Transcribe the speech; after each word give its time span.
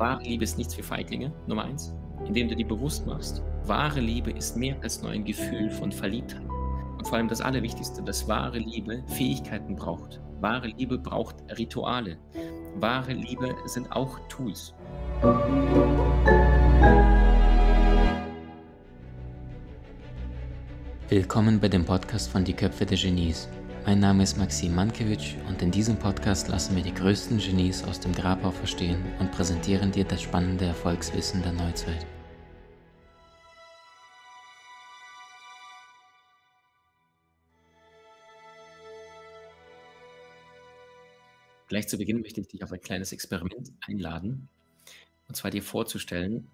wahre 0.00 0.22
Liebe 0.22 0.44
ist 0.44 0.56
nichts 0.56 0.74
für 0.74 0.82
Feiglinge, 0.82 1.30
Nummer 1.46 1.64
eins, 1.64 1.94
indem 2.24 2.48
du 2.48 2.56
dir 2.56 2.66
bewusst 2.66 3.06
machst, 3.06 3.42
wahre 3.66 4.00
Liebe 4.00 4.30
ist 4.30 4.56
mehr 4.56 4.74
als 4.82 5.02
nur 5.02 5.10
ein 5.10 5.24
Gefühl 5.24 5.70
von 5.70 5.92
Verliebtheit. 5.92 6.42
Und 6.96 7.06
vor 7.06 7.18
allem 7.18 7.28
das 7.28 7.42
Allerwichtigste, 7.42 8.02
dass 8.02 8.26
wahre 8.26 8.58
Liebe 8.58 9.04
Fähigkeiten 9.08 9.76
braucht. 9.76 10.20
Wahre 10.40 10.68
Liebe 10.68 10.96
braucht 10.96 11.36
Rituale. 11.58 12.16
Wahre 12.76 13.12
Liebe 13.12 13.54
sind 13.66 13.92
auch 13.92 14.18
Tools. 14.28 14.74
Willkommen 21.10 21.60
bei 21.60 21.68
dem 21.68 21.84
Podcast 21.84 22.30
von 22.30 22.44
Die 22.44 22.54
Köpfe 22.54 22.86
der 22.86 22.96
Genies. 22.96 23.48
Mein 23.86 23.98
Name 23.98 24.22
ist 24.22 24.36
Maxim 24.36 24.74
Mankewitsch 24.74 25.36
und 25.48 25.62
in 25.62 25.70
diesem 25.70 25.96
Podcast 25.96 26.48
lassen 26.48 26.76
wir 26.76 26.82
die 26.82 26.92
größten 26.92 27.38
Genies 27.38 27.82
aus 27.82 27.98
dem 27.98 28.12
Grabau 28.12 28.50
verstehen 28.50 29.02
und 29.18 29.32
präsentieren 29.32 29.90
dir 29.90 30.04
das 30.04 30.20
spannende 30.20 30.66
Erfolgswissen 30.66 31.42
der 31.42 31.52
Neuzeit. 31.52 32.06
Gleich 41.68 41.88
zu 41.88 41.96
Beginn 41.96 42.20
möchte 42.20 42.42
ich 42.42 42.48
dich 42.48 42.62
auf 42.62 42.72
ein 42.72 42.82
kleines 42.82 43.12
Experiment 43.12 43.72
einladen, 43.86 44.48
und 45.26 45.36
zwar 45.36 45.50
dir 45.50 45.62
vorzustellen, 45.62 46.46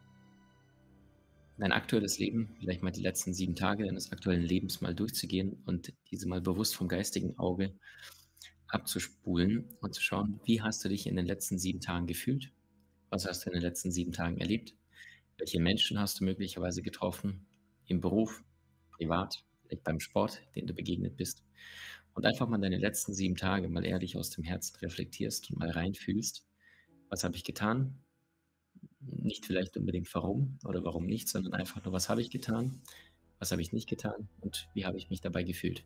dein 1.59 1.73
aktuelles 1.73 2.19
Leben, 2.19 2.55
vielleicht 2.59 2.83
mal 2.83 2.91
die 2.91 3.03
letzten 3.03 3.33
sieben 3.33 3.55
Tage 3.55 3.85
deines 3.85 4.13
aktuellen 4.13 4.43
Lebens 4.43 4.81
mal 4.81 4.95
durchzugehen 4.95 5.63
und 5.65 5.93
diese 6.11 6.29
mal 6.29 6.41
bewusst 6.41 6.77
vom 6.77 6.89
geistigen 6.89 7.39
Auge 7.39 7.79
abzuspulen 8.69 9.77
und 9.81 9.95
zu 9.95 10.03
schauen, 10.03 10.41
wie 10.45 10.61
hast 10.61 10.85
du 10.85 10.89
dich 10.89 11.07
in 11.07 11.17
den 11.17 11.27
letzten 11.27 11.59
sieben 11.59 11.81
Tagen 11.81 12.07
gefühlt? 12.07 12.53
Was 13.11 13.27
hast 13.27 13.45
du 13.45 13.51
in 13.51 13.55
den 13.55 13.63
letzten 13.63 13.91
sieben 13.91 14.13
Tagen 14.13 14.39
erlebt? 14.39 14.75
Welche 15.39 15.61
Menschen 15.61 15.99
hast 15.99 16.21
du 16.21 16.25
möglicherweise 16.25 16.83
getroffen? 16.83 17.47
Im 17.87 18.01
Beruf, 18.01 18.43
privat, 18.91 19.45
vielleicht 19.63 19.85
beim 19.85 20.01
Sport, 20.01 20.43
den 20.57 20.67
du 20.67 20.75
begegnet 20.75 21.17
bist? 21.17 21.45
Und 22.15 22.25
einfach 22.25 22.49
mal 22.49 22.59
deine 22.59 22.79
letzten 22.79 23.15
sieben 23.15 23.37
Tage 23.37 23.69
mal 23.69 23.85
ehrlich 23.85 24.17
aus 24.17 24.31
dem 24.31 24.43
Herzen 24.43 24.77
reflektierst 24.77 25.51
und 25.51 25.59
mal 25.59 25.71
reinfühlst. 25.71 26.47
Was 27.09 27.25
habe 27.25 27.37
ich 27.37 27.45
getan? 27.45 28.03
Nicht 29.01 29.47
vielleicht 29.47 29.77
unbedingt 29.77 30.13
warum 30.15 30.59
oder 30.65 30.85
warum 30.85 31.07
nicht, 31.07 31.29
sondern 31.29 31.55
einfach 31.55 31.85
nur, 31.85 31.93
was 31.93 32.09
habe 32.09 32.21
ich 32.21 32.31
getan, 32.31 32.81
was 33.39 33.53
habe 33.53 33.63
ich 33.63 33.73
nicht 33.73 33.89
getan 33.89 34.29
und 34.41 34.69
wie 34.75 34.87
habe 34.87 34.97
ich 34.97 35.11
mich 35.11 35.21
dabei 35.21 35.43
gefühlt. 35.43 35.85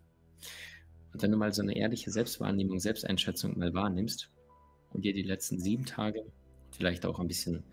Und 1.12 1.22
wenn 1.22 1.30
du 1.30 1.36
mal 1.36 1.52
so 1.52 1.62
eine 1.62 1.76
ehrliche 1.76 2.10
Selbstwahrnehmung, 2.10 2.78
Selbsteinschätzung 2.78 3.58
mal 3.58 3.74
wahrnimmst 3.74 4.30
und 4.92 5.04
dir 5.04 5.12
die 5.12 5.22
letzten 5.22 5.58
sieben 5.58 5.84
Tage 5.84 6.24
vielleicht 6.70 7.04
auch 7.04 7.18
ein 7.18 7.28
bisschen 7.28 7.64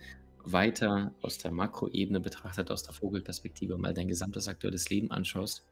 weiter 0.44 1.14
aus 1.22 1.38
der 1.38 1.52
Makroebene 1.52 2.20
betrachtet, 2.20 2.72
aus 2.72 2.84
der 2.84 2.94
Vogelperspektive 2.94 3.78
mal 3.78 3.94
dein 3.94 4.08
gesamtes 4.08 4.48
aktuelles 4.48 4.90
Leben 4.90 5.12
anschaust, 5.12 5.66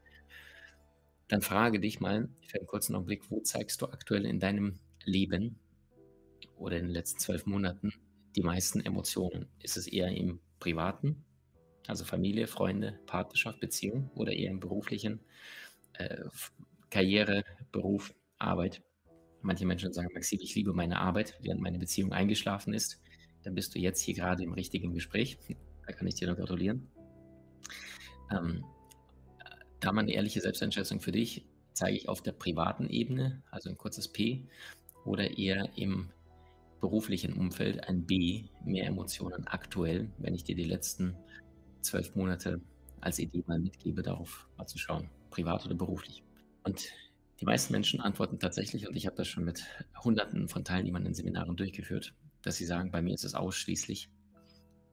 dann 1.28 1.42
frage 1.42 1.80
dich 1.80 1.98
mal 1.98 2.28
für 2.46 2.58
einen 2.58 2.66
kurzen 2.66 2.94
Augenblick, 2.94 3.30
wo 3.30 3.40
zeigst 3.40 3.82
du 3.82 3.86
aktuell 3.86 4.26
in 4.26 4.38
deinem 4.38 4.78
Leben 5.04 5.58
oder 6.56 6.76
in 6.76 6.84
den 6.84 6.92
letzten 6.92 7.18
zwölf 7.18 7.46
Monaten 7.46 7.92
die 8.36 8.42
meisten 8.42 8.80
Emotionen? 8.80 9.48
Ist 9.62 9.76
es 9.76 9.86
eher 9.86 10.08
im 10.08 10.40
Privaten, 10.60 11.24
also 11.86 12.04
Familie, 12.04 12.46
Freunde, 12.46 12.98
Partnerschaft, 13.06 13.60
Beziehung 13.60 14.10
oder 14.14 14.32
eher 14.32 14.50
im 14.50 14.60
beruflichen, 14.60 15.20
äh, 15.94 16.24
Karriere, 16.90 17.44
Beruf, 17.72 18.14
Arbeit? 18.38 18.82
Manche 19.40 19.64
Menschen 19.64 19.92
sagen, 19.92 20.08
Maxim, 20.12 20.40
ich 20.42 20.54
liebe 20.54 20.72
meine 20.72 20.98
Arbeit, 20.98 21.38
während 21.40 21.60
meine 21.60 21.78
Beziehung 21.78 22.12
eingeschlafen 22.12 22.74
ist. 22.74 23.00
Dann 23.42 23.54
bist 23.54 23.74
du 23.74 23.78
jetzt 23.78 24.00
hier 24.00 24.14
gerade 24.14 24.42
im 24.42 24.52
richtigen 24.52 24.92
Gespräch. 24.92 25.38
Da 25.86 25.92
kann 25.92 26.06
ich 26.06 26.16
dir 26.16 26.26
nur 26.26 26.36
gratulieren. 26.36 26.88
Ähm, 28.30 28.64
da 29.80 29.92
mal 29.92 30.00
eine 30.00 30.12
ehrliche 30.12 30.40
Selbsteinschätzung 30.40 31.00
für 31.00 31.12
dich, 31.12 31.46
zeige 31.72 31.96
ich 31.96 32.08
auf 32.08 32.22
der 32.22 32.32
privaten 32.32 32.88
Ebene, 32.88 33.42
also 33.50 33.68
ein 33.68 33.78
kurzes 33.78 34.08
P, 34.08 34.48
oder 35.04 35.38
eher 35.38 35.70
im 35.76 36.10
beruflichen 36.80 37.32
Umfeld 37.32 37.88
ein 37.88 38.06
B, 38.06 38.44
mehr 38.64 38.86
Emotionen 38.86 39.46
aktuell, 39.46 40.10
wenn 40.18 40.34
ich 40.34 40.44
dir 40.44 40.56
die 40.56 40.64
letzten 40.64 41.16
zwölf 41.80 42.14
Monate 42.14 42.60
als 43.00 43.18
Idee 43.18 43.44
mal 43.46 43.58
mitgebe, 43.58 44.02
darauf 44.02 44.48
mal 44.56 44.66
zu 44.66 44.78
schauen, 44.78 45.10
privat 45.30 45.64
oder 45.64 45.74
beruflich. 45.74 46.22
Und 46.64 46.92
die 47.40 47.44
meisten 47.44 47.72
Menschen 47.72 48.00
antworten 48.00 48.38
tatsächlich, 48.38 48.88
und 48.88 48.96
ich 48.96 49.06
habe 49.06 49.16
das 49.16 49.28
schon 49.28 49.44
mit 49.44 49.64
Hunderten 50.02 50.48
von 50.48 50.64
Teilnehmern 50.64 51.06
in 51.06 51.14
Seminaren 51.14 51.56
durchgeführt, 51.56 52.14
dass 52.42 52.56
sie 52.56 52.64
sagen, 52.64 52.90
bei 52.90 53.02
mir 53.02 53.14
ist 53.14 53.24
es 53.24 53.34
ausschließlich 53.34 54.08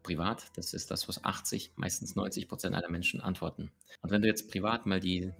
privat. 0.03 0.51
Das 0.55 0.73
ist 0.73 0.91
das, 0.91 1.07
was 1.07 1.23
80, 1.23 1.71
meistens 1.75 2.15
90 2.15 2.47
Prozent 2.47 2.75
aller 2.75 2.89
Menschen 2.89 3.21
antworten. 3.21 3.71
Und 4.01 4.11
wenn 4.11 4.21
du 4.21 4.27
jetzt 4.27 4.51
privat 4.51 4.85
mal 4.85 4.99
die, 4.99 5.31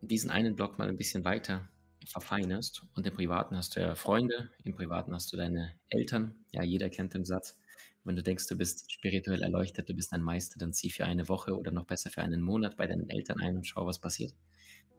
diesen 0.00 0.30
einen 0.30 0.54
Block 0.54 0.78
mal 0.78 0.88
ein 0.88 0.96
bisschen 0.96 1.24
weiter 1.24 1.68
verfeinerst. 2.06 2.82
Und 2.94 3.06
im 3.06 3.14
Privaten 3.14 3.56
hast 3.56 3.76
du 3.76 3.80
ja 3.80 3.94
Freunde, 3.94 4.50
im 4.64 4.74
Privaten 4.74 5.14
hast 5.14 5.32
du 5.32 5.36
deine 5.36 5.72
Eltern. 5.88 6.34
Ja, 6.52 6.62
jeder 6.62 6.90
kennt 6.90 7.14
den 7.14 7.24
Satz. 7.24 7.56
Wenn 8.04 8.16
du 8.16 8.22
denkst, 8.22 8.46
du 8.48 8.56
bist 8.56 8.92
spirituell 8.92 9.42
erleuchtet, 9.42 9.88
du 9.88 9.94
bist 9.94 10.12
ein 10.12 10.22
Meister, 10.22 10.58
dann 10.58 10.72
zieh 10.72 10.90
für 10.90 11.06
eine 11.06 11.28
Woche 11.28 11.58
oder 11.58 11.70
noch 11.70 11.86
besser 11.86 12.10
für 12.10 12.22
einen 12.22 12.42
Monat 12.42 12.76
bei 12.76 12.86
deinen 12.86 13.08
Eltern 13.08 13.40
ein 13.40 13.56
und 13.56 13.66
schau, 13.66 13.86
was 13.86 13.98
passiert. 13.98 14.34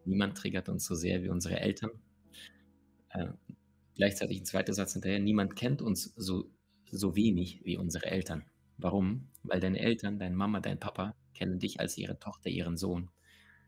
Niemand 0.06 0.38
triggert 0.38 0.70
uns 0.70 0.86
so 0.86 0.96
sehr 0.96 1.22
wie 1.24 1.30
unsere 1.30 1.60
Eltern. 1.60 1.92
Äh, 3.10 3.28
gleichzeitig 3.96 4.42
ein 4.42 4.46
zweiter 4.46 4.74
Satz 4.74 4.94
hinterher, 4.94 5.20
niemand 5.20 5.56
kennt 5.56 5.84
uns 5.84 6.14
so, 6.16 6.50
so 6.90 7.16
wenig 7.16 7.64
wie 7.64 7.78
unsere 7.78 8.08
Eltern. 8.08 8.44
Warum? 8.78 9.30
Weil 9.44 9.60
deine 9.60 9.80
Eltern, 9.80 10.18
deine 10.18 10.36
Mama, 10.36 10.60
dein 10.60 10.80
Papa 10.80 11.16
kennen 11.36 11.60
dich 11.60 11.80
als 11.80 11.98
ihre 11.98 12.18
Tochter, 12.18 12.50
ihren 12.50 12.76
Sohn 12.78 13.10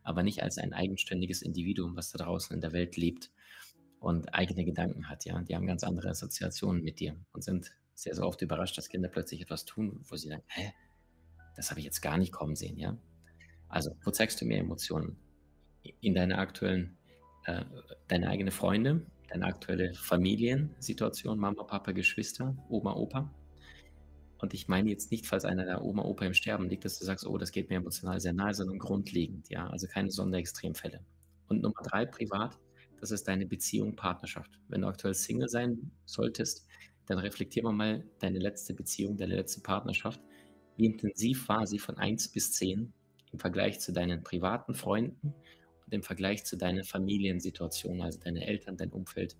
aber 0.07 0.23
nicht 0.23 0.41
als 0.41 0.57
ein 0.57 0.72
eigenständiges 0.72 1.41
Individuum, 1.41 1.97
was 1.97 2.13
da 2.13 2.23
draußen 2.23 2.56
in 2.56 2.62
der 2.62 2.72
Welt 2.72 2.95
lebt 2.95 3.29
und 4.00 4.34
eigene 4.34 4.63
Gedanken 4.63 5.09
hat. 5.09 5.25
Ja, 5.25 5.41
die 5.41 5.53
haben 5.53 5.68
ganz 5.68 5.84
andere 5.84 6.09
Assoziationen 6.09 6.81
mit 6.81 7.01
dir 7.01 7.18
und 7.34 7.44
sind 7.44 7.73
sehr, 7.94 8.16
sehr 8.16 8.25
oft 8.25 8.41
überrascht, 8.41 8.78
dass 8.78 8.88
Kinder 8.88 9.09
plötzlich 9.09 9.41
etwas 9.41 9.66
tun, 9.66 10.00
wo 10.07 10.16
sie 10.16 10.29
sagen, 10.29 10.44
hä, 10.47 10.72
das 11.57 11.72
habe 11.72 11.81
ich 11.81 11.85
jetzt 11.85 12.00
gar 12.00 12.18
nicht 12.18 12.31
kommen 12.31 12.56
sehen. 12.56 12.78
Ja, 12.78 12.97
also 13.68 13.97
wo 14.01 14.12
zeigst 14.12 14.40
du 14.40 14.45
mehr 14.45 14.59
Emotionen? 14.59 15.18
In 16.00 16.16
deiner 16.16 16.38
aktuellen, 16.38 16.97
äh, 17.44 17.66
deine 18.07 18.29
eigene 18.29 18.51
Freunde, 18.51 19.06
deine 19.28 19.45
aktuelle 19.45 19.94
Familiensituation, 19.94 21.38
Mama, 21.38 21.63
Papa, 21.63 21.91
Geschwister, 21.91 22.56
Oma, 22.69 22.94
Opa 22.94 23.29
und 24.40 24.53
ich 24.53 24.68
meine 24.68 24.90
jetzt 24.90 25.12
nicht, 25.12 25.25
falls 25.25 25.46
einer 25.46 25.66
der 25.66 25.84
Oma, 25.84 26.03
Opa 26.03 26.25
im 26.25 26.34
Sterben 26.34 26.70
liegt, 26.70 26.86
dass 26.86 27.00
du 27.00 27.06
sagst, 27.06 27.25
oh, 27.25 27.38
das 27.38 27.52
geht 27.52 27.70
mir 27.70 27.78
emotional 27.78 28.20
sehr 28.20 28.34
nahe, 28.34 28.53
sondern 28.53 28.78
grundlegend, 28.78 29.50
ja, 29.50 29.68
also 29.68 29.88
keine 29.88 30.12
Sonderextremfälle. 30.12 31.00
Und 31.48 31.62
Nummer 31.62 31.81
drei, 31.84 32.06
privat, 32.06 32.59
das 33.00 33.12
ist 33.12 33.28
deine 33.28 33.46
Beziehung, 33.46 33.96
Partnerschaft. 33.96 34.52
Wenn 34.68 34.81
du 34.81 34.88
aktuell 34.88 35.14
Single 35.14 35.50
sein 35.50 35.92
solltest, 36.06 36.68
dann 37.08 37.20
reflektier 37.20 37.64
mal 37.64 38.03
deine 38.20 38.40
letzte 38.40 38.74
Beziehung, 38.74 39.18
deine 39.18 39.36
letzte 39.36 39.62
Partnerschaft. 39.62 40.22
Wie 40.75 40.86
intensiv 40.86 41.48
war 41.48 41.66
sie 41.66 41.80
von 41.80 41.98
1 41.98 42.30
bis 42.30 42.52
10 42.54 42.94
im 43.31 43.40
Vergleich 43.40 43.80
zu 43.80 43.92
deinen 43.92 44.24
privaten 44.24 44.74
Freunden 44.75 45.34
und 45.86 45.94
im 45.94 46.04
Vergleich 46.04 46.46
zu 46.46 46.58
deiner 46.58 46.84
Familiensituation, 46.84 48.02
also 48.02 48.19
deine 48.19 48.46
Eltern, 48.46 48.78
dein 48.78 48.92
Umfeld, 48.92 49.38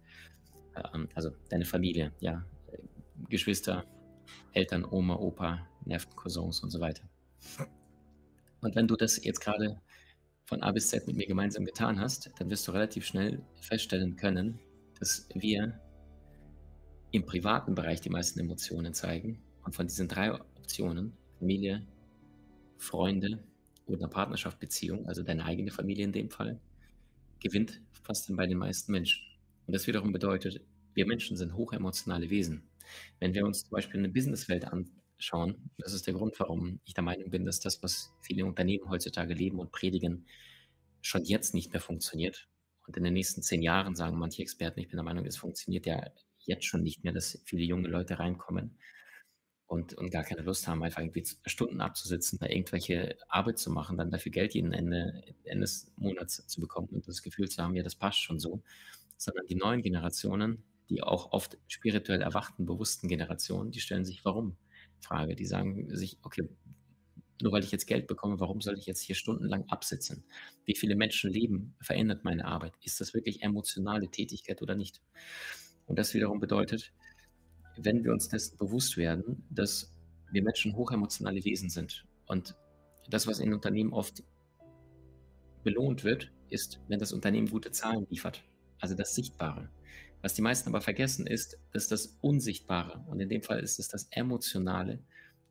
ähm, 0.94 1.10
also 1.14 1.32
deine 1.50 1.66
Familie, 1.66 2.14
ja, 2.20 2.46
Geschwister, 3.30 3.86
Eltern, 4.54 4.86
Oma, 4.86 5.16
Opa, 5.16 5.68
Neffen, 5.86 6.16
Cousins 6.16 6.62
und 6.62 6.70
so 6.70 6.80
weiter. 6.80 7.04
Und 8.62 8.76
wenn 8.76 8.88
du 8.88 8.96
das 8.96 9.24
jetzt 9.24 9.40
gerade 9.40 9.80
von 10.46 10.64
A 10.64 10.72
bis 10.72 10.90
Z 10.90 11.08
mit 11.08 11.18
mir 11.18 11.28
gemeinsam 11.28 11.66
getan 11.66 12.00
hast, 12.00 12.32
dann 12.40 12.50
wirst 12.50 12.68
du 12.68 12.72
relativ 12.72 13.06
schnell 13.06 13.42
feststellen 13.62 14.16
können, 14.16 14.60
dass 15.00 15.28
wir 15.34 15.80
im 17.12 17.26
privaten 17.26 17.76
Bereich 17.76 18.02
die 18.02 18.10
meisten 18.10 18.40
Emotionen 18.40 18.94
zeigen. 18.94 19.42
Und 19.64 19.76
von 19.76 19.88
diesen 19.88 20.08
drei 20.08 20.34
Optionen, 20.34 21.14
Familie, 21.40 21.86
Freunde 22.78 23.44
oder 23.86 24.08
Partnerschaft, 24.08 24.60
Beziehung, 24.60 25.06
also 25.08 25.24
deine 25.24 25.46
eigene 25.46 25.72
Familie 25.72 26.06
in 26.06 26.14
dem 26.14 26.30
Fall, 26.30 26.60
gewinnt 27.40 27.82
fast 28.04 28.34
bei 28.36 28.48
den 28.48 28.58
meisten 28.58 28.92
Menschen. 28.92 29.24
Und 29.66 29.74
das 29.74 29.88
wiederum 29.88 30.12
bedeutet, 30.12 30.62
wir 30.94 31.06
Menschen 31.06 31.38
sind 31.38 31.56
hochemotionale 31.56 32.30
Wesen. 32.30 32.64
Wenn 33.20 33.34
wir 33.34 33.46
uns 33.46 33.62
zum 33.62 33.72
Beispiel 33.72 34.00
eine 34.00 34.10
Businesswelt 34.10 34.66
anschauen, 34.66 35.70
das 35.78 35.94
ist 35.94 36.08
der 36.08 36.14
Grund, 36.14 36.40
warum 36.40 36.80
ich 36.86 36.94
der 36.94 37.04
Meinung 37.04 37.30
bin, 37.30 37.46
dass 37.46 37.60
das, 37.60 37.82
was 37.84 38.14
viele 38.22 38.46
Unternehmen 38.46 38.90
heutzutage 38.90 39.34
leben 39.34 39.60
und 39.60 39.72
predigen, 39.72 40.26
schon 41.02 41.24
jetzt 41.24 41.54
nicht 41.54 41.72
mehr 41.72 41.82
funktioniert. 41.82 42.48
Und 42.86 42.98
in 42.98 43.04
den 43.04 43.14
nächsten 43.14 43.42
zehn 43.44 43.62
Jahren 43.62 43.96
sagen 43.96 44.18
manche 44.18 44.42
Experten, 44.42 44.80
ich 44.80 44.88
bin 44.88 44.98
der 44.98 45.04
Meinung, 45.04 45.26
es 45.26 45.38
funktioniert 45.38 45.86
ja 45.86 46.10
jetzt 46.40 46.66
schon 46.66 46.84
nicht 46.84 47.04
mehr, 47.04 47.14
dass 47.14 47.42
viele 47.46 47.64
junge 47.64 47.90
Leute 47.90 48.20
reinkommen 48.20 48.78
und, 49.68 49.94
und 49.96 50.10
gar 50.12 50.24
keine 50.24 50.42
Lust 50.42 50.68
haben, 50.68 50.82
einfach 50.82 51.02
irgendwie 51.02 51.26
Stunden 51.46 51.82
abzusitzen, 51.82 52.40
da 52.40 52.48
irgendwelche 52.48 53.18
Arbeit 53.28 53.60
zu 53.60 53.70
machen, 53.70 53.98
dann 53.98 54.12
dafür 54.12 54.32
Geld 54.32 54.54
jeden 54.54 54.72
Ende, 54.72 55.24
Ende 55.44 55.62
des 55.62 55.92
Monats 55.98 56.48
zu 56.48 56.62
bekommen 56.62 56.88
und 56.90 57.08
das 57.08 57.22
Gefühl 57.22 57.50
zu 57.50 57.62
haben, 57.62 57.76
ja, 57.76 57.84
das 57.84 57.96
passt 57.96 58.20
schon 58.22 58.40
so. 58.40 58.64
Sondern 59.18 59.46
die 59.48 59.56
neuen 59.56 59.82
Generationen, 59.82 60.64
die 60.90 61.04
auch 61.04 61.32
oft 61.32 61.58
spirituell 61.68 62.22
erwachten, 62.22 62.66
bewussten 62.66 63.08
Generationen, 63.08 63.72
die 63.72 63.80
stellen 63.80 64.06
sich 64.06 64.24
warum? 64.24 64.58
frage. 65.02 65.36
Die 65.36 65.46
sagen 65.46 65.96
sich, 65.96 66.18
okay, 66.24 66.50
nur 67.42 67.52
weil 67.52 67.64
ich 67.64 67.72
jetzt 67.72 67.86
Geld 67.86 68.08
bekomme, 68.08 68.40
warum 68.40 68.62
soll 68.62 68.78
ich 68.78 68.86
jetzt 68.86 69.02
hier 69.02 69.16
stundenlang 69.16 69.70
absitzen? 69.70 70.24
Wie 70.66 70.76
viele 70.76 70.96
Menschenleben 70.96 71.76
verändert 71.82 72.24
meine 72.24 72.46
Arbeit? 72.46 72.74
Ist 72.84 73.00
das 73.00 73.14
wirklich 73.14 73.44
emotionale 73.44 74.10
Tätigkeit 74.10 74.62
oder 74.62 74.76
nicht? 74.76 75.02
Und 75.86 76.00
das 76.00 76.14
wiederum 76.14 76.40
bedeutet, 76.40 76.94
wenn 77.78 78.04
wir 78.04 78.12
uns 78.12 78.28
dessen 78.28 78.58
bewusst 78.58 78.98
werden, 78.98 79.46
dass 79.50 79.94
wir 80.32 80.42
Menschen 80.42 80.76
hochemotionale 80.76 81.44
Wesen 81.46 81.70
sind 81.70 82.06
und 82.26 82.56
das, 83.10 83.28
was 83.28 83.40
in 83.40 83.54
Unternehmen 83.54 83.94
oft 83.94 84.24
belohnt 85.64 86.04
wird, 86.04 86.32
ist, 86.50 86.82
wenn 86.88 87.00
das 87.00 87.14
Unternehmen 87.14 87.50
gute 87.50 87.72
Zahlen 87.72 88.08
liefert, 88.10 88.44
also 88.80 88.96
das 88.96 89.16
Sichtbare. 89.16 89.70
Was 90.22 90.34
die 90.34 90.42
meisten 90.42 90.70
aber 90.70 90.82
vergessen 90.82 91.28
ist, 91.28 91.58
dass 91.72 91.88
das 91.88 92.18
Unsichtbare, 92.22 93.04
und 93.08 93.20
in 93.20 93.30
dem 93.30 93.44
Fall 93.44 93.60
ist 93.60 93.80
es 93.80 93.88
das 93.88 94.08
Emotionale, 94.12 95.00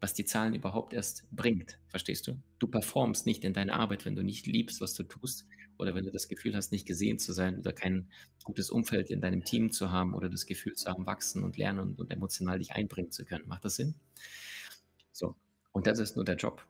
was 0.00 0.12
die 0.12 0.24
Zahlen 0.24 0.54
überhaupt 0.54 0.92
erst 0.92 1.24
bringt. 1.30 1.78
Verstehst 1.88 2.26
du? 2.26 2.36
Du 2.58 2.66
performst 2.66 3.26
nicht 3.26 3.44
in 3.44 3.54
deiner 3.54 3.74
Arbeit, 3.74 4.04
wenn 4.04 4.16
du 4.16 4.22
nicht 4.22 4.46
liebst, 4.46 4.80
was 4.80 4.94
du 4.94 5.04
tust, 5.04 5.46
oder 5.78 5.94
wenn 5.94 6.04
du 6.04 6.10
das 6.10 6.28
Gefühl 6.28 6.56
hast, 6.56 6.72
nicht 6.72 6.86
gesehen 6.86 7.18
zu 7.18 7.32
sein 7.32 7.58
oder 7.58 7.72
kein 7.72 8.08
gutes 8.44 8.70
Umfeld 8.70 9.10
in 9.10 9.20
deinem 9.20 9.44
Team 9.44 9.72
zu 9.72 9.90
haben 9.90 10.14
oder 10.14 10.28
das 10.28 10.46
Gefühl 10.46 10.74
zu 10.74 10.90
haben, 10.90 11.06
wachsen 11.06 11.44
und 11.44 11.56
lernen 11.56 11.94
und, 11.96 12.10
emotional 12.10 12.58
dich 12.58 12.72
einbringen 12.72 13.10
zu 13.10 13.24
können. 13.24 13.46
Macht 13.46 13.64
das 13.64 13.76
Sinn? 13.76 13.94
So. 15.12 15.36
Und 15.72 15.86
das 15.86 15.98
ist 15.98 16.16
nur 16.16 16.24
der 16.24 16.36
Job. 16.36 16.64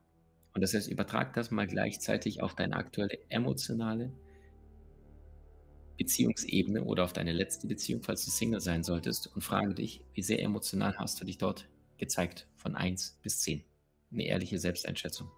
Und 0.54 0.62
das 0.62 0.74
heißt, 0.74 0.88
übertrag 0.88 1.34
das 1.34 1.50
mal 1.50 1.66
gleichzeitig 1.66 2.42
auf 2.42 2.54
deine 2.54 2.76
aktuelle 2.76 3.18
emotionale 3.28 4.12
Beziehungsebene 5.96 6.84
oder 6.84 7.04
auf 7.04 7.12
deine 7.12 7.32
letzte 7.32 7.66
Beziehung, 7.66 8.02
falls 8.02 8.24
du 8.24 8.30
Single 8.30 8.60
sein 8.60 8.82
solltest, 8.82 9.34
und 9.34 9.42
frage 9.42 9.74
dich, 9.74 10.02
wie 10.14 10.22
sehr 10.22 10.42
emotional 10.42 10.96
hast 10.98 11.20
du 11.20 11.24
dich 11.24 11.38
dort 11.38 11.68
gezeigt, 11.98 12.46
von 12.56 12.74
1 12.74 13.18
bis 13.22 13.40
10. 13.40 13.64
Eine 14.12 14.26
ehrliche 14.26 14.58
Selbsteinschätzung. 14.58 15.30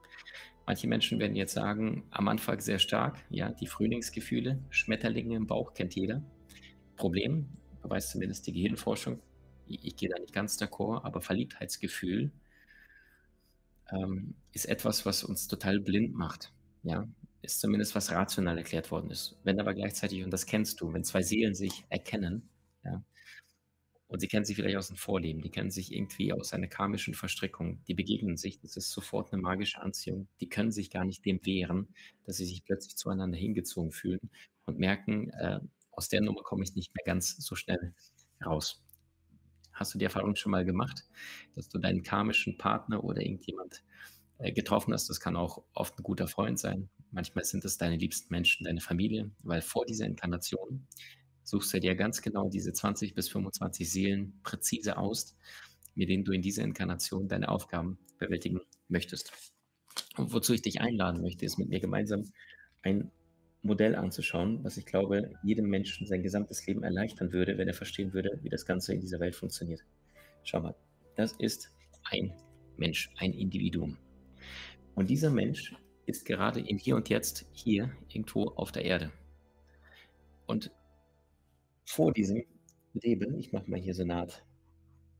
Manche 0.66 0.86
Menschen 0.86 1.18
werden 1.18 1.36
jetzt 1.36 1.54
sagen, 1.54 2.04
am 2.10 2.28
Anfang 2.28 2.60
sehr 2.60 2.78
stark, 2.78 3.24
ja, 3.30 3.52
die 3.52 3.66
Frühlingsgefühle, 3.66 4.62
Schmetterlinge 4.68 5.36
im 5.36 5.46
Bauch 5.46 5.72
kennt 5.72 5.94
jeder. 5.94 6.22
Problem, 6.96 7.48
beweist 7.80 8.10
zumindest 8.10 8.46
die 8.46 8.52
Gehirnforschung, 8.52 9.20
ich, 9.66 9.84
ich 9.84 9.96
gehe 9.96 10.08
da 10.08 10.18
nicht 10.18 10.32
ganz 10.32 10.60
d'accord, 10.60 11.04
aber 11.04 11.20
Verliebtheitsgefühl 11.20 12.32
ähm, 13.90 14.34
ist 14.52 14.66
etwas, 14.66 15.06
was 15.06 15.24
uns 15.24 15.48
total 15.48 15.80
blind 15.80 16.14
macht. 16.14 16.52
Ja, 16.82 17.08
ist 17.42 17.60
zumindest 17.60 17.94
was 17.94 18.10
rational 18.10 18.58
erklärt 18.58 18.90
worden 18.90 19.10
ist. 19.10 19.36
Wenn 19.44 19.60
aber 19.60 19.74
gleichzeitig, 19.74 20.24
und 20.24 20.30
das 20.30 20.46
kennst 20.46 20.80
du, 20.80 20.92
wenn 20.92 21.04
zwei 21.04 21.22
Seelen 21.22 21.54
sich 21.54 21.84
erkennen, 21.88 22.48
ja, 22.84 23.02
und 24.08 24.20
sie 24.20 24.28
kennen 24.28 24.46
sich 24.46 24.56
vielleicht 24.56 24.76
aus 24.76 24.88
dem 24.88 24.96
Vorleben, 24.96 25.42
die 25.42 25.50
kennen 25.50 25.70
sich 25.70 25.92
irgendwie 25.92 26.32
aus 26.32 26.54
einer 26.54 26.66
karmischen 26.66 27.12
Verstrickung, 27.12 27.84
die 27.84 27.94
begegnen 27.94 28.38
sich, 28.38 28.58
das 28.58 28.76
ist 28.76 28.90
sofort 28.90 29.32
eine 29.32 29.42
magische 29.42 29.80
Anziehung, 29.82 30.28
die 30.40 30.48
können 30.48 30.72
sich 30.72 30.90
gar 30.90 31.04
nicht 31.04 31.24
dem 31.26 31.44
wehren, 31.44 31.88
dass 32.24 32.38
sie 32.38 32.46
sich 32.46 32.64
plötzlich 32.64 32.96
zueinander 32.96 33.36
hingezogen 33.36 33.92
fühlen 33.92 34.30
und 34.64 34.78
merken, 34.78 35.30
äh, 35.30 35.60
aus 35.92 36.08
der 36.08 36.22
Nummer 36.22 36.42
komme 36.42 36.64
ich 36.64 36.74
nicht 36.74 36.94
mehr 36.94 37.04
ganz 37.04 37.36
so 37.36 37.54
schnell 37.54 37.94
raus. 38.44 38.82
Hast 39.72 39.94
du 39.94 39.98
die 39.98 40.06
Erfahrung 40.06 40.36
schon 40.36 40.52
mal 40.52 40.64
gemacht, 40.64 41.04
dass 41.54 41.68
du 41.68 41.78
deinen 41.78 42.02
karmischen 42.02 42.56
Partner 42.56 43.04
oder 43.04 43.20
irgendjemand 43.20 43.84
getroffen 44.38 44.92
hast? 44.92 45.08
Das 45.08 45.20
kann 45.20 45.36
auch 45.36 45.64
oft 45.74 45.98
ein 45.98 46.02
guter 46.02 46.28
Freund 46.28 46.58
sein. 46.58 46.88
Manchmal 47.10 47.44
sind 47.44 47.64
es 47.64 47.78
deine 47.78 47.96
liebsten 47.96 48.32
Menschen, 48.32 48.64
deine 48.64 48.80
Familie, 48.80 49.30
weil 49.40 49.62
vor 49.62 49.84
dieser 49.86 50.06
Inkarnation 50.06 50.86
suchst 51.42 51.72
du 51.72 51.80
dir 51.80 51.94
ganz 51.94 52.22
genau 52.22 52.48
diese 52.48 52.72
20 52.72 53.14
bis 53.14 53.28
25 53.28 53.90
Seelen 53.90 54.40
präzise 54.42 54.98
aus, 54.98 55.36
mit 55.94 56.08
denen 56.08 56.24
du 56.24 56.32
in 56.32 56.42
dieser 56.42 56.62
Inkarnation 56.62 57.26
deine 57.26 57.48
Aufgaben 57.48 57.98
bewältigen 58.18 58.60
möchtest. 58.88 59.32
Und 60.16 60.32
wozu 60.32 60.52
ich 60.52 60.62
dich 60.62 60.80
einladen 60.80 61.22
möchte, 61.22 61.44
ist 61.44 61.58
mit 61.58 61.68
mir 61.68 61.80
gemeinsam 61.80 62.24
ein 62.82 63.10
Modell 63.62 63.96
anzuschauen, 63.96 64.62
was 64.62 64.76
ich 64.76 64.86
glaube, 64.86 65.32
jedem 65.42 65.66
Menschen 65.66 66.06
sein 66.06 66.22
gesamtes 66.22 66.66
Leben 66.66 66.84
erleichtern 66.84 67.32
würde, 67.32 67.58
wenn 67.58 67.66
er 67.66 67.74
verstehen 67.74 68.12
würde, 68.12 68.38
wie 68.42 68.48
das 68.48 68.64
Ganze 68.64 68.94
in 68.94 69.00
dieser 69.00 69.18
Welt 69.18 69.34
funktioniert. 69.34 69.80
Schau 70.44 70.60
mal, 70.60 70.76
das 71.16 71.32
ist 71.32 71.72
ein 72.04 72.32
Mensch, 72.76 73.10
ein 73.16 73.32
Individuum. 73.32 73.96
Und 74.98 75.08
dieser 75.08 75.30
Mensch 75.30 75.76
ist 76.06 76.24
gerade 76.24 76.58
im 76.58 76.76
Hier 76.76 76.96
und 76.96 77.08
Jetzt 77.08 77.46
hier 77.52 77.88
irgendwo 78.08 78.48
auf 78.56 78.72
der 78.72 78.84
Erde. 78.84 79.12
Und 80.48 80.72
vor 81.84 82.12
diesem 82.12 82.42
Leben, 82.94 83.38
ich 83.38 83.52
mache 83.52 83.70
mal 83.70 83.78
hier 83.78 83.94
so 83.94 84.02
eine 84.02 84.16
Art 84.16 84.44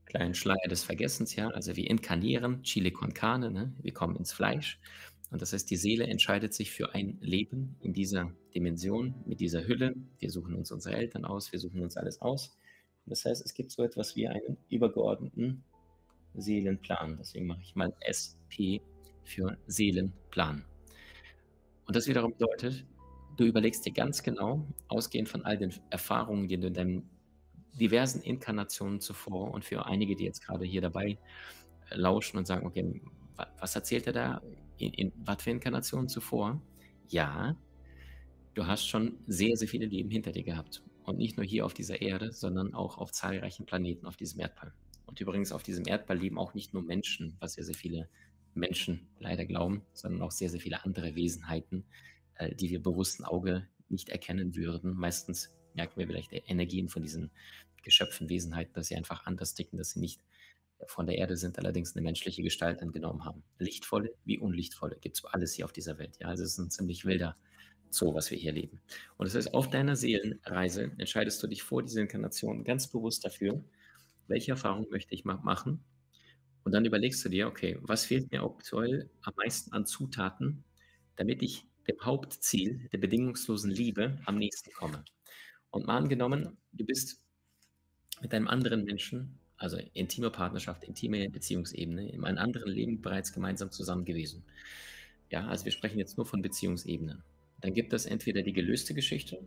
kleinen 0.05 0.35
Schleier 0.35 0.67
des 0.69 0.83
Vergessens, 0.83 1.37
ja, 1.37 1.47
also 1.51 1.77
wir 1.77 1.89
inkarnieren, 1.89 2.65
Chile 2.65 2.91
con 2.91 3.15
carne, 3.15 3.53
ne? 3.53 3.73
wir 3.81 3.93
kommen 3.93 4.17
ins 4.17 4.33
Fleisch. 4.33 4.81
Und 5.31 5.43
das 5.43 5.53
heißt, 5.53 5.71
die 5.71 5.77
Seele 5.77 6.09
entscheidet 6.09 6.55
sich 6.55 6.73
für 6.73 6.93
ein 6.97 7.17
Leben 7.21 7.77
in 7.79 7.93
dieser 7.93 8.33
Dimension, 8.57 9.15
mit 9.27 9.39
dieser 9.39 9.65
Hülle. 9.65 9.95
Wir 10.19 10.33
suchen 10.33 10.57
uns 10.57 10.73
unsere 10.73 10.97
Eltern 10.97 11.25
aus, 11.25 11.53
wir 11.53 11.61
suchen 11.61 11.83
uns 11.83 11.97
alles 11.97 12.21
aus. 12.21 12.59
Das 13.07 13.25
heißt, 13.25 13.45
es 13.45 13.55
gibt 13.55 13.71
so 13.71 13.85
etwas 13.85 14.17
wie 14.17 14.27
einen 14.27 14.57
übergeordneten 14.71 15.63
Seelenplan. 16.35 17.17
Deswegen 17.17 17.47
mache 17.47 17.63
ich 17.63 17.77
mal 17.77 17.95
SP 18.03 18.83
für 19.29 19.59
Seelenplan. 19.67 20.65
Und 21.87 21.97
das 21.97 22.07
wiederum 22.07 22.33
bedeutet, 22.33 22.85
Du 23.39 23.45
überlegst 23.45 23.87
dir 23.87 23.93
ganz 23.93 24.25
genau, 24.25 24.67
ausgehend 24.89 25.29
von 25.29 25.45
all 25.45 25.57
den 25.57 25.73
Erfahrungen, 25.91 26.49
die 26.49 26.59
du 26.59 26.67
in 26.67 26.75
deinen 26.75 27.09
diversen 27.79 28.21
Inkarnationen 28.21 29.01
zuvor 29.01 29.53
und 29.53 29.65
für 29.65 29.87
einige, 29.87 30.17
die 30.17 30.25
jetzt 30.25 30.45
gerade 30.45 30.65
hier 30.65 30.81
dabei 30.81 31.19
äh, 31.91 31.95
lauschen 31.95 32.37
und 32.37 32.49
sagen, 32.49 32.67
okay, 32.67 33.01
was 33.61 33.77
erzählt 33.77 34.09
er 34.09 34.13
da? 34.13 34.43
In, 34.79 34.93
in 34.93 35.13
was 35.25 35.41
für 35.41 35.51
Inkarnationen 35.51 36.09
zuvor? 36.09 36.61
Ja, 37.07 37.57
du 38.55 38.67
hast 38.67 38.89
schon 38.89 39.19
sehr, 39.29 39.57
sehr 39.57 39.69
viele 39.69 39.87
Leben 39.87 40.11
hinter 40.11 40.33
dir 40.33 40.43
gehabt. 40.43 40.83
Und 41.05 41.19
nicht 41.19 41.37
nur 41.37 41.47
hier 41.47 41.65
auf 41.65 41.75
dieser 41.75 42.03
Erde, 42.03 42.33
sondern 42.33 42.75
auch 42.75 42.99
auf 42.99 43.13
zahlreichen 43.13 43.67
Planeten 43.67 44.05
auf 44.05 44.17
diesem 44.17 44.41
Erdball. 44.41 44.73
Und 45.07 45.21
übrigens 45.21 45.53
auf 45.53 45.63
diesem 45.63 45.87
Erdball 45.87 46.19
leben 46.19 46.39
auch 46.39 46.55
nicht 46.55 46.75
nur 46.75 46.83
Menschen, 46.83 47.37
was 47.39 47.53
sehr, 47.53 47.65
sehr 47.65 47.77
viele 47.77 48.09
Menschen 48.59 49.07
leider 49.19 49.45
glauben, 49.45 49.83
sondern 49.93 50.23
auch 50.23 50.31
sehr, 50.31 50.51
sehr 50.51 50.61
viele 50.61 50.85
andere 50.85 51.15
Wesenheiten, 51.15 51.85
äh, 52.35 52.55
die 52.55 52.71
wir 52.71 52.83
bewussten 52.83 53.25
Auge 53.25 53.67
nicht 53.89 54.09
erkennen 54.09 54.55
würden. 54.55 54.95
Meistens 54.95 55.55
merken 55.75 55.99
wir 55.99 56.07
vielleicht 56.07 56.31
Energien 56.33 56.89
von 56.89 57.03
diesen 57.03 57.31
Geschöpfen, 57.83 58.29
Wesenheiten, 58.29 58.75
dass 58.75 58.89
sie 58.89 58.97
einfach 58.97 59.27
anders 59.27 59.55
ticken, 59.55 59.79
dass 59.79 59.91
sie 59.91 60.01
nicht 60.01 60.21
von 60.87 61.07
der 61.07 61.19
Erde 61.19 61.37
sind, 61.37 61.59
allerdings 61.59 61.95
eine 61.95 62.03
menschliche 62.03 62.43
Gestalt 62.43 62.83
angenommen 62.83 63.25
haben. 63.25 63.43
Lichtvolle 63.59 64.15
wie 64.25 64.39
unlichtvolle 64.39 64.97
gibt 65.01 65.17
es 65.17 65.25
alles 65.25 65.55
hier 65.55 65.65
auf 65.65 65.73
dieser 65.73 65.99
Welt. 65.99 66.17
Ja, 66.21 66.29
also 66.29 66.45
es 66.45 66.53
ist 66.53 66.59
ein 66.59 66.71
ziemlich 66.71 67.05
wilder 67.05 67.37
Zoo, 67.91 68.15
was 68.15 68.31
wir 68.31 68.39
hier 68.39 68.53
leben. 68.53 68.81
Und 69.17 69.27
das 69.27 69.35
heißt, 69.35 69.55
auf 69.55 69.71
deiner 69.71 69.97
Seelenreise 69.97 70.93
entscheidest 70.99 71.43
du 71.43 71.47
dich 71.47 71.63
vor 71.63 71.83
dieser 71.83 72.03
Inkarnation 72.03 72.65
ganz 72.65 72.89
bewusst 72.89 73.25
dafür, 73.25 73.65
welche 74.27 74.53
Erfahrung 74.53 74.87
möchte 74.91 75.15
ich 75.15 75.25
mal 75.25 75.39
machen. 75.39 75.83
Und 76.69 76.73
dann 76.73 76.85
überlegst 76.85 77.25
du 77.25 77.31
dir, 77.31 77.49
okay, 77.49 77.79
was 77.81 78.05
fehlt 78.05 78.31
mir 78.31 78.43
aktuell 78.43 79.09
am 79.23 79.33
meisten 79.39 79.73
an 79.73 79.87
Zutaten, 79.87 80.65
damit 81.17 81.41
ich 81.43 81.65
dem 81.89 81.99
Hauptziel 82.03 82.91
der 82.93 82.99
bedingungslosen 82.99 83.71
Liebe 83.71 84.19
am 84.27 84.37
nächsten 84.37 84.71
komme. 84.73 85.03
Und 85.71 85.87
mal 85.87 85.97
angenommen, 85.97 86.59
du 86.73 86.85
bist 86.85 87.23
mit 88.21 88.35
einem 88.35 88.49
anderen 88.49 88.85
Menschen, 88.85 89.39
also 89.57 89.79
intime 89.95 90.31
Partnerschaft, 90.31 90.85
intime 90.85 91.31
Beziehungsebene, 91.31 92.13
in 92.13 92.23
einem 92.23 92.37
anderen 92.37 92.71
Leben 92.71 93.01
bereits 93.01 93.33
gemeinsam 93.33 93.71
zusammen 93.71 94.05
gewesen. 94.05 94.45
Ja, 95.31 95.49
also 95.49 95.65
wir 95.65 95.73
sprechen 95.73 95.99
jetzt 95.99 96.19
nur 96.19 96.27
von 96.27 96.43
Beziehungsebenen. 96.43 97.23
Dann 97.63 97.73
gibt 97.73 97.95
es 97.95 98.05
entweder 98.05 98.43
die 98.43 98.53
gelöste 98.53 98.93
Geschichte, 98.93 99.39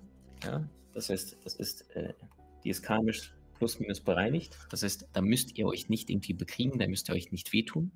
ja, 0.44 0.68
das 0.96 1.10
heißt, 1.10 1.38
das 1.44 1.54
ist, 1.54 1.88
äh, 1.92 2.16
die 2.64 2.72
ist 2.72 2.82
karmisch 2.82 3.36
plus 3.62 3.80
minus 3.80 4.00
bereinigt. 4.00 4.58
Das 4.72 4.82
heißt, 4.82 5.10
da 5.14 5.22
müsst 5.22 5.56
ihr 5.56 5.68
euch 5.68 5.88
nicht 5.88 6.10
irgendwie 6.10 6.34
bekriegen, 6.34 6.80
da 6.80 6.88
müsst 6.88 7.08
ihr 7.12 7.14
euch 7.14 7.32
nicht 7.32 7.54
wehtun. 7.54 7.92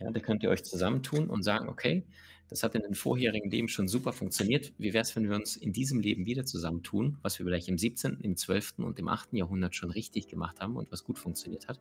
Ja, 0.00 0.10
da 0.10 0.18
könnt 0.18 0.42
ihr 0.42 0.48
euch 0.48 0.64
zusammentun 0.64 1.28
und 1.28 1.42
sagen, 1.42 1.68
okay, 1.68 2.06
das 2.48 2.62
hat 2.62 2.74
in 2.74 2.80
den 2.80 2.94
vorherigen 2.94 3.50
Leben 3.50 3.68
schon 3.68 3.86
super 3.86 4.14
funktioniert. 4.14 4.72
Wie 4.78 4.94
wäre 4.94 5.02
es, 5.02 5.14
wenn 5.14 5.28
wir 5.28 5.36
uns 5.36 5.56
in 5.56 5.74
diesem 5.74 6.00
Leben 6.00 6.24
wieder 6.24 6.46
zusammentun, 6.46 7.18
was 7.20 7.38
wir 7.38 7.44
vielleicht 7.44 7.68
im 7.68 7.76
17., 7.76 8.20
im 8.20 8.38
12. 8.38 8.78
und 8.78 8.98
im 8.98 9.08
8. 9.08 9.34
Jahrhundert 9.34 9.74
schon 9.74 9.90
richtig 9.90 10.26
gemacht 10.26 10.58
haben 10.58 10.74
und 10.74 10.90
was 10.90 11.04
gut 11.04 11.18
funktioniert 11.18 11.68
hat 11.68 11.78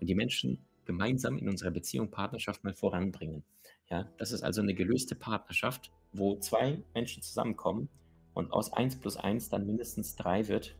und 0.00 0.08
die 0.08 0.16
Menschen 0.16 0.58
gemeinsam 0.84 1.38
in 1.38 1.48
unserer 1.48 1.70
Beziehung, 1.70 2.10
Partnerschaft 2.10 2.64
mal 2.64 2.74
voranbringen. 2.74 3.44
Ja, 3.88 4.10
das 4.18 4.32
ist 4.32 4.42
also 4.42 4.62
eine 4.62 4.74
gelöste 4.74 5.14
Partnerschaft, 5.14 5.92
wo 6.12 6.40
zwei 6.40 6.82
Menschen 6.92 7.22
zusammenkommen 7.22 7.88
und 8.34 8.50
aus 8.50 8.72
1 8.72 8.96
plus 8.96 9.16
1 9.16 9.48
dann 9.48 9.64
mindestens 9.64 10.16
3 10.16 10.48
wird, 10.48 10.74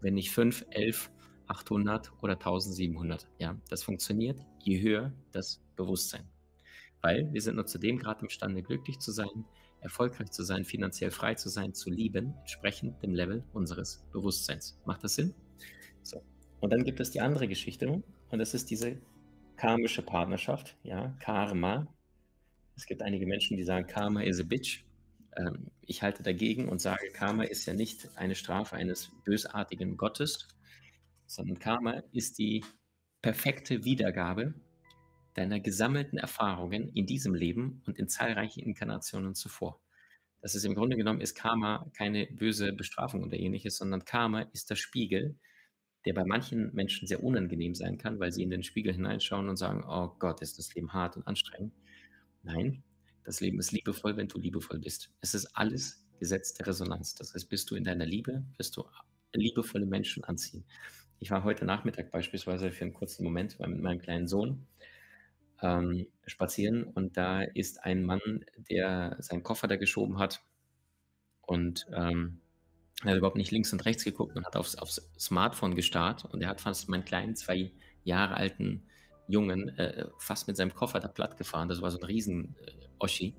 wenn 0.00 0.14
nicht 0.14 0.30
5, 0.30 0.66
11, 0.70 1.10
800 1.46 2.12
oder 2.22 2.34
1700. 2.34 3.28
Ja, 3.38 3.56
das 3.68 3.82
funktioniert, 3.82 4.40
je 4.60 4.80
höher 4.80 5.12
das 5.32 5.60
Bewusstsein 5.76 6.28
weil 7.04 7.30
wir 7.34 7.42
sind 7.42 7.56
nur 7.56 7.66
zu 7.66 7.78
dem 7.78 7.98
Grad 7.98 8.22
imstande, 8.22 8.62
glücklich 8.62 8.98
zu 8.98 9.12
sein, 9.12 9.44
erfolgreich 9.82 10.30
zu 10.30 10.42
sein, 10.42 10.64
finanziell 10.64 11.10
frei 11.10 11.34
zu 11.34 11.50
sein, 11.50 11.74
zu 11.74 11.90
lieben, 11.90 12.32
entsprechend 12.40 13.02
dem 13.02 13.14
Level 13.14 13.44
unseres 13.52 14.02
Bewusstseins. 14.10 14.80
Macht 14.86 15.04
das 15.04 15.16
Sinn? 15.16 15.34
So. 16.02 16.22
Und 16.60 16.72
dann 16.72 16.82
gibt 16.82 17.00
es 17.00 17.10
die 17.10 17.20
andere 17.20 17.46
Geschichte 17.46 18.02
und 18.30 18.38
das 18.38 18.54
ist 18.54 18.70
diese 18.70 18.96
karmische 19.56 20.00
Partnerschaft, 20.00 20.78
ja, 20.82 21.14
Karma. 21.20 21.86
Es 22.74 22.86
gibt 22.86 23.02
einige 23.02 23.26
Menschen, 23.26 23.58
die 23.58 23.64
sagen, 23.64 23.86
Karma 23.86 24.22
is 24.22 24.40
a 24.40 24.42
bitch. 24.42 24.82
Ähm, 25.36 25.66
ich 25.82 26.02
halte 26.02 26.22
dagegen 26.22 26.70
und 26.70 26.80
sage, 26.80 27.10
Karma 27.12 27.44
ist 27.44 27.66
ja 27.66 27.74
nicht 27.74 28.08
eine 28.16 28.34
Strafe 28.34 28.76
eines 28.76 29.10
bösartigen 29.26 29.98
Gottes, 29.98 30.48
sondern 31.34 31.58
Karma 31.58 32.02
ist 32.12 32.38
die 32.38 32.64
perfekte 33.22 33.84
Wiedergabe 33.84 34.54
deiner 35.34 35.60
gesammelten 35.60 36.18
Erfahrungen 36.18 36.90
in 36.94 37.06
diesem 37.06 37.34
Leben 37.34 37.82
und 37.86 37.98
in 37.98 38.08
zahlreichen 38.08 38.60
Inkarnationen 38.60 39.34
zuvor. 39.34 39.80
Das 40.40 40.54
ist 40.54 40.64
im 40.64 40.74
Grunde 40.74 40.96
genommen 40.96 41.20
ist 41.20 41.34
Karma 41.34 41.90
keine 41.96 42.26
böse 42.26 42.72
Bestrafung 42.72 43.24
oder 43.24 43.38
ähnliches, 43.38 43.78
sondern 43.78 44.04
Karma 44.04 44.42
ist 44.52 44.70
der 44.70 44.76
Spiegel, 44.76 45.36
der 46.04 46.12
bei 46.12 46.24
manchen 46.24 46.72
Menschen 46.74 47.08
sehr 47.08 47.24
unangenehm 47.24 47.74
sein 47.74 47.98
kann, 47.98 48.20
weil 48.20 48.30
sie 48.30 48.42
in 48.42 48.50
den 48.50 48.62
Spiegel 48.62 48.92
hineinschauen 48.92 49.48
und 49.48 49.56
sagen, 49.56 49.82
oh 49.88 50.14
Gott, 50.18 50.42
ist 50.42 50.58
das 50.58 50.74
Leben 50.74 50.92
hart 50.92 51.16
und 51.16 51.26
anstrengend. 51.26 51.72
Nein, 52.42 52.84
das 53.24 53.40
Leben 53.40 53.58
ist 53.58 53.72
liebevoll, 53.72 54.16
wenn 54.16 54.28
du 54.28 54.38
liebevoll 54.38 54.78
bist. 54.78 55.10
Es 55.22 55.34
ist 55.34 55.46
alles 55.56 56.06
Gesetz 56.20 56.52
der 56.54 56.66
Resonanz. 56.66 57.14
Das 57.14 57.34
heißt, 57.34 57.48
bist 57.48 57.70
du 57.70 57.74
in 57.74 57.84
deiner 57.84 58.06
Liebe, 58.06 58.44
wirst 58.58 58.76
du 58.76 58.84
liebevolle 59.32 59.86
Menschen 59.86 60.24
anziehen. 60.24 60.64
Ich 61.20 61.30
war 61.30 61.44
heute 61.44 61.64
Nachmittag 61.64 62.10
beispielsweise 62.10 62.70
für 62.70 62.84
einen 62.84 62.94
kurzen 62.94 63.24
Moment 63.24 63.58
mit 63.60 63.80
meinem 63.80 64.00
kleinen 64.00 64.28
Sohn 64.28 64.66
ähm, 65.62 66.06
spazieren 66.26 66.84
und 66.84 67.16
da 67.16 67.42
ist 67.42 67.84
ein 67.84 68.04
Mann, 68.04 68.44
der 68.70 69.16
seinen 69.20 69.42
Koffer 69.42 69.68
da 69.68 69.76
geschoben 69.76 70.18
hat 70.18 70.42
und 71.42 71.86
ähm, 71.94 72.40
er 73.02 73.10
hat 73.10 73.18
überhaupt 73.18 73.36
nicht 73.36 73.50
links 73.50 73.72
und 73.72 73.84
rechts 73.84 74.04
geguckt 74.04 74.36
und 74.36 74.46
hat 74.46 74.56
aufs, 74.56 74.76
aufs 74.76 75.10
Smartphone 75.18 75.74
gestarrt 75.74 76.24
und 76.24 76.42
er 76.42 76.48
hat 76.48 76.60
fast 76.60 76.88
meinen 76.88 77.04
kleinen 77.04 77.36
zwei 77.36 77.72
Jahre 78.04 78.36
alten 78.36 78.84
Jungen 79.26 79.70
äh, 79.78 80.06
fast 80.18 80.48
mit 80.48 80.56
seinem 80.56 80.74
Koffer 80.74 81.00
da 81.00 81.08
platt 81.08 81.36
gefahren. 81.36 81.68
Das 81.68 81.82
war 81.82 81.90
so 81.90 81.98
ein 81.98 82.04
riesen 82.04 82.56
äh. 82.66 83.32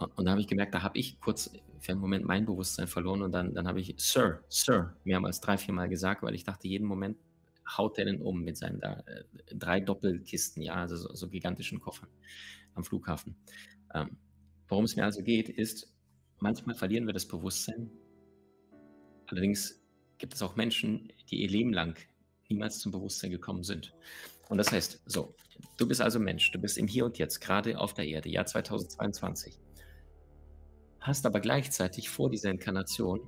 Und, 0.00 0.16
und 0.16 0.24
da 0.24 0.32
habe 0.32 0.40
ich 0.40 0.48
gemerkt, 0.48 0.74
da 0.74 0.82
habe 0.82 0.98
ich 0.98 1.20
kurz 1.20 1.50
für 1.78 1.92
einen 1.92 2.00
Moment 2.00 2.24
mein 2.24 2.46
Bewusstsein 2.46 2.88
verloren 2.88 3.22
und 3.22 3.32
dann, 3.32 3.54
dann 3.54 3.68
habe 3.68 3.80
ich 3.80 3.94
Sir, 3.98 4.42
Sir 4.48 4.96
mehrmals 5.04 5.40
drei, 5.40 5.58
vier 5.58 5.74
Mal 5.74 5.88
gesagt, 5.88 6.22
weil 6.22 6.34
ich 6.34 6.44
dachte, 6.44 6.68
jeden 6.68 6.86
Moment 6.86 7.18
haut 7.76 7.98
er 7.98 8.06
den 8.06 8.20
um 8.20 8.42
mit 8.42 8.56
seinen 8.56 8.80
da, 8.80 9.02
äh, 9.06 9.24
drei 9.54 9.80
Doppelkisten, 9.80 10.62
ja, 10.62 10.74
also 10.74 10.96
so, 10.96 11.14
so 11.14 11.28
gigantischen 11.28 11.80
Koffern 11.80 12.08
am 12.74 12.84
Flughafen. 12.84 13.36
Ähm, 13.94 14.16
worum 14.68 14.84
es 14.84 14.96
mir 14.96 15.04
also 15.04 15.22
geht, 15.22 15.48
ist, 15.48 15.92
manchmal 16.38 16.74
verlieren 16.74 17.06
wir 17.06 17.12
das 17.12 17.26
Bewusstsein. 17.26 17.90
Allerdings 19.26 19.80
gibt 20.18 20.34
es 20.34 20.42
auch 20.42 20.56
Menschen, 20.56 21.12
die 21.30 21.42
ihr 21.42 21.48
Leben 21.48 21.72
lang 21.72 21.96
niemals 22.48 22.78
zum 22.78 22.90
Bewusstsein 22.90 23.30
gekommen 23.30 23.62
sind. 23.62 23.94
Und 24.48 24.58
das 24.58 24.72
heißt, 24.72 25.02
so, 25.06 25.34
du 25.76 25.86
bist 25.86 26.00
also 26.00 26.18
Mensch, 26.18 26.50
du 26.50 26.58
bist 26.58 26.78
im 26.78 26.88
Hier 26.88 27.04
und 27.04 27.18
Jetzt, 27.18 27.40
gerade 27.40 27.78
auf 27.78 27.94
der 27.94 28.06
Erde, 28.06 28.28
Jahr 28.28 28.46
2022, 28.46 29.60
hast 31.00 31.26
aber 31.26 31.40
gleichzeitig 31.40 32.10
vor 32.10 32.30
dieser 32.30 32.50
Inkarnation 32.50 33.20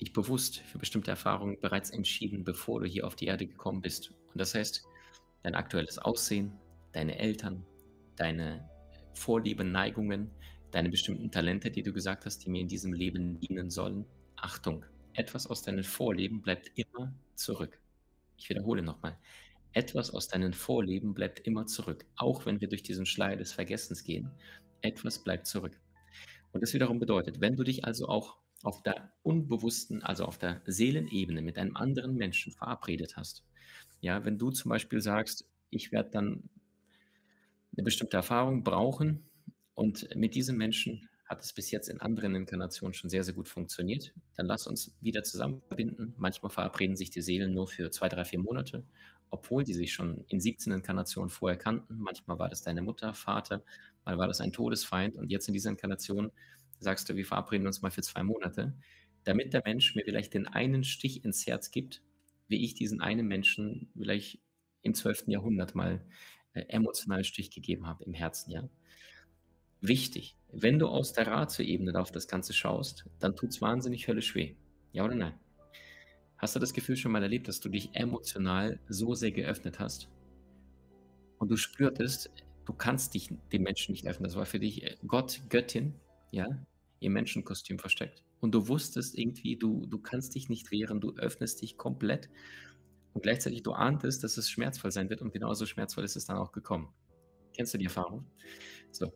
dich 0.00 0.12
bewusst 0.12 0.58
für 0.58 0.78
bestimmte 0.78 1.10
Erfahrungen 1.10 1.58
bereits 1.60 1.90
entschieden, 1.90 2.44
bevor 2.44 2.80
du 2.80 2.86
hier 2.86 3.06
auf 3.06 3.16
die 3.16 3.26
Erde 3.26 3.46
gekommen 3.46 3.80
bist. 3.80 4.12
Und 4.32 4.40
das 4.40 4.54
heißt, 4.54 4.84
dein 5.42 5.54
aktuelles 5.54 5.98
Aussehen, 5.98 6.52
deine 6.92 7.18
Eltern, 7.18 7.64
deine 8.16 8.68
Vorlieben, 9.14 9.72
Neigungen, 9.72 10.30
deine 10.70 10.90
bestimmten 10.90 11.30
Talente, 11.30 11.70
die 11.70 11.82
du 11.82 11.92
gesagt 11.92 12.26
hast, 12.26 12.44
die 12.44 12.50
mir 12.50 12.60
in 12.60 12.68
diesem 12.68 12.92
Leben 12.92 13.40
dienen 13.40 13.70
sollen. 13.70 14.04
Achtung, 14.36 14.84
etwas 15.14 15.46
aus 15.46 15.62
deinen 15.62 15.84
Vorleben 15.84 16.42
bleibt 16.42 16.70
immer 16.74 17.14
zurück. 17.34 17.80
Ich 18.36 18.50
wiederhole 18.50 18.82
nochmal. 18.82 19.16
Etwas 19.72 20.10
aus 20.10 20.28
deinen 20.28 20.52
Vorleben 20.52 21.14
bleibt 21.14 21.40
immer 21.40 21.66
zurück, 21.66 22.04
auch 22.16 22.44
wenn 22.44 22.60
wir 22.60 22.68
durch 22.68 22.82
diesen 22.82 23.06
Schleier 23.06 23.36
des 23.36 23.52
Vergessens 23.52 24.04
gehen. 24.04 24.30
Etwas 24.82 25.18
bleibt 25.22 25.46
zurück. 25.46 25.78
Und 26.52 26.62
das 26.62 26.74
wiederum 26.74 26.98
bedeutet, 26.98 27.40
wenn 27.40 27.56
du 27.56 27.64
dich 27.64 27.84
also 27.84 28.08
auch 28.08 28.38
auf 28.62 28.82
der 28.82 29.12
unbewussten, 29.22 30.02
also 30.02 30.24
auf 30.24 30.38
der 30.38 30.62
Seelenebene 30.66 31.42
mit 31.42 31.58
einem 31.58 31.76
anderen 31.76 32.16
Menschen 32.16 32.52
verabredet 32.52 33.16
hast. 33.16 33.44
Ja, 34.00 34.24
wenn 34.24 34.38
du 34.38 34.50
zum 34.50 34.70
Beispiel 34.70 35.00
sagst, 35.00 35.48
ich 35.70 35.92
werde 35.92 36.10
dann 36.10 36.48
eine 37.76 37.84
bestimmte 37.84 38.16
Erfahrung 38.16 38.64
brauchen 38.64 39.28
und 39.74 40.14
mit 40.16 40.34
diesem 40.34 40.56
Menschen 40.56 41.08
hat 41.26 41.42
es 41.42 41.52
bis 41.52 41.70
jetzt 41.70 41.88
in 41.88 42.00
anderen 42.00 42.34
Inkarnationen 42.34 42.94
schon 42.94 43.10
sehr, 43.10 43.24
sehr 43.24 43.34
gut 43.34 43.48
funktioniert, 43.48 44.14
dann 44.36 44.46
lass 44.46 44.66
uns 44.66 44.96
wieder 45.00 45.24
zusammen 45.24 45.60
verbinden. 45.66 46.14
Manchmal 46.16 46.50
verabreden 46.50 46.96
sich 46.96 47.10
die 47.10 47.20
Seelen 47.20 47.52
nur 47.52 47.66
für 47.66 47.90
zwei, 47.90 48.08
drei, 48.08 48.24
vier 48.24 48.38
Monate, 48.38 48.84
obwohl 49.30 49.64
die 49.64 49.74
sich 49.74 49.92
schon 49.92 50.24
in 50.28 50.40
17 50.40 50.72
Inkarnationen 50.72 51.28
vorher 51.28 51.58
kannten. 51.58 51.98
Manchmal 51.98 52.38
war 52.38 52.48
das 52.48 52.62
deine 52.62 52.80
Mutter, 52.80 53.12
Vater, 53.12 53.64
mal 54.06 54.18
war 54.18 54.28
das 54.28 54.40
ein 54.40 54.52
Todesfeind 54.52 55.16
und 55.16 55.30
jetzt 55.30 55.48
in 55.48 55.54
dieser 55.54 55.70
Inkarnation 55.70 56.30
sagst 56.78 57.08
du, 57.08 57.16
wir 57.16 57.26
verabreden 57.26 57.66
uns 57.66 57.82
mal 57.82 57.90
für 57.90 58.02
zwei 58.02 58.22
Monate, 58.22 58.74
damit 59.24 59.52
der 59.52 59.62
Mensch 59.64 59.94
mir 59.94 60.04
vielleicht 60.04 60.34
den 60.34 60.46
einen 60.46 60.84
Stich 60.84 61.24
ins 61.24 61.46
Herz 61.46 61.70
gibt, 61.70 62.02
wie 62.48 62.64
ich 62.64 62.74
diesen 62.74 63.00
einen 63.00 63.26
Menschen 63.26 63.90
vielleicht 63.96 64.40
im 64.82 64.94
12. 64.94 65.24
Jahrhundert 65.26 65.74
mal 65.74 66.04
äh, 66.52 66.60
emotional 66.68 67.24
Stich 67.24 67.50
gegeben 67.50 67.86
habe 67.86 68.04
im 68.04 68.14
Herzen, 68.14 68.52
ja. 68.52 68.68
Wichtig, 69.80 70.36
wenn 70.50 70.78
du 70.78 70.88
aus 70.88 71.12
der 71.12 71.26
Ratio-Ebene 71.26 71.98
auf 72.00 72.10
das 72.10 72.28
Ganze 72.28 72.52
schaust, 72.54 73.04
dann 73.18 73.36
tut 73.36 73.50
es 73.50 73.60
wahnsinnig 73.60 74.08
höllisch 74.08 74.34
weh. 74.34 74.54
Ja 74.92 75.04
oder 75.04 75.14
nein? 75.14 75.34
Hast 76.38 76.56
du 76.56 76.60
das 76.60 76.72
Gefühl 76.72 76.96
schon 76.96 77.12
mal 77.12 77.22
erlebt, 77.22 77.48
dass 77.48 77.60
du 77.60 77.68
dich 77.68 77.94
emotional 77.94 78.80
so 78.88 79.14
sehr 79.14 79.32
geöffnet 79.32 79.78
hast 79.78 80.08
und 81.38 81.50
du 81.50 81.56
spürtest, 81.56 82.30
du 82.66 82.72
kannst 82.74 83.14
dich 83.14 83.30
dem 83.52 83.62
Menschen 83.62 83.92
nicht 83.92 84.06
öffnen. 84.06 84.24
Das 84.24 84.36
war 84.36 84.44
für 84.44 84.60
dich 84.60 84.82
äh, 84.82 84.96
Gott, 85.06 85.40
Göttin, 85.48 85.94
ja, 86.30 86.46
im 87.00 87.12
Menschenkostüm 87.12 87.78
versteckt. 87.78 88.22
Und 88.40 88.54
du 88.54 88.68
wusstest 88.68 89.16
irgendwie, 89.16 89.56
du, 89.56 89.86
du 89.86 89.98
kannst 89.98 90.34
dich 90.34 90.48
nicht 90.48 90.70
wehren, 90.70 91.00
du 91.00 91.14
öffnest 91.16 91.62
dich 91.62 91.78
komplett. 91.78 92.28
Und 93.14 93.22
gleichzeitig 93.22 93.62
du 93.62 93.72
ahntest, 93.72 94.22
dass 94.24 94.36
es 94.36 94.50
schmerzvoll 94.50 94.90
sein 94.90 95.08
wird 95.08 95.22
und 95.22 95.32
genauso 95.32 95.64
schmerzvoll 95.64 96.04
ist 96.04 96.16
es 96.16 96.26
dann 96.26 96.36
auch 96.36 96.52
gekommen. 96.52 96.88
Kennst 97.54 97.72
du 97.72 97.78
die 97.78 97.86
Erfahrung? 97.86 98.26
So. 98.90 99.10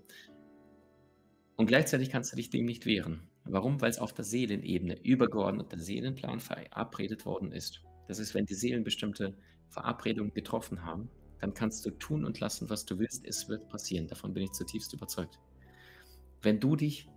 Und 1.57 1.66
gleichzeitig 1.66 2.09
kannst 2.09 2.33
du 2.33 2.37
dich 2.37 2.49
dem 2.49 2.64
nicht 2.64 2.87
wehren. 2.87 3.28
Warum? 3.45 3.80
Weil 3.83 3.90
es 3.90 3.99
auf 3.99 4.14
der 4.14 4.25
Seelenebene 4.25 4.99
übergeordnet 5.02 5.73
der 5.73 5.80
Seelenplan 5.80 6.40
verabredet 6.40 7.26
worden 7.26 7.52
ist. 7.52 7.83
Das 8.09 8.19
ist, 8.19 8.35
wenn 8.35 8.47
die 8.47 8.54
Seelen 8.54 8.85
bestimmte 8.85 9.37
Verabredungen 9.69 10.33
getroffen 10.33 10.85
haben, 10.85 11.11
dann 11.40 11.54
kannst 11.54 11.85
du 11.87 11.90
tun 11.90 12.25
und 12.25 12.40
lassen, 12.40 12.70
was 12.70 12.85
du 12.85 12.99
willst. 12.99 13.26
Es 13.26 13.49
wird 13.49 13.68
passieren. 13.68 14.06
Davon 14.06 14.35
bin 14.35 14.44
ich 14.44 14.52
zutiefst 14.52 14.92
überzeugt 14.92 15.38
wenn 16.42 16.61
du 16.61 16.76
dich, 16.76 17.09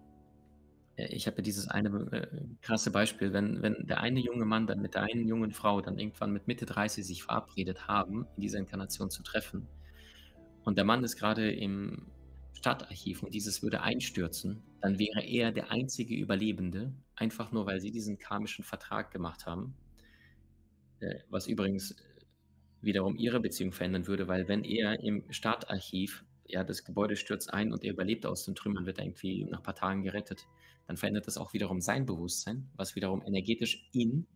äh, 0.96 1.08
ich 1.08 1.28
habe 1.28 1.38
ja 1.38 1.44
dieses 1.44 1.68
eine 1.68 1.90
äh, 2.12 2.28
krasse 2.62 2.92
Beispiel, 2.92 3.34
wenn, 3.34 3.62
wenn 3.62 3.88
der 3.88 4.02
eine 4.02 4.20
junge 4.20 4.46
Mann 4.46 4.68
dann 4.68 4.82
mit 4.82 4.96
der 4.96 5.04
einen 5.04 5.28
jungen 5.28 5.52
Frau 5.52 5.82
dann 5.82 6.00
irgendwann 6.00 6.32
mit 6.32 6.48
Mitte 6.48 6.66
30 6.66 7.06
sich 7.06 7.24
verabredet 7.24 7.88
haben, 7.88 8.28
in 8.36 8.42
dieser 8.42 8.60
Inkarnation 8.60 9.10
zu 9.10 9.24
treffen, 9.24 9.68
und 10.66 10.78
der 10.78 10.86
Mann 10.86 11.04
ist 11.04 11.18
gerade 11.18 11.52
im 11.52 12.08
Stadtarchiv 12.54 13.22
und 13.22 13.34
dieses 13.34 13.64
würde 13.64 13.82
einstürzen, 13.82 14.64
dann 14.80 14.98
wäre 14.98 15.22
er 15.22 15.52
der 15.52 15.72
einzige 15.72 16.16
Überlebende, 16.16 16.94
einfach 17.18 17.52
nur 17.52 17.66
weil 17.66 17.82
sie 17.82 17.92
diesen 17.92 18.18
karmischen 18.18 18.64
Vertrag 18.64 19.12
gemacht 19.12 19.46
haben, 19.46 19.76
äh, 21.02 21.20
was 21.30 21.48
übrigens 21.48 21.96
wiederum 22.84 23.16
ihre 23.16 23.40
Beziehung 23.40 23.72
verändern 23.72 24.08
würde, 24.08 24.28
weil 24.28 24.48
wenn 24.48 24.64
er 24.64 25.00
im 25.00 25.24
Stadtarchiv 25.30 26.26
ja, 26.46 26.64
das 26.64 26.84
Gebäude 26.84 27.16
stürzt 27.16 27.54
ein 27.54 27.72
und 27.72 27.84
er 27.84 27.92
überlebt 27.92 28.26
aus 28.26 28.46
den 28.46 28.56
Trümmern, 28.56 28.86
wird 28.86 29.00
irgendwie 29.00 29.46
nach 29.46 29.60
ein 29.60 29.64
paar 29.64 29.76
Tagen 29.76 30.04
gerettet, 30.04 30.46
dann 30.88 30.98
verändert 30.98 31.28
das 31.28 31.38
auch 31.38 31.54
wiederum 31.54 31.82
sein 31.82 32.06
Bewusstsein, 32.06 32.70
was 32.76 32.96
wiederum 32.96 33.24
energetisch 33.26 33.90
ihn 33.94 34.28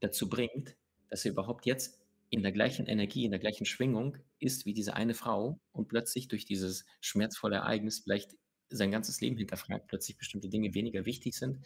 dazu 0.00 0.28
bringt, 0.28 0.76
dass 1.10 1.24
er 1.24 1.32
überhaupt 1.32 1.66
jetzt 1.66 2.00
in 2.30 2.42
der 2.42 2.52
gleichen 2.52 2.86
Energie, 2.86 3.26
in 3.26 3.30
der 3.30 3.40
gleichen 3.40 3.66
Schwingung 3.66 4.16
ist 4.38 4.64
wie 4.64 4.72
diese 4.72 4.94
eine 4.94 5.12
Frau 5.12 5.60
und 5.72 5.88
plötzlich 5.88 6.28
durch 6.28 6.46
dieses 6.46 6.86
schmerzvolle 7.00 7.56
Ereignis 7.56 8.00
vielleicht 8.00 8.36
sein 8.70 8.90
ganzes 8.90 9.20
Leben 9.20 9.36
hinterfragt, 9.36 9.86
plötzlich 9.88 10.16
bestimmte 10.16 10.48
Dinge 10.48 10.72
weniger 10.72 11.04
wichtig 11.04 11.34
sind 11.34 11.58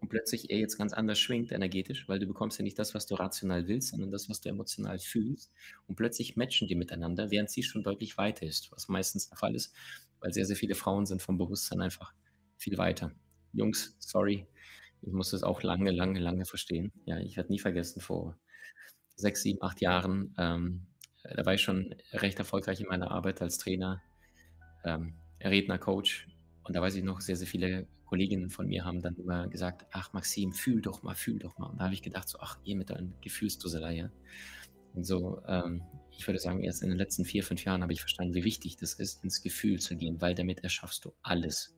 und 0.00 0.08
plötzlich 0.08 0.50
er 0.50 0.58
jetzt 0.58 0.76
ganz 0.76 0.92
anders 0.92 1.18
schwingt 1.18 1.52
energetisch, 1.52 2.08
weil 2.08 2.18
du 2.18 2.26
bekommst 2.26 2.58
ja 2.58 2.62
nicht 2.62 2.78
das, 2.78 2.94
was 2.94 3.06
du 3.06 3.14
rational 3.14 3.66
willst, 3.66 3.88
sondern 3.88 4.10
das, 4.10 4.28
was 4.28 4.40
du 4.40 4.48
emotional 4.48 4.98
fühlst. 4.98 5.50
Und 5.86 5.96
plötzlich 5.96 6.36
matchen 6.36 6.68
die 6.68 6.74
miteinander, 6.74 7.30
während 7.30 7.50
sie 7.50 7.62
schon 7.62 7.82
deutlich 7.82 8.18
weiter 8.18 8.46
ist, 8.46 8.70
was 8.72 8.88
meistens 8.88 9.28
der 9.28 9.38
Fall 9.38 9.54
ist, 9.54 9.74
weil 10.20 10.32
sehr, 10.32 10.46
sehr 10.46 10.56
viele 10.56 10.74
Frauen 10.74 11.06
sind 11.06 11.22
vom 11.22 11.38
Bewusstsein 11.38 11.80
einfach 11.80 12.12
viel 12.56 12.78
weiter. 12.78 13.12
Jungs, 13.52 13.96
sorry, 13.98 14.46
ich 15.02 15.12
muss 15.12 15.30
das 15.30 15.42
auch 15.42 15.62
lange, 15.62 15.90
lange, 15.90 16.20
lange 16.20 16.44
verstehen. 16.44 16.92
Ja, 17.04 17.18
ich 17.18 17.36
werde 17.36 17.52
nie 17.52 17.58
vergessen, 17.58 18.00
vor 18.00 18.38
sechs, 19.16 19.42
sieben, 19.42 19.62
acht 19.62 19.80
Jahren, 19.80 20.34
ähm, 20.38 20.86
da 21.34 21.44
war 21.44 21.54
ich 21.54 21.62
schon 21.62 21.94
recht 22.12 22.38
erfolgreich 22.38 22.80
in 22.80 22.86
meiner 22.86 23.10
Arbeit 23.10 23.42
als 23.42 23.58
Trainer, 23.58 24.02
ähm, 24.84 25.14
Redner, 25.42 25.78
Coach. 25.78 26.28
Und 26.62 26.74
da 26.76 26.82
weiß 26.82 26.94
ich 26.96 27.04
noch, 27.04 27.20
sehr, 27.20 27.36
sehr 27.36 27.46
viele 27.46 27.86
Kolleginnen 28.06 28.50
von 28.50 28.66
mir 28.66 28.84
haben 28.84 29.02
dann 29.02 29.16
immer 29.16 29.48
gesagt, 29.48 29.86
ach 29.90 30.12
Maxim, 30.12 30.52
fühl 30.52 30.80
doch 30.80 31.02
mal, 31.02 31.14
fühl 31.14 31.38
doch 31.38 31.58
mal. 31.58 31.66
Und 31.66 31.78
da 31.78 31.84
habe 31.84 31.94
ich 31.94 32.02
gedacht, 32.02 32.28
so, 32.28 32.38
ach, 32.40 32.58
ihr 32.64 32.76
mit 32.76 32.90
euren 32.90 33.14
Gefühlsduselei, 33.20 33.96
ja. 33.96 34.10
Und 34.94 35.04
so, 35.04 35.42
ähm, 35.46 35.82
ich 36.10 36.26
würde 36.26 36.38
sagen, 36.38 36.62
erst 36.62 36.82
in 36.82 36.88
den 36.88 36.98
letzten 36.98 37.24
4, 37.24 37.42
5 37.42 37.64
Jahren 37.64 37.82
habe 37.82 37.92
ich 37.92 38.00
verstanden, 38.00 38.34
wie 38.34 38.44
wichtig 38.44 38.76
das 38.76 38.94
ist, 38.94 39.22
ins 39.22 39.42
Gefühl 39.42 39.78
zu 39.78 39.96
gehen, 39.96 40.20
weil 40.20 40.34
damit 40.34 40.64
erschaffst 40.64 41.04
du 41.04 41.12
alles. 41.22 41.76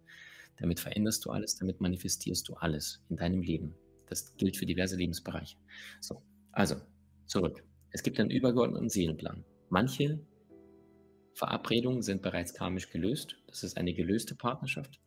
Damit 0.58 0.78
veränderst 0.80 1.24
du 1.24 1.30
alles, 1.30 1.56
damit 1.56 1.80
manifestierst 1.80 2.48
du 2.48 2.54
alles 2.54 3.02
in 3.08 3.16
deinem 3.16 3.42
Leben. 3.42 3.74
Das 4.06 4.36
gilt 4.36 4.56
für 4.56 4.66
diverse 4.66 4.96
Lebensbereiche. 4.96 5.56
So, 6.00 6.22
also 6.52 6.76
zurück. 7.26 7.64
Es 7.90 8.02
gibt 8.02 8.20
einen 8.20 8.30
übergeordneten 8.30 8.88
Seelenplan. 8.88 9.44
Manche 9.70 10.20
Verabredungen 11.34 12.02
sind 12.02 12.22
bereits 12.22 12.54
karmisch 12.54 12.90
gelöst. 12.90 13.36
Das 13.46 13.62
ist 13.62 13.76
eine 13.76 13.94
gelöste 13.94 14.34
Partnerschaft. 14.34 15.00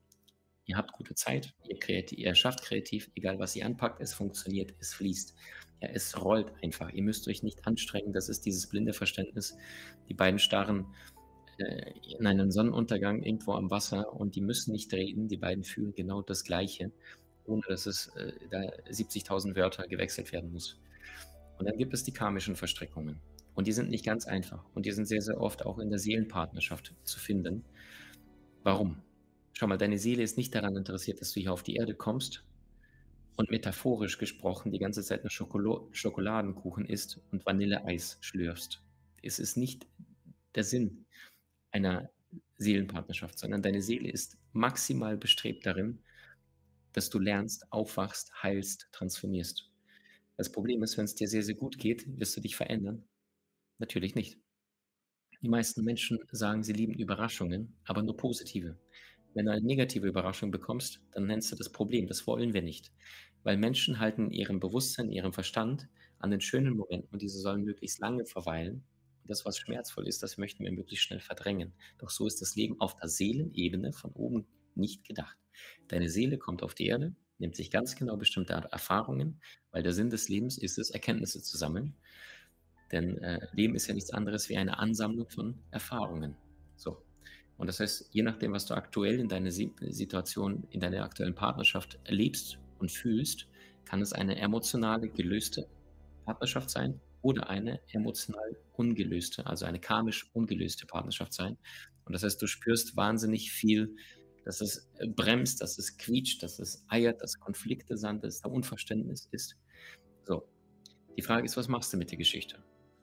Ihr 0.66 0.78
habt 0.78 0.94
gute 0.94 1.16
Zeit, 1.16 1.54
ihr, 1.68 1.80
kreativ, 1.80 2.18
ihr 2.18 2.36
schafft 2.36 2.64
kreativ, 2.64 3.10
egal 3.16 3.40
was 3.40 3.56
ihr 3.56 3.66
anpackt, 3.66 4.02
es 4.02 4.14
funktioniert, 4.14 4.74
es 4.80 4.94
fließt. 4.94 5.36
Ja, 5.82 5.90
es 5.90 6.22
rollt 6.22 6.54
einfach. 6.64 6.92
Ihr 6.94 7.04
müsst 7.04 7.28
euch 7.28 7.42
nicht 7.42 7.66
anstrengen. 7.66 8.14
Das 8.14 8.30
ist 8.30 8.46
dieses 8.46 8.68
blinde 8.68 8.94
Verständnis. 8.94 9.58
Die 10.10 10.14
beiden 10.14 10.40
starren 10.40 10.86
äh, 11.58 11.92
in 12.18 12.28
einen 12.28 12.52
Sonnenuntergang 12.52 13.24
irgendwo 13.24 13.54
am 13.54 13.72
Wasser 13.72 14.14
und 14.14 14.36
die 14.36 14.42
müssen 14.42 14.72
nicht 14.72 14.94
reden. 14.94 15.28
Die 15.28 15.38
beiden 15.38 15.64
fühlen 15.64 15.94
genau 15.96 16.22
das 16.22 16.44
Gleiche, 16.44 16.92
ohne 17.46 17.64
dass 17.68 17.88
es 17.88 18.08
äh, 18.16 18.34
da 18.52 18.60
70.000 18.90 19.56
Wörter 19.56 19.88
gewechselt 19.88 20.32
werden 20.32 20.52
muss. 20.52 20.80
Und 21.58 21.66
dann 21.66 21.78
gibt 21.78 21.94
es 21.94 22.04
die 22.04 22.14
karmischen 22.14 22.56
Verstrickungen. 22.56 23.20
Und 23.56 23.68
die 23.68 23.74
sind 23.74 23.90
nicht 23.90 24.06
ganz 24.06 24.28
einfach. 24.28 24.64
Und 24.76 24.86
die 24.86 24.92
sind 24.92 25.06
sehr, 25.06 25.22
sehr 25.22 25.42
oft 25.42 25.66
auch 25.66 25.80
in 25.80 25.90
der 25.90 26.00
Seelenpartnerschaft 26.00 26.94
zu 27.04 27.20
finden. 27.20 27.66
Warum? 28.64 29.02
Schau 29.62 29.68
mal, 29.68 29.78
deine 29.78 30.00
Seele 30.00 30.24
ist 30.24 30.38
nicht 30.38 30.56
daran 30.56 30.76
interessiert, 30.76 31.22
dass 31.22 31.34
du 31.34 31.40
hier 31.40 31.54
auf 31.54 31.62
die 31.62 31.76
Erde 31.76 31.94
kommst 31.94 32.44
und 33.36 33.52
metaphorisch 33.52 34.18
gesprochen 34.18 34.72
die 34.72 34.80
ganze 34.80 35.04
Zeit 35.04 35.20
eine 35.22 35.30
Schokolo 35.30 35.88
Schokoladenkuchen 35.92 36.84
isst 36.84 37.20
und 37.32 37.46
Vanilleeis 37.46 38.18
schlürfst. 38.22 38.82
Es 39.22 39.38
ist 39.38 39.58
nicht 39.58 39.86
der 40.56 40.64
Sinn 40.64 41.06
einer 41.70 42.10
Seelenpartnerschaft, 42.58 43.38
sondern 43.38 43.62
deine 43.62 43.84
Seele 43.84 44.10
ist 44.10 44.36
maximal 44.52 45.16
bestrebt 45.16 45.64
darin, 45.64 46.00
dass 46.94 47.12
du 47.12 47.20
lernst, 47.20 47.72
aufwachst, 47.72 48.34
heilst, 48.42 48.90
transformierst. 48.92 49.70
Das 50.38 50.52
Problem 50.52 50.82
ist, 50.82 50.98
wenn 50.98 51.06
es 51.06 51.14
dir 51.14 51.28
sehr, 51.28 51.44
sehr 51.44 51.54
gut 51.54 51.78
geht, 51.78 52.04
wirst 52.20 52.36
du 52.36 52.42
dich 52.42 52.56
verändern. 52.56 53.04
Natürlich 53.78 54.16
nicht. 54.16 54.40
Die 55.44 55.50
meisten 55.50 55.84
Menschen 55.84 56.18
sagen, 56.32 56.64
sie 56.64 56.74
lieben 56.74 56.96
Überraschungen, 56.96 57.76
aber 57.86 58.02
nur 58.02 58.18
positive. 58.18 58.76
Wenn 59.34 59.46
du 59.46 59.52
eine 59.52 59.66
negative 59.66 60.08
Überraschung 60.08 60.52
bekommst, 60.52 61.00
dann 61.14 61.28
nennst 61.28 61.52
du 61.52 61.56
das 61.56 61.70
Problem. 61.70 62.08
Das 62.08 62.28
wollen 62.28 62.54
wir 62.54 62.62
nicht. 62.62 62.92
Weil 63.44 63.58
Menschen 63.58 64.00
halten 64.00 64.32
ihrem 64.32 64.60
Bewusstsein, 64.60 65.12
ihrem 65.12 65.34
Verstand 65.34 65.88
an 66.20 66.32
den 66.32 66.42
schönen 66.42 66.76
Momenten 66.76 67.10
und 67.12 67.22
diese 67.22 67.40
sollen 67.40 67.64
möglichst 67.64 68.00
lange 68.00 68.26
verweilen. 68.26 68.84
Das, 69.26 69.46
was 69.46 69.58
schmerzvoll 69.58 70.08
ist, 70.08 70.22
das 70.22 70.38
möchten 70.38 70.64
wir 70.64 70.72
möglichst 70.72 71.06
schnell 71.06 71.22
verdrängen. 71.22 71.74
Doch 71.98 72.10
so 72.10 72.28
ist 72.28 72.42
das 72.42 72.56
Leben 72.56 72.80
auf 72.80 72.96
der 72.96 73.08
Seelenebene 73.08 73.94
von 73.94 74.12
oben 74.12 74.46
nicht 74.76 75.06
gedacht. 75.06 75.38
Deine 75.88 76.10
Seele 76.10 76.38
kommt 76.38 76.64
auf 76.64 76.76
die 76.76 76.88
Erde, 76.88 77.16
nimmt 77.38 77.56
sich 77.56 77.72
ganz 77.72 77.96
genau 77.96 78.18
bestimmte 78.18 78.54
Erfahrungen, 78.54 79.42
weil 79.72 79.84
der 79.84 79.94
Sinn 79.94 80.10
des 80.10 80.30
Lebens 80.30 80.58
ist 80.58 80.78
es, 80.78 80.90
Erkenntnisse 80.90 81.42
zu 81.42 81.58
sammeln. 81.58 81.96
Denn 82.92 83.18
äh, 83.20 83.48
Leben 83.54 83.76
ist 83.76 83.88
ja 83.88 83.94
nichts 83.94 84.12
anderes 84.12 84.50
wie 84.50 84.58
eine 84.58 84.78
Ansammlung 84.80 85.30
von 85.30 85.60
Erfahrungen. 85.72 86.36
So. 86.76 87.02
Und 87.62 87.68
das 87.68 87.80
heißt, 87.80 88.10
je 88.12 88.24
nachdem, 88.24 88.54
was 88.54 88.66
du 88.66 88.74
aktuell 88.74 89.20
in 89.20 89.28
deiner 89.28 89.52
Situation, 89.52 90.66
in 90.72 90.80
deiner 90.80 91.04
aktuellen 91.04 91.36
Partnerschaft 91.36 92.00
erlebst 92.06 92.58
und 92.80 92.92
fühlst, 92.92 93.46
kann 93.86 94.02
es 94.02 94.14
eine 94.14 94.36
emotionale, 94.40 95.10
gelöste 95.10 95.68
Partnerschaft 96.26 96.72
sein 96.72 97.00
oder 97.22 97.52
eine 97.52 97.80
emotional 97.92 98.58
ungelöste, 98.74 99.46
also 99.46 99.66
eine 99.66 99.80
karmisch 99.80 100.28
ungelöste 100.34 100.88
Partnerschaft 100.88 101.34
sein. 101.34 101.56
Und 102.06 102.14
das 102.14 102.24
heißt, 102.24 102.42
du 102.42 102.48
spürst 102.48 102.98
wahnsinnig 102.98 103.52
viel, 103.52 103.96
dass 104.44 104.60
es 104.62 104.90
bremst, 105.16 105.62
dass 105.62 105.78
es 105.78 105.98
quietscht, 105.98 106.42
dass 106.42 106.58
es 106.58 106.84
eiert, 106.88 107.22
dass 107.22 107.40
Konflikte 107.40 107.96
sind, 107.96 108.24
dass 108.24 108.42
da 108.42 108.50
Unverständnis 108.50 109.30
ist. 109.30 109.56
So, 110.26 110.48
die 111.16 111.22
Frage 111.22 111.46
ist, 111.46 111.58
was 111.58 111.68
machst 111.68 111.94
du 111.94 111.98
mit 111.98 112.10
der 112.10 112.18
Geschichte? 112.18 112.58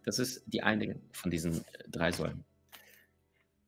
Das 0.04 0.18
ist 0.18 0.42
die 0.46 0.64
eine 0.64 1.00
von 1.12 1.30
diesen 1.30 1.64
drei 1.88 2.11
Säulen. 2.11 2.44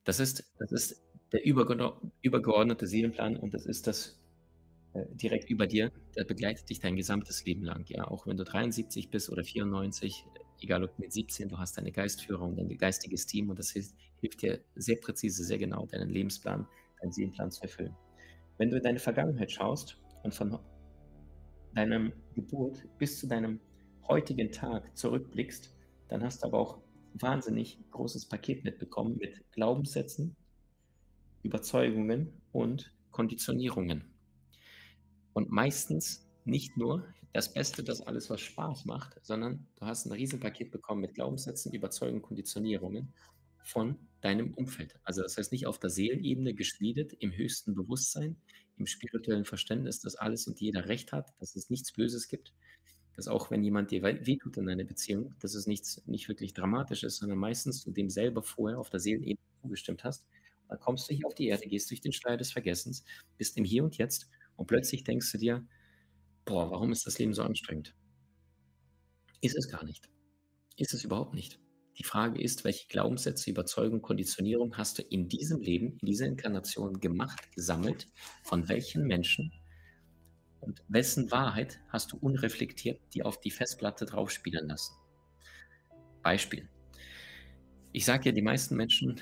Das 0.03 0.19
ist, 0.19 0.43
das 0.57 0.71
ist 0.71 1.03
der 1.31 1.45
übergeordnete 1.45 2.87
Seelenplan 2.87 3.37
und 3.37 3.53
das 3.53 3.65
ist 3.65 3.87
das 3.87 4.19
äh, 4.93 5.05
direkt 5.11 5.49
über 5.49 5.67
dir, 5.67 5.91
der 6.15 6.25
begleitet 6.25 6.69
dich 6.69 6.79
dein 6.79 6.95
gesamtes 6.95 7.45
Leben 7.45 7.63
lang. 7.63 7.85
Ja, 7.87 8.07
auch 8.09 8.27
wenn 8.27 8.35
du 8.35 8.43
73 8.43 9.09
bist 9.09 9.29
oder 9.29 9.43
94, 9.43 10.25
egal 10.59 10.83
ob 10.83 10.97
mit 10.99 11.13
17, 11.13 11.47
du 11.47 11.57
hast 11.57 11.77
deine 11.77 11.91
Geistführung, 11.91 12.57
dein 12.57 12.67
geistiges 12.77 13.25
Team 13.25 13.49
und 13.49 13.59
das 13.59 13.71
hilft, 13.71 13.93
hilft 14.19 14.41
dir 14.41 14.59
sehr 14.75 14.97
präzise, 14.97 15.43
sehr 15.43 15.57
genau, 15.57 15.85
deinen 15.85 16.09
Lebensplan, 16.09 16.67
deinen 16.99 17.11
Seelenplan 17.11 17.51
zu 17.51 17.61
erfüllen. 17.63 17.95
Wenn 18.57 18.69
du 18.69 18.77
in 18.77 18.83
deine 18.83 18.99
Vergangenheit 18.99 19.51
schaust 19.51 19.97
und 20.23 20.35
von 20.35 20.59
deinem 21.73 22.11
Geburt 22.35 22.83
bis 22.97 23.19
zu 23.19 23.27
deinem 23.27 23.59
heutigen 24.07 24.51
Tag 24.51 24.95
zurückblickst, 24.97 25.73
dann 26.09 26.21
hast 26.21 26.43
du 26.43 26.47
aber 26.47 26.59
auch 26.59 26.79
wahnsinnig 27.13 27.79
großes 27.91 28.27
Paket 28.27 28.63
mitbekommen 28.63 29.17
mit 29.17 29.43
Glaubenssätzen, 29.51 30.35
Überzeugungen 31.43 32.33
und 32.51 32.93
Konditionierungen. 33.11 34.03
Und 35.33 35.51
meistens 35.51 36.27
nicht 36.45 36.77
nur 36.77 37.05
das 37.33 37.53
Beste, 37.53 37.83
das 37.83 38.01
alles, 38.01 38.29
was 38.29 38.41
Spaß 38.41 38.85
macht, 38.85 39.17
sondern 39.23 39.67
du 39.75 39.85
hast 39.85 40.05
ein 40.05 40.11
Riesenpaket 40.11 40.71
bekommen 40.71 41.01
mit 41.01 41.13
Glaubenssätzen, 41.13 41.73
Überzeugungen, 41.73 42.21
Konditionierungen 42.21 43.13
von 43.63 43.97
deinem 44.21 44.53
Umfeld. 44.53 44.99
Also 45.03 45.21
das 45.21 45.37
heißt 45.37 45.51
nicht 45.51 45.67
auf 45.67 45.79
der 45.79 45.89
Seelenebene 45.89 46.53
geschmiedet, 46.53 47.13
im 47.13 47.31
höchsten 47.31 47.73
Bewusstsein, 47.73 48.37
im 48.77 48.85
spirituellen 48.85 49.45
Verständnis, 49.45 49.99
dass 49.99 50.15
alles 50.15 50.47
und 50.47 50.59
jeder 50.59 50.87
Recht 50.87 51.11
hat, 51.11 51.33
dass 51.39 51.55
es 51.55 51.69
nichts 51.69 51.93
Böses 51.93 52.27
gibt, 52.27 52.53
dass 53.15 53.27
auch 53.27 53.51
wenn 53.51 53.63
jemand 53.63 53.91
dir 53.91 54.01
wehtut 54.03 54.57
in 54.57 54.69
einer 54.69 54.83
Beziehung, 54.83 55.35
dass 55.39 55.55
es 55.55 55.67
nichts, 55.67 56.01
nicht 56.05 56.27
wirklich 56.27 56.53
dramatisch 56.53 57.03
ist, 57.03 57.17
sondern 57.17 57.37
meistens 57.37 57.83
du 57.83 57.91
dem 57.91 58.09
selber 58.09 58.41
vorher 58.41 58.79
auf 58.79 58.89
der 58.89 58.99
Seelenebene 58.99 59.37
zugestimmt 59.61 60.03
hast. 60.03 60.25
Dann 60.69 60.79
kommst 60.79 61.09
du 61.09 61.13
hier 61.13 61.27
auf 61.27 61.35
die 61.35 61.47
Erde, 61.47 61.67
gehst 61.67 61.89
durch 61.91 62.01
den 62.01 62.13
Schleier 62.13 62.37
des 62.37 62.51
Vergessens, 62.51 63.03
bist 63.37 63.57
im 63.57 63.65
Hier 63.65 63.83
und 63.83 63.97
Jetzt 63.97 64.29
und 64.55 64.67
plötzlich 64.67 65.03
denkst 65.03 65.31
du 65.31 65.37
dir, 65.37 65.65
boah, 66.45 66.71
warum 66.71 66.91
ist 66.91 67.05
das 67.05 67.19
Leben 67.19 67.33
so 67.33 67.43
anstrengend? 67.43 67.93
Ist 69.41 69.57
es 69.57 69.67
gar 69.67 69.83
nicht. 69.83 70.09
Ist 70.77 70.93
es 70.93 71.03
überhaupt 71.03 71.33
nicht. 71.33 71.59
Die 71.97 72.03
Frage 72.03 72.41
ist, 72.41 72.63
welche 72.63 72.87
Glaubenssätze, 72.87 73.49
Überzeugung, 73.49 74.01
Konditionierung 74.01 74.77
hast 74.77 74.97
du 74.97 75.03
in 75.03 75.27
diesem 75.27 75.59
Leben, 75.59 75.97
in 76.01 76.07
dieser 76.07 76.25
Inkarnation 76.25 76.99
gemacht, 76.99 77.51
gesammelt, 77.53 78.07
von 78.43 78.69
welchen 78.69 79.05
Menschen 79.05 79.51
und 80.61 80.83
wessen 80.87 81.31
Wahrheit 81.31 81.79
hast 81.89 82.11
du 82.11 82.17
unreflektiert 82.17 83.01
die 83.13 83.23
auf 83.23 83.39
die 83.39 83.51
Festplatte 83.51 84.05
draufspielen 84.05 84.67
lassen? 84.67 84.95
Beispiel. 86.21 86.69
Ich 87.91 88.05
sage 88.05 88.29
ja, 88.29 88.31
die 88.31 88.41
meisten 88.41 88.75
Menschen 88.75 89.19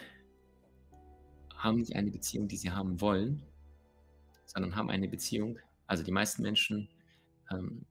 haben 1.56 1.80
nicht 1.80 1.96
eine 1.96 2.12
Beziehung, 2.12 2.48
die 2.48 2.58
sie 2.58 2.72
haben 2.72 3.02
wollen, 3.02 3.44
sondern 4.46 4.76
haben 4.76 4.90
eine 4.90 5.08
Beziehung, 5.08 5.60
also 5.88 6.04
die 6.04 6.12
meisten 6.12 6.42
Menschen 6.42 6.90
ähm, 7.52 7.86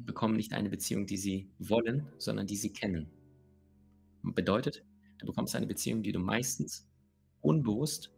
bekommen 0.00 0.36
nicht 0.36 0.52
eine 0.52 0.70
Beziehung, 0.70 1.06
die 1.06 1.16
sie 1.16 1.50
wollen, 1.58 2.08
sondern 2.18 2.46
die 2.46 2.56
sie 2.56 2.72
kennen. 2.72 3.10
Bedeutet, 4.22 4.84
du 5.18 5.26
bekommst 5.26 5.54
eine 5.54 5.66
Beziehung, 5.66 6.02
die 6.02 6.12
du 6.12 6.18
meistens 6.18 6.88
unbewusst 7.40 8.12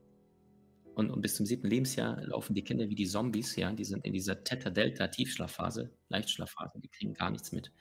und, 0.95 1.11
und 1.11 1.21
bis 1.21 1.35
zum 1.35 1.47
siebten 1.47 1.69
Lebensjahr 1.69 2.23
laufen 2.23 2.55
die 2.55 2.63
Kinder 2.63 2.89
wie 2.89 2.95
die 2.95 3.07
Zombies, 3.07 3.57
ja, 3.57 3.73
die 3.73 3.85
sind 3.85 4.05
in 4.05 4.13
dieser 4.13 4.43
Theta-Delta-Tiefschlafphase, 4.43 5.91
Leichtschlafphase, 6.09 6.81
die 6.81 6.89
kriegen 6.89 7.15
gar 7.15 7.31
nichts 7.31 7.53
mit. 7.53 7.73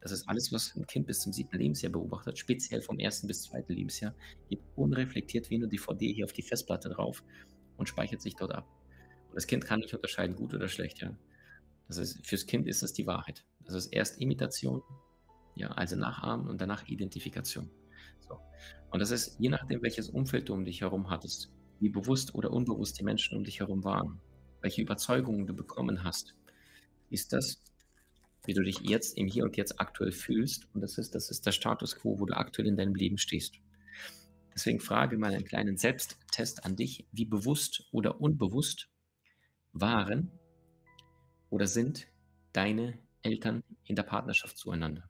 Das 0.00 0.12
ist 0.12 0.28
alles, 0.28 0.52
was 0.52 0.74
ein 0.76 0.86
Kind 0.86 1.06
bis 1.06 1.20
zum 1.20 1.32
siebten 1.32 1.58
Lebensjahr 1.58 1.92
beobachtet, 1.92 2.38
speziell 2.38 2.80
vom 2.80 2.98
ersten 2.98 3.26
bis 3.26 3.42
zweiten 3.42 3.72
Lebensjahr, 3.72 4.14
geht 4.48 4.62
unreflektiert 4.76 5.50
wie 5.50 5.56
eine 5.56 5.68
DVD 5.68 6.12
hier 6.12 6.24
auf 6.24 6.32
die 6.32 6.42
Festplatte 6.42 6.88
drauf 6.88 7.22
und 7.76 7.88
speichert 7.88 8.22
sich 8.22 8.34
dort 8.34 8.52
ab. 8.52 8.66
Und 9.28 9.36
das 9.36 9.46
Kind 9.46 9.64
kann 9.64 9.80
nicht 9.80 9.92
unterscheiden, 9.92 10.36
gut 10.36 10.54
oder 10.54 10.68
schlecht, 10.68 11.00
ja. 11.00 11.14
Das 11.88 11.98
ist, 11.98 12.24
fürs 12.24 12.46
Kind 12.46 12.68
ist 12.68 12.82
das 12.82 12.92
die 12.92 13.06
Wahrheit. 13.06 13.44
Das 13.64 13.74
ist 13.74 13.88
erst 13.88 14.20
Imitation, 14.20 14.80
ja, 15.56 15.68
also 15.72 15.96
Nachahmen 15.96 16.48
und 16.48 16.60
danach 16.60 16.86
Identifikation. 16.86 17.68
So. 18.20 18.38
Und 18.90 19.00
das 19.00 19.10
ist, 19.10 19.38
je 19.40 19.48
nachdem, 19.48 19.82
welches 19.82 20.08
Umfeld 20.08 20.48
du 20.48 20.54
um 20.54 20.64
dich 20.64 20.80
herum 20.82 21.10
hattest, 21.10 21.50
wie 21.80 21.88
bewusst 21.88 22.34
oder 22.34 22.52
unbewusst 22.52 22.98
die 22.98 23.04
Menschen 23.04 23.36
um 23.36 23.44
dich 23.44 23.60
herum 23.60 23.82
waren, 23.84 24.20
welche 24.60 24.82
Überzeugungen 24.82 25.46
du 25.46 25.54
bekommen 25.54 26.04
hast, 26.04 26.34
ist 27.08 27.32
das, 27.32 27.62
wie 28.44 28.54
du 28.54 28.62
dich 28.62 28.80
jetzt 28.80 29.16
im 29.16 29.26
Hier 29.26 29.44
und 29.44 29.56
Jetzt 29.56 29.80
aktuell 29.80 30.12
fühlst. 30.12 30.68
Und 30.74 30.82
das 30.82 30.98
ist, 30.98 31.14
das 31.14 31.30
ist 31.30 31.46
der 31.46 31.52
Status 31.52 31.96
quo, 31.96 32.18
wo 32.20 32.26
du 32.26 32.36
aktuell 32.36 32.68
in 32.68 32.76
deinem 32.76 32.94
Leben 32.94 33.18
stehst. 33.18 33.54
Deswegen 34.54 34.80
frage 34.80 35.16
mal 35.16 35.32
einen 35.32 35.44
kleinen 35.44 35.76
Selbsttest 35.76 36.64
an 36.64 36.76
dich, 36.76 37.06
wie 37.12 37.24
bewusst 37.24 37.84
oder 37.92 38.20
unbewusst 38.20 38.88
waren 39.72 40.30
oder 41.48 41.66
sind 41.66 42.08
deine 42.52 42.98
Eltern 43.22 43.62
in 43.84 43.96
der 43.96 44.02
Partnerschaft 44.02 44.58
zueinander. 44.58 45.08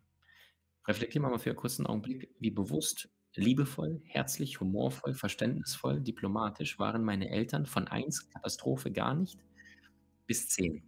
Reflektier 0.87 1.20
mal 1.20 1.38
für 1.38 1.50
einen 1.50 1.56
kurzen 1.56 1.87
Augenblick, 1.87 2.35
wie 2.38 2.50
bewusst 2.50 3.09
Liebevoll, 3.36 4.02
herzlich, 4.04 4.60
humorvoll, 4.60 5.14
verständnisvoll, 5.14 6.00
diplomatisch 6.00 6.78
waren 6.78 7.04
meine 7.04 7.30
Eltern 7.30 7.64
von 7.64 7.86
1, 7.86 8.30
Katastrophe, 8.30 8.90
gar 8.90 9.14
nicht, 9.14 9.38
bis 10.26 10.48
10. 10.48 10.82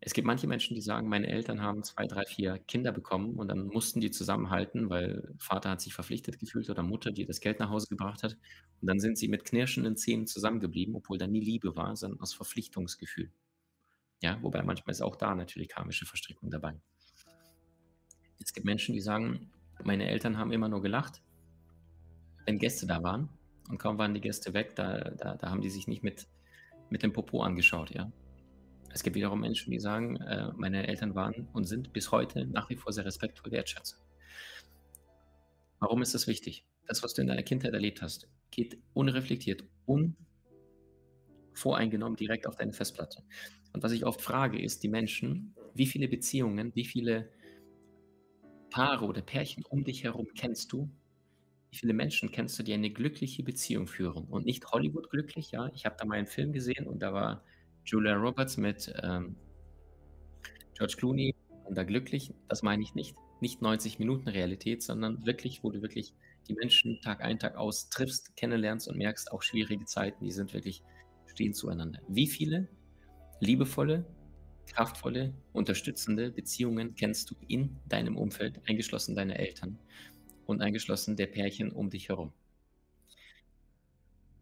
Es 0.00 0.12
gibt 0.12 0.26
manche 0.26 0.46
Menschen, 0.46 0.74
die 0.74 0.80
sagen, 0.80 1.08
meine 1.08 1.26
Eltern 1.26 1.60
haben 1.60 1.82
2, 1.82 2.06
3, 2.06 2.24
4 2.24 2.58
Kinder 2.60 2.92
bekommen 2.92 3.34
und 3.34 3.48
dann 3.48 3.66
mussten 3.66 4.00
die 4.00 4.10
zusammenhalten, 4.10 4.90
weil 4.90 5.34
Vater 5.38 5.70
hat 5.70 5.80
sich 5.80 5.92
verpflichtet 5.92 6.38
gefühlt 6.38 6.70
oder 6.70 6.82
Mutter, 6.82 7.10
die 7.10 7.26
das 7.26 7.40
Geld 7.40 7.58
nach 7.58 7.70
Hause 7.70 7.88
gebracht 7.88 8.22
hat. 8.22 8.36
Und 8.80 8.86
dann 8.86 9.00
sind 9.00 9.18
sie 9.18 9.26
mit 9.28 9.44
knirschenden 9.44 9.96
Zähnen 9.96 10.26
zusammengeblieben, 10.26 10.94
obwohl 10.94 11.18
da 11.18 11.26
nie 11.26 11.40
Liebe 11.40 11.74
war, 11.74 11.96
sondern 11.96 12.20
aus 12.20 12.32
Verpflichtungsgefühl. 12.32 13.30
Ja, 14.20 14.40
wobei 14.42 14.62
manchmal 14.62 14.92
ist 14.92 15.02
auch 15.02 15.16
da 15.16 15.34
natürlich 15.34 15.68
karmische 15.68 16.06
Verstrickung 16.06 16.50
dabei. 16.50 16.80
Es 18.40 18.52
gibt 18.52 18.66
Menschen, 18.66 18.94
die 18.94 19.00
sagen, 19.00 19.50
meine 19.84 20.08
Eltern 20.08 20.38
haben 20.38 20.52
immer 20.52 20.68
nur 20.68 20.82
gelacht, 20.82 21.22
wenn 22.46 22.58
Gäste 22.58 22.86
da 22.86 23.02
waren. 23.02 23.28
Und 23.68 23.78
kaum 23.78 23.98
waren 23.98 24.14
die 24.14 24.20
Gäste 24.20 24.54
weg, 24.54 24.74
da, 24.76 25.10
da, 25.10 25.36
da 25.36 25.50
haben 25.50 25.60
die 25.60 25.70
sich 25.70 25.86
nicht 25.86 26.02
mit, 26.02 26.26
mit 26.88 27.02
dem 27.02 27.12
Popo 27.12 27.42
angeschaut, 27.42 27.90
ja. 27.90 28.10
Es 28.90 29.02
gibt 29.02 29.16
wiederum 29.16 29.40
Menschen, 29.40 29.70
die 29.70 29.78
sagen, 29.78 30.16
äh, 30.16 30.50
meine 30.56 30.86
Eltern 30.86 31.14
waren 31.14 31.48
und 31.52 31.64
sind 31.64 31.92
bis 31.92 32.10
heute 32.10 32.46
nach 32.46 32.70
wie 32.70 32.76
vor 32.76 32.92
sehr 32.92 33.04
respektvoll 33.04 33.52
wertschätzen. 33.52 33.98
Warum 35.78 36.00
ist 36.02 36.14
das 36.14 36.26
wichtig? 36.26 36.64
Das, 36.86 37.02
was 37.02 37.12
du 37.12 37.20
in 37.20 37.28
deiner 37.28 37.42
Kindheit 37.42 37.74
erlebt 37.74 38.00
hast, 38.00 38.28
geht 38.50 38.78
unreflektiert, 38.94 39.64
unvoreingenommen 41.54 42.16
direkt 42.16 42.46
auf 42.46 42.56
deine 42.56 42.72
Festplatte. 42.72 43.22
Und 43.74 43.82
was 43.82 43.92
ich 43.92 44.06
oft 44.06 44.22
frage, 44.22 44.60
ist 44.60 44.82
die 44.82 44.88
Menschen, 44.88 45.54
wie 45.74 45.86
viele 45.86 46.08
Beziehungen, 46.08 46.74
wie 46.74 46.86
viele 46.86 47.30
Paare 48.70 49.04
oder 49.04 49.22
Pärchen 49.22 49.64
um 49.68 49.84
dich 49.84 50.04
herum 50.04 50.28
kennst 50.36 50.72
du? 50.72 50.90
Wie 51.70 51.76
viele 51.76 51.92
Menschen 51.92 52.30
kennst 52.30 52.58
du, 52.58 52.62
die 52.62 52.72
eine 52.72 52.90
glückliche 52.90 53.42
Beziehung 53.42 53.86
führen? 53.86 54.24
Und 54.24 54.46
nicht 54.46 54.66
Hollywood 54.66 55.10
glücklich, 55.10 55.50
ja. 55.50 55.70
Ich 55.74 55.84
habe 55.84 55.96
da 55.98 56.04
mal 56.04 56.16
einen 56.16 56.26
Film 56.26 56.52
gesehen 56.52 56.86
und 56.86 57.00
da 57.00 57.12
war 57.12 57.44
Julia 57.84 58.14
Roberts 58.14 58.56
mit 58.56 58.92
ähm, 59.02 59.36
George 60.74 60.94
Clooney 60.96 61.34
da 61.70 61.84
glücklich. 61.84 62.32
Das 62.48 62.62
meine 62.62 62.82
ich 62.82 62.94
nicht. 62.94 63.16
Nicht 63.40 63.62
90 63.62 63.98
Minuten 63.98 64.28
Realität, 64.28 64.82
sondern 64.82 65.24
wirklich, 65.24 65.62
wo 65.62 65.70
du 65.70 65.80
wirklich 65.82 66.14
die 66.48 66.54
Menschen 66.54 67.00
Tag 67.02 67.22
ein, 67.22 67.38
Tag 67.38 67.56
aus 67.56 67.88
triffst, 67.88 68.34
kennenlernst 68.36 68.88
und 68.88 68.96
merkst, 68.96 69.30
auch 69.30 69.42
schwierige 69.42 69.84
Zeiten, 69.84 70.24
die 70.24 70.32
sind 70.32 70.54
wirklich, 70.54 70.82
stehen 71.26 71.54
zueinander. 71.54 72.00
Wie 72.08 72.26
viele 72.26 72.68
liebevolle, 73.40 74.04
kraftvolle, 74.68 75.34
unterstützende 75.52 76.30
Beziehungen 76.30 76.94
kennst 76.94 77.30
du 77.30 77.36
in 77.46 77.76
deinem 77.86 78.16
Umfeld, 78.16 78.60
eingeschlossen 78.66 79.14
deine 79.14 79.38
Eltern 79.38 79.78
und 80.46 80.60
eingeschlossen 80.60 81.16
der 81.16 81.26
Pärchen 81.26 81.72
um 81.72 81.90
dich 81.90 82.08
herum? 82.08 82.32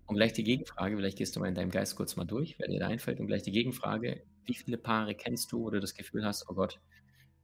Und 0.07 0.17
gleich 0.17 0.33
die 0.33 0.45
Gegenfrage, 0.45 0.97
vielleicht 0.97 1.19
gehst 1.19 1.35
du 1.35 1.41
mal 1.41 1.49
in 1.49 1.55
deinem 1.55 1.71
Geist 1.71 1.97
kurz 1.97 2.15
mal 2.17 2.25
durch, 2.25 2.59
wer 2.59 2.69
dir 2.69 2.79
da 2.79 2.87
einfällt, 2.87 3.19
und 3.19 3.27
gleich 3.27 3.43
die 3.43 3.51
Gegenfrage, 3.51 4.23
wie 4.45 4.55
viele 4.55 4.79
Paare 4.79 5.15
kennst 5.15 5.51
du, 5.51 5.63
wo 5.63 5.71
du 5.71 5.81
das 5.81 5.95
Gefühl 5.95 6.25
hast, 6.25 6.49
oh 6.49 6.55
Gott, 6.55 6.81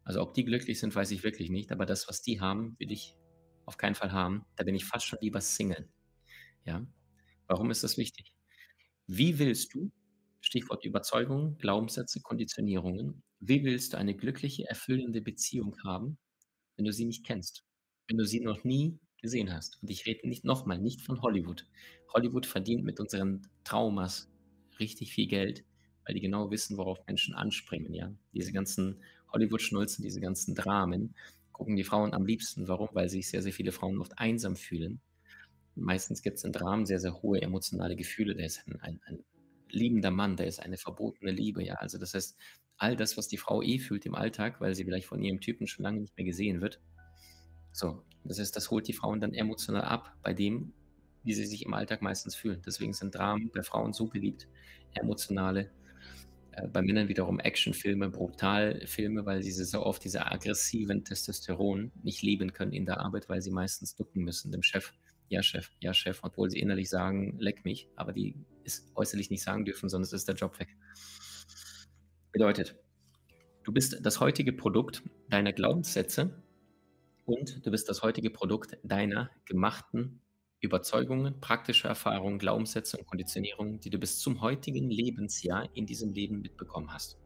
also 0.04 0.22
ob 0.22 0.34
die 0.34 0.44
glücklich 0.44 0.78
sind, 0.78 0.94
weiß 0.94 1.10
ich 1.10 1.24
wirklich 1.24 1.50
nicht, 1.50 1.72
aber 1.72 1.86
das, 1.86 2.08
was 2.08 2.22
die 2.22 2.40
haben, 2.40 2.76
will 2.78 2.92
ich 2.92 3.16
auf 3.66 3.76
keinen 3.76 3.94
Fall 3.94 4.12
haben. 4.12 4.44
Da 4.56 4.64
bin 4.64 4.74
ich 4.74 4.84
fast 4.84 5.06
schon 5.06 5.18
lieber 5.22 5.40
Single. 5.40 5.88
Ja? 6.64 6.86
Warum 7.46 7.70
ist 7.70 7.84
das 7.84 7.96
wichtig? 7.96 8.32
Wie 9.06 9.38
willst 9.38 9.74
du, 9.74 9.90
Stichwort 10.42 10.84
Überzeugungen, 10.84 11.56
Glaubenssätze, 11.58 12.20
Konditionierungen, 12.20 13.22
wie 13.40 13.64
willst 13.64 13.92
du 13.92 13.96
eine 13.96 14.14
glückliche, 14.14 14.68
erfüllende 14.68 15.22
Beziehung 15.22 15.76
haben, 15.84 16.18
wenn 16.76 16.84
du 16.84 16.92
sie 16.92 17.06
nicht 17.06 17.24
kennst? 17.24 17.64
Wenn 18.08 18.18
du 18.18 18.26
sie 18.26 18.40
noch 18.40 18.64
nie 18.64 18.98
gesehen 19.22 19.52
hast. 19.52 19.80
Und 19.80 19.88
ich 19.88 20.04
rede 20.04 20.28
nicht 20.28 20.44
nochmal, 20.44 20.78
nicht 20.78 21.00
von 21.00 21.22
Hollywood. 21.22 21.66
Hollywood 22.12 22.44
verdient 22.44 22.84
mit 22.84 23.00
unseren 23.00 23.48
Traumas 23.64 24.28
richtig 24.80 25.12
viel 25.12 25.28
Geld, 25.28 25.64
weil 26.04 26.16
die 26.16 26.20
genau 26.20 26.50
wissen, 26.50 26.76
worauf 26.76 26.98
Menschen 27.06 27.34
anspringen. 27.34 27.94
Ja? 27.94 28.12
Diese 28.34 28.52
ganzen 28.52 29.00
Hollywood-Schnulzen, 29.32 30.02
diese 30.02 30.20
ganzen 30.20 30.54
Dramen, 30.54 31.14
gucken 31.52 31.76
die 31.76 31.84
Frauen 31.84 32.12
am 32.14 32.26
liebsten. 32.26 32.66
Warum? 32.66 32.88
Weil 32.92 33.08
sich 33.08 33.28
sehr, 33.30 33.42
sehr 33.42 33.52
viele 33.52 33.72
Frauen 33.72 34.00
oft 34.00 34.18
einsam 34.18 34.56
fühlen. 34.56 35.00
meistens 35.76 36.22
gibt 36.22 36.38
es 36.38 36.44
in 36.44 36.52
Dramen 36.52 36.86
sehr, 36.86 37.00
sehr 37.00 37.22
hohe 37.22 37.40
emotionale 37.42 37.96
Gefühle. 37.96 38.34
Der 38.34 38.46
ist 38.46 38.62
ein, 38.66 38.80
ein, 38.80 39.00
ein 39.06 39.24
liebender 39.72 40.10
Mann, 40.10 40.36
der 40.36 40.46
ist 40.46 40.60
eine 40.60 40.76
verbotene 40.76 41.32
Liebe. 41.32 41.64
Ja, 41.64 41.74
also 41.74 41.98
das 41.98 42.14
heißt, 42.14 42.36
all 42.76 42.96
das, 42.96 43.16
was 43.16 43.28
die 43.28 43.36
Frau 43.36 43.62
eh 43.62 43.78
fühlt 43.78 44.06
im 44.06 44.14
Alltag, 44.14 44.60
weil 44.60 44.74
sie 44.74 44.84
vielleicht 44.84 45.06
von 45.06 45.22
ihrem 45.22 45.40
Typen 45.40 45.66
schon 45.66 45.84
lange 45.84 46.00
nicht 46.00 46.16
mehr 46.16 46.26
gesehen 46.26 46.60
wird. 46.60 46.80
So, 47.72 48.04
das 48.24 48.38
heißt, 48.38 48.54
das 48.54 48.70
holt 48.70 48.86
die 48.88 48.92
Frauen 48.92 49.20
dann 49.20 49.34
emotional 49.34 49.84
ab 49.84 50.14
bei 50.22 50.32
dem, 50.34 50.72
wie 51.24 51.32
sie 51.32 51.46
sich 51.46 51.64
im 51.64 51.74
Alltag 51.74 52.02
meistens 52.02 52.34
fühlen. 52.34 52.62
Deswegen 52.66 52.92
sind 52.92 53.14
Dramen 53.14 53.50
bei 53.54 53.62
Frauen 53.62 53.92
so 53.92 54.06
beliebt, 54.08 54.48
emotionale. 54.94 55.70
Äh, 56.52 56.68
bei 56.68 56.82
Männern 56.82 57.08
wiederum 57.08 57.40
Actionfilme, 57.40 58.10
Brutalfilme, 58.10 59.24
weil 59.24 59.42
sie 59.42 59.52
so 59.52 59.84
oft 59.84 60.04
diese 60.04 60.26
aggressiven 60.26 61.04
Testosteron 61.04 61.92
nicht 62.02 62.22
leben 62.22 62.52
können 62.52 62.72
in 62.72 62.84
der 62.84 63.00
Arbeit, 63.00 63.28
weil 63.28 63.40
sie 63.40 63.50
meistens 63.50 63.94
ducken 63.94 64.22
müssen 64.22 64.52
dem 64.52 64.62
Chef. 64.62 64.92
Ja, 65.28 65.42
Chef, 65.42 65.70
ja, 65.80 65.94
Chef, 65.94 66.18
obwohl 66.22 66.50
sie 66.50 66.58
innerlich 66.58 66.90
sagen, 66.90 67.38
leck 67.38 67.64
mich, 67.64 67.88
aber 67.96 68.12
die 68.12 68.34
es 68.64 68.90
äußerlich 68.94 69.30
nicht 69.30 69.42
sagen 69.42 69.64
dürfen, 69.64 69.86
es 69.86 70.12
ist 70.12 70.28
der 70.28 70.34
Job 70.34 70.58
weg. 70.58 70.76
Bedeutet, 72.32 72.76
du 73.64 73.72
bist 73.72 73.98
das 74.02 74.20
heutige 74.20 74.52
Produkt 74.52 75.02
deiner 75.28 75.52
Glaubenssätze, 75.52 76.42
und 77.24 77.64
du 77.64 77.70
bist 77.70 77.88
das 77.88 78.02
heutige 78.02 78.30
Produkt 78.30 78.78
deiner 78.82 79.30
gemachten 79.44 80.20
Überzeugungen, 80.60 81.40
praktischer 81.40 81.88
Erfahrungen, 81.88 82.38
Glaubenssätze 82.38 82.96
und 82.96 83.06
Konditionierungen, 83.06 83.80
die 83.80 83.90
du 83.90 83.98
bis 83.98 84.18
zum 84.18 84.40
heutigen 84.40 84.90
Lebensjahr 84.90 85.68
in 85.74 85.86
diesem 85.86 86.12
Leben 86.12 86.40
mitbekommen 86.40 86.92
hast. 86.92 87.18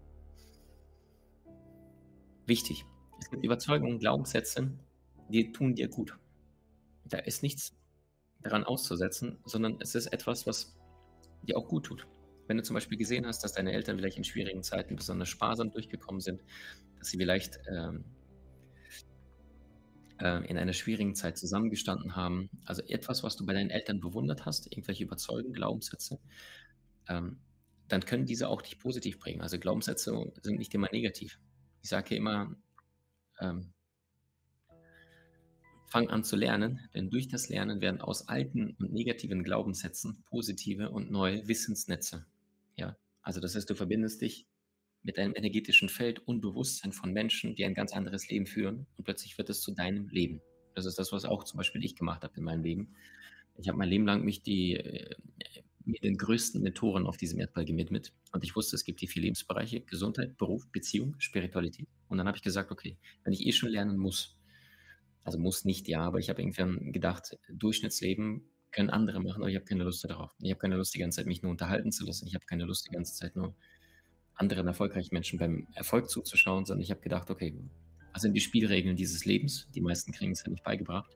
Wichtig, 2.46 2.85
es 3.18 3.31
gibt 3.31 3.44
Überzeugungen, 3.44 3.99
Glaubenssätze, 3.99 4.70
die 5.29 5.53
tun 5.53 5.75
dir 5.75 5.88
gut. 5.88 6.16
Da 7.05 7.18
ist 7.18 7.42
nichts 7.42 7.77
daran 8.42 8.64
auszusetzen, 8.64 9.38
sondern 9.44 9.79
es 9.81 9.94
ist 9.94 10.07
etwas, 10.07 10.46
was 10.46 10.77
dir 11.47 11.57
auch 11.57 11.69
gut 11.69 11.87
tut. 11.87 12.07
Wenn 12.47 12.57
du 12.57 12.63
zum 12.63 12.75
Beispiel 12.75 12.99
gesehen 12.99 13.27
hast, 13.27 13.43
dass 13.43 13.53
deine 13.53 13.73
Eltern 13.73 13.97
vielleicht 13.97 14.19
in 14.19 14.25
schwierigen 14.25 14.63
Zeiten 14.63 14.97
besonders 14.97 15.29
sparsam 15.29 15.73
durchgekommen 15.73 16.21
sind, 16.21 16.43
dass 16.99 17.09
sie 17.09 17.19
vielleicht 17.19 17.59
ähm, 17.69 18.05
äh, 20.21 20.49
in 20.49 20.57
einer 20.57 20.73
schwierigen 20.73 21.15
Zeit 21.15 21.37
zusammengestanden 21.39 22.17
haben. 22.17 22.49
Also 22.65 22.83
etwas, 22.83 23.23
was 23.23 23.37
du 23.37 23.45
bei 23.45 23.53
deinen 23.53 23.71
Eltern 23.71 24.01
bewundert 24.01 24.47
hast, 24.47 24.73
irgendwelche 24.73 25.05
Überzeugungen, 25.05 25.53
Glaubenssätze, 25.53 26.19
ähm, 27.09 27.39
dann 27.89 28.05
können 28.05 28.27
diese 28.27 28.49
auch 28.49 28.63
dich 28.63 28.79
positiv 28.79 29.19
prägen. 29.19 29.43
Also 29.43 29.59
Glaubenssätze 29.59 30.33
sind 30.43 30.59
nicht 30.59 30.75
immer 30.75 30.89
negativ. 30.91 31.39
Ich 31.83 31.89
sage 31.89 32.17
immer, 32.17 32.55
ähm, 33.41 33.73
fang 35.87 36.09
an 36.09 36.25
zu 36.25 36.37
lernen, 36.37 36.81
denn 36.94 37.11
durch 37.11 37.29
das 37.29 37.49
Lernen 37.49 37.81
werden 37.81 38.01
aus 38.01 38.29
alten 38.29 38.77
und 38.79 38.92
negativen 38.92 39.42
Glaubenssätzen 39.44 40.22
positive 40.29 40.90
und 40.90 41.11
neue 41.11 41.46
Wissensnetze. 41.49 42.27
Ja, 42.77 42.96
also 43.22 43.40
das 43.40 43.55
heißt, 43.55 43.68
du 43.70 43.75
verbindest 43.75 44.20
dich 44.20 44.46
mit 45.03 45.18
einem 45.18 45.35
energetischen 45.37 45.88
Feld 45.88 46.18
und 46.27 46.40
Bewusstsein 46.40 46.92
von 46.92 47.12
Menschen, 47.12 47.55
die 47.55 47.64
ein 47.64 47.75
ganz 47.75 47.92
anderes 47.92 48.29
Leben 48.29 48.46
führen 48.46 48.87
und 48.96 49.05
plötzlich 49.05 49.38
wird 49.38 49.49
es 49.51 49.61
zu 49.61 49.72
deinem 49.72 50.09
Leben. 50.09 50.42
Das 50.75 50.85
ist 50.85 50.99
das, 50.99 51.12
was 51.12 51.25
auch 51.25 51.44
zum 51.44 51.59
Beispiel 51.59 51.85
ich 51.85 51.94
gemacht 51.94 52.22
habe 52.22 52.37
in 52.37 52.44
meinem 52.44 52.64
Leben. 52.64 52.94
Ich 53.57 53.68
habe 53.68 53.79
mein 53.79 53.88
Leben 53.88 54.05
lang 54.05 54.25
mich 54.25 54.42
die, 54.42 54.75
äh, 54.75 55.14
mit 55.85 56.03
den 56.03 56.18
größten 56.18 56.61
Mentoren 56.61 57.07
auf 57.07 57.16
diesem 57.16 57.38
Erdball 57.38 57.64
gewidmet 57.64 58.12
und 58.33 58.42
ich 58.42 58.57
wusste, 58.57 58.75
es 58.75 58.85
gibt 58.85 58.99
hier 58.99 59.09
vier 59.09 59.22
Lebensbereiche, 59.22 59.81
Gesundheit, 59.81 60.37
Beruf, 60.37 60.66
Beziehung, 60.72 61.14
Spiritualität. 61.18 61.87
Und 62.09 62.18
dann 62.18 62.27
habe 62.27 62.37
ich 62.37 62.42
gesagt, 62.42 62.72
okay, 62.72 62.99
wenn 63.22 63.33
ich 63.33 63.46
eh 63.46 63.53
schon 63.53 63.70
lernen 63.70 63.96
muss, 63.96 64.37
also 65.27 65.39
muss 65.39 65.65
nicht, 65.65 65.89
ja, 65.89 66.03
aber 66.03 66.21
ich 66.21 66.31
habe 66.31 66.41
irgendwann 66.41 66.93
gedacht, 66.93 67.37
Durchschnittsleben 67.49 68.49
können 68.71 68.91
andere 68.91 69.21
machen, 69.21 69.43
aber 69.43 69.51
ich 69.51 69.57
habe 69.57 69.65
keine 69.65 69.83
Lust 69.83 70.05
darauf. 70.05 70.31
Ich 70.41 70.51
habe 70.51 70.61
keine 70.61 70.77
Lust, 70.77 70.95
die 70.95 71.01
ganze 71.01 71.17
Zeit 71.17 71.27
mich 71.27 71.43
nur 71.43 71.51
unterhalten 71.51 71.91
zu 71.91 72.07
lassen. 72.07 72.29
Ich 72.29 72.35
habe 72.37 72.47
keine 72.47 72.65
Lust, 72.65 72.87
die 72.87 72.93
ganze 72.93 73.15
Zeit 73.15 73.35
nur 73.35 73.55
anderen 74.35 74.69
erfolgreichen 74.69 75.12
Menschen 75.12 75.39
beim 75.39 75.67
Erfolg 75.75 76.09
zuzuschauen, 76.11 76.65
sondern 76.65 76.83
ich 76.83 76.91
habe 76.93 77.01
gedacht, 77.01 77.29
okay, 77.31 77.59
was 78.12 78.23
sind 78.23 78.35
die 78.35 78.41
Spielregeln 78.41 78.95
dieses 78.95 79.25
Lebens? 79.25 79.67
Die 79.75 79.81
meisten 79.81 80.12
kriegen 80.12 80.31
es 80.31 80.45
ja 80.45 80.51
nicht 80.51 80.62
beigebracht. 80.62 81.11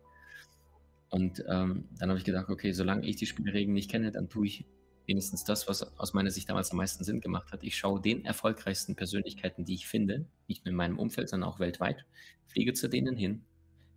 Und 1.09 1.44
ähm, 1.49 1.88
dann 1.96 2.09
habe 2.09 2.18
ich 2.18 2.25
gedacht, 2.25 2.49
okay, 2.49 2.73
solange 2.73 3.07
ich 3.07 3.14
die 3.14 3.27
Spielregeln 3.27 3.75
nicht 3.75 3.92
kenne, 3.92 4.11
dann 4.11 4.29
tue 4.29 4.46
ich 4.46 4.64
wenigstens 5.07 5.44
das, 5.44 5.68
was 5.68 5.83
aus 5.99 6.14
meiner 6.14 6.31
Sicht 6.31 6.49
damals 6.49 6.73
am 6.73 6.79
meisten 6.79 7.05
Sinn 7.05 7.20
gemacht 7.20 7.53
hat. 7.53 7.62
Ich 7.62 7.77
schaue 7.77 8.01
den 8.01 8.25
erfolgreichsten 8.25 8.96
Persönlichkeiten, 8.96 9.64
die 9.64 9.75
ich 9.75 9.87
finde, 9.87 10.27
nicht 10.49 10.64
nur 10.64 10.70
in 10.70 10.77
meinem 10.77 10.99
Umfeld, 10.99 11.29
sondern 11.29 11.49
auch 11.49 11.61
weltweit, 11.61 12.05
fliege 12.49 12.73
zu 12.73 12.88
denen 12.88 13.16
hin, 13.16 13.44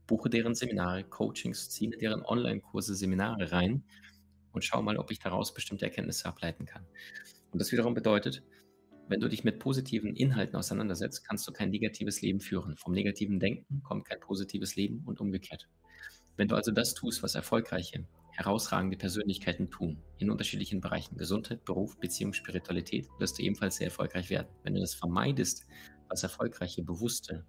buche 0.08 0.30
deren 0.30 0.56
Seminare, 0.56 1.04
Coachings, 1.04 1.70
ziehe 1.70 1.90
deren 1.92 2.24
Online-Kurse, 2.24 2.96
Seminare 2.96 3.52
rein 3.52 3.84
und 4.52 4.64
schaue 4.64 4.84
mal, 4.84 4.98
ob 4.98 5.12
ich 5.12 5.20
daraus 5.20 5.54
bestimmte 5.54 5.86
Erkenntnisse 5.86 6.26
ableiten 6.26 6.66
kann. 6.66 6.86
Und 7.52 7.60
das 7.60 7.72
wiederum 7.72 7.94
bedeutet, 7.94 8.44
wenn 9.10 9.20
du 9.20 9.28
dich 9.28 9.44
mit 9.44 9.60
positiven 9.60 10.16
Inhalten 10.16 10.56
auseinandersetzt, 10.56 11.28
kannst 11.28 11.48
du 11.48 11.52
kein 11.52 11.70
negatives 11.70 12.22
Leben 12.22 12.40
führen. 12.40 12.78
Vom 12.78 12.94
negativen 12.94 13.40
Denken 13.40 13.84
kommt 13.84 14.06
kein 14.06 14.20
positives 14.20 14.76
Leben 14.76 15.04
und 15.06 15.20
umgekehrt. 15.20 15.68
Wenn 16.38 16.48
du 16.48 16.56
also 16.56 16.72
das 16.72 16.94
tust, 16.94 17.22
was 17.22 17.36
erfolgreiche, 17.36 18.08
herausragende 18.32 18.98
Persönlichkeiten 18.98 19.70
tun, 19.70 20.02
in 20.18 20.32
unterschiedlichen 20.32 20.82
Bereichen, 20.82 21.18
Gesundheit, 21.18 21.64
Beruf, 21.66 22.00
Beziehung, 22.00 22.34
Spiritualität, 22.34 23.08
wirst 23.20 23.38
du 23.38 23.44
ebenfalls 23.44 23.76
sehr 23.76 23.88
erfolgreich 23.88 24.30
werden. 24.30 24.48
Wenn 24.64 24.74
du 24.74 24.80
das 24.80 24.96
vermeidest, 24.96 25.68
was 26.10 26.24
erfolgreiche, 26.24 26.82
bewusste, 26.82 27.46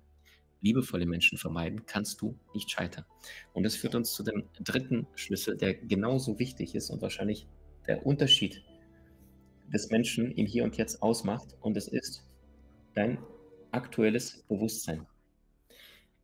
liebevolle 0.65 1.07
Menschen 1.07 1.39
vermeiden, 1.39 1.87
kannst 1.87 2.21
du 2.21 2.37
nicht 2.55 2.71
scheitern. 2.71 3.05
Und 3.53 3.63
das 3.63 3.77
führt 3.77 3.95
uns 3.95 4.13
zu 4.13 4.23
dem 4.23 4.49
dritten 4.59 5.07
Schlüssel, 5.15 5.57
der 5.57 5.75
genauso 5.75 6.39
wichtig 6.39 6.75
ist 6.75 6.91
und 6.91 7.03
wahrscheinlich 7.03 7.47
der 7.87 8.05
Unterschied 8.07 8.65
des 9.73 9.91
Menschen 9.91 10.33
im 10.33 10.47
Hier 10.47 10.65
und 10.65 10.77
Jetzt 10.77 11.03
ausmacht. 11.03 11.55
Und 11.61 11.77
es 11.77 11.87
ist 11.87 12.25
dein 12.95 13.19
aktuelles 13.71 14.43
Bewusstsein. 14.49 15.07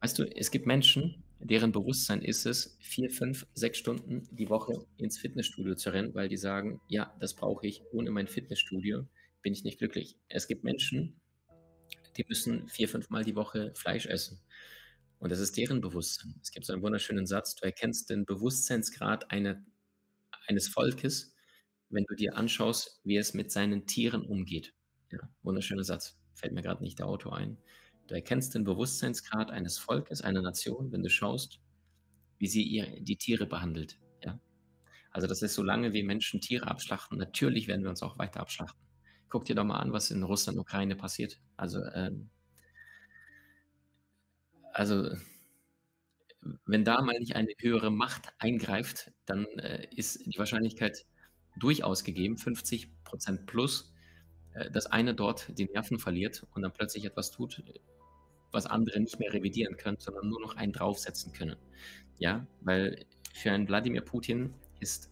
Weißt 0.00 0.18
du, 0.18 0.24
es 0.24 0.50
gibt 0.50 0.66
Menschen, 0.66 1.22
deren 1.38 1.72
Bewusstsein 1.72 2.22
ist 2.22 2.46
es, 2.46 2.78
vier, 2.80 3.10
fünf, 3.10 3.46
sechs 3.52 3.78
Stunden 3.78 4.26
die 4.30 4.48
Woche 4.48 4.86
ins 4.96 5.18
Fitnessstudio 5.18 5.74
zu 5.74 5.90
rennen, 5.90 6.14
weil 6.14 6.28
die 6.28 6.38
sagen, 6.38 6.80
ja, 6.88 7.14
das 7.20 7.34
brauche 7.34 7.66
ich. 7.66 7.82
Ohne 7.92 8.10
mein 8.10 8.26
Fitnessstudio 8.26 9.06
bin 9.42 9.52
ich 9.52 9.64
nicht 9.64 9.78
glücklich. 9.78 10.16
Es 10.28 10.48
gibt 10.48 10.64
Menschen, 10.64 11.19
die 12.16 12.24
müssen 12.28 12.68
vier, 12.68 12.88
fünf 12.88 13.10
Mal 13.10 13.24
die 13.24 13.36
Woche 13.36 13.72
Fleisch 13.74 14.06
essen. 14.06 14.40
Und 15.18 15.30
das 15.30 15.40
ist 15.40 15.56
deren 15.56 15.80
Bewusstsein. 15.80 16.34
Es 16.42 16.50
gibt 16.50 16.66
so 16.66 16.72
einen 16.72 16.82
wunderschönen 16.82 17.26
Satz, 17.26 17.54
du 17.54 17.64
erkennst 17.64 18.10
den 18.10 18.24
Bewusstseinsgrad 18.24 19.30
eine, 19.30 19.64
eines 20.46 20.68
Volkes, 20.68 21.34
wenn 21.90 22.04
du 22.04 22.14
dir 22.14 22.36
anschaust, 22.36 23.00
wie 23.04 23.16
es 23.16 23.34
mit 23.34 23.52
seinen 23.52 23.86
Tieren 23.86 24.22
umgeht. 24.22 24.74
Ja, 25.12 25.18
wunderschöner 25.42 25.84
Satz. 25.84 26.18
Fällt 26.34 26.54
mir 26.54 26.62
gerade 26.62 26.82
nicht 26.82 26.98
der 26.98 27.06
Auto 27.06 27.30
ein. 27.30 27.58
Du 28.06 28.14
erkennst 28.14 28.54
den 28.54 28.64
Bewusstseinsgrad 28.64 29.50
eines 29.50 29.78
Volkes, 29.78 30.22
einer 30.22 30.42
Nation, 30.42 30.90
wenn 30.90 31.02
du 31.02 31.10
schaust, 31.10 31.60
wie 32.38 32.46
sie 32.46 32.62
ihr, 32.62 33.00
die 33.00 33.16
Tiere 33.16 33.46
behandelt. 33.46 33.98
Ja? 34.24 34.40
Also 35.10 35.26
das 35.26 35.42
ist, 35.42 35.54
solange 35.54 35.92
wir 35.92 36.04
Menschen 36.04 36.40
Tiere 36.40 36.66
abschlachten, 36.66 37.18
natürlich 37.18 37.68
werden 37.68 37.82
wir 37.82 37.90
uns 37.90 38.02
auch 38.02 38.18
weiter 38.18 38.40
abschlachten. 38.40 38.80
Guck 39.30 39.46
dir 39.46 39.54
doch 39.54 39.64
mal 39.64 39.78
an, 39.78 39.92
was 39.92 40.10
in 40.10 40.22
Russland 40.22 40.58
und 40.58 40.62
Ukraine 40.62 40.96
passiert. 40.96 41.40
Also, 41.56 41.82
ähm, 41.94 42.28
also 44.72 45.10
wenn 46.66 46.84
da 46.84 47.00
mal 47.02 47.18
nicht 47.18 47.36
eine 47.36 47.52
höhere 47.58 47.90
Macht 47.90 48.32
eingreift, 48.38 49.12
dann 49.26 49.44
äh, 49.58 49.86
ist 49.94 50.24
die 50.26 50.38
Wahrscheinlichkeit 50.38 51.06
durchaus 51.56 52.04
gegeben, 52.04 52.38
50 52.38 53.04
Prozent 53.04 53.46
plus, 53.46 53.92
äh, 54.54 54.70
dass 54.70 54.86
einer 54.86 55.12
dort 55.12 55.46
die 55.58 55.66
Nerven 55.66 55.98
verliert 55.98 56.46
und 56.54 56.62
dann 56.62 56.72
plötzlich 56.72 57.04
etwas 57.04 57.30
tut, 57.30 57.62
was 58.52 58.66
andere 58.66 59.00
nicht 59.00 59.18
mehr 59.18 59.32
revidieren 59.32 59.76
können, 59.76 59.98
sondern 59.98 60.28
nur 60.28 60.40
noch 60.40 60.56
einen 60.56 60.72
draufsetzen 60.72 61.32
können. 61.32 61.56
Ja, 62.18 62.46
weil 62.60 63.06
für 63.34 63.52
einen 63.52 63.68
Wladimir 63.68 64.02
Putin 64.02 64.54
ist 64.80 65.09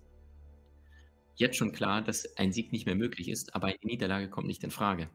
jetzt 1.39 1.57
schon 1.57 1.73
klar, 1.73 2.03
dass 2.03 2.37
ein 2.37 2.53
Sieg 2.53 2.73
nicht 2.73 2.85
mehr 2.85 2.97
möglich 2.97 3.29
ist, 3.29 3.55
aber 3.55 3.69
eine 3.69 3.79
Niederlage 3.83 4.29
kommt 4.29 4.47
nicht 4.47 4.65
in 4.65 4.71
Frage. 4.71 5.09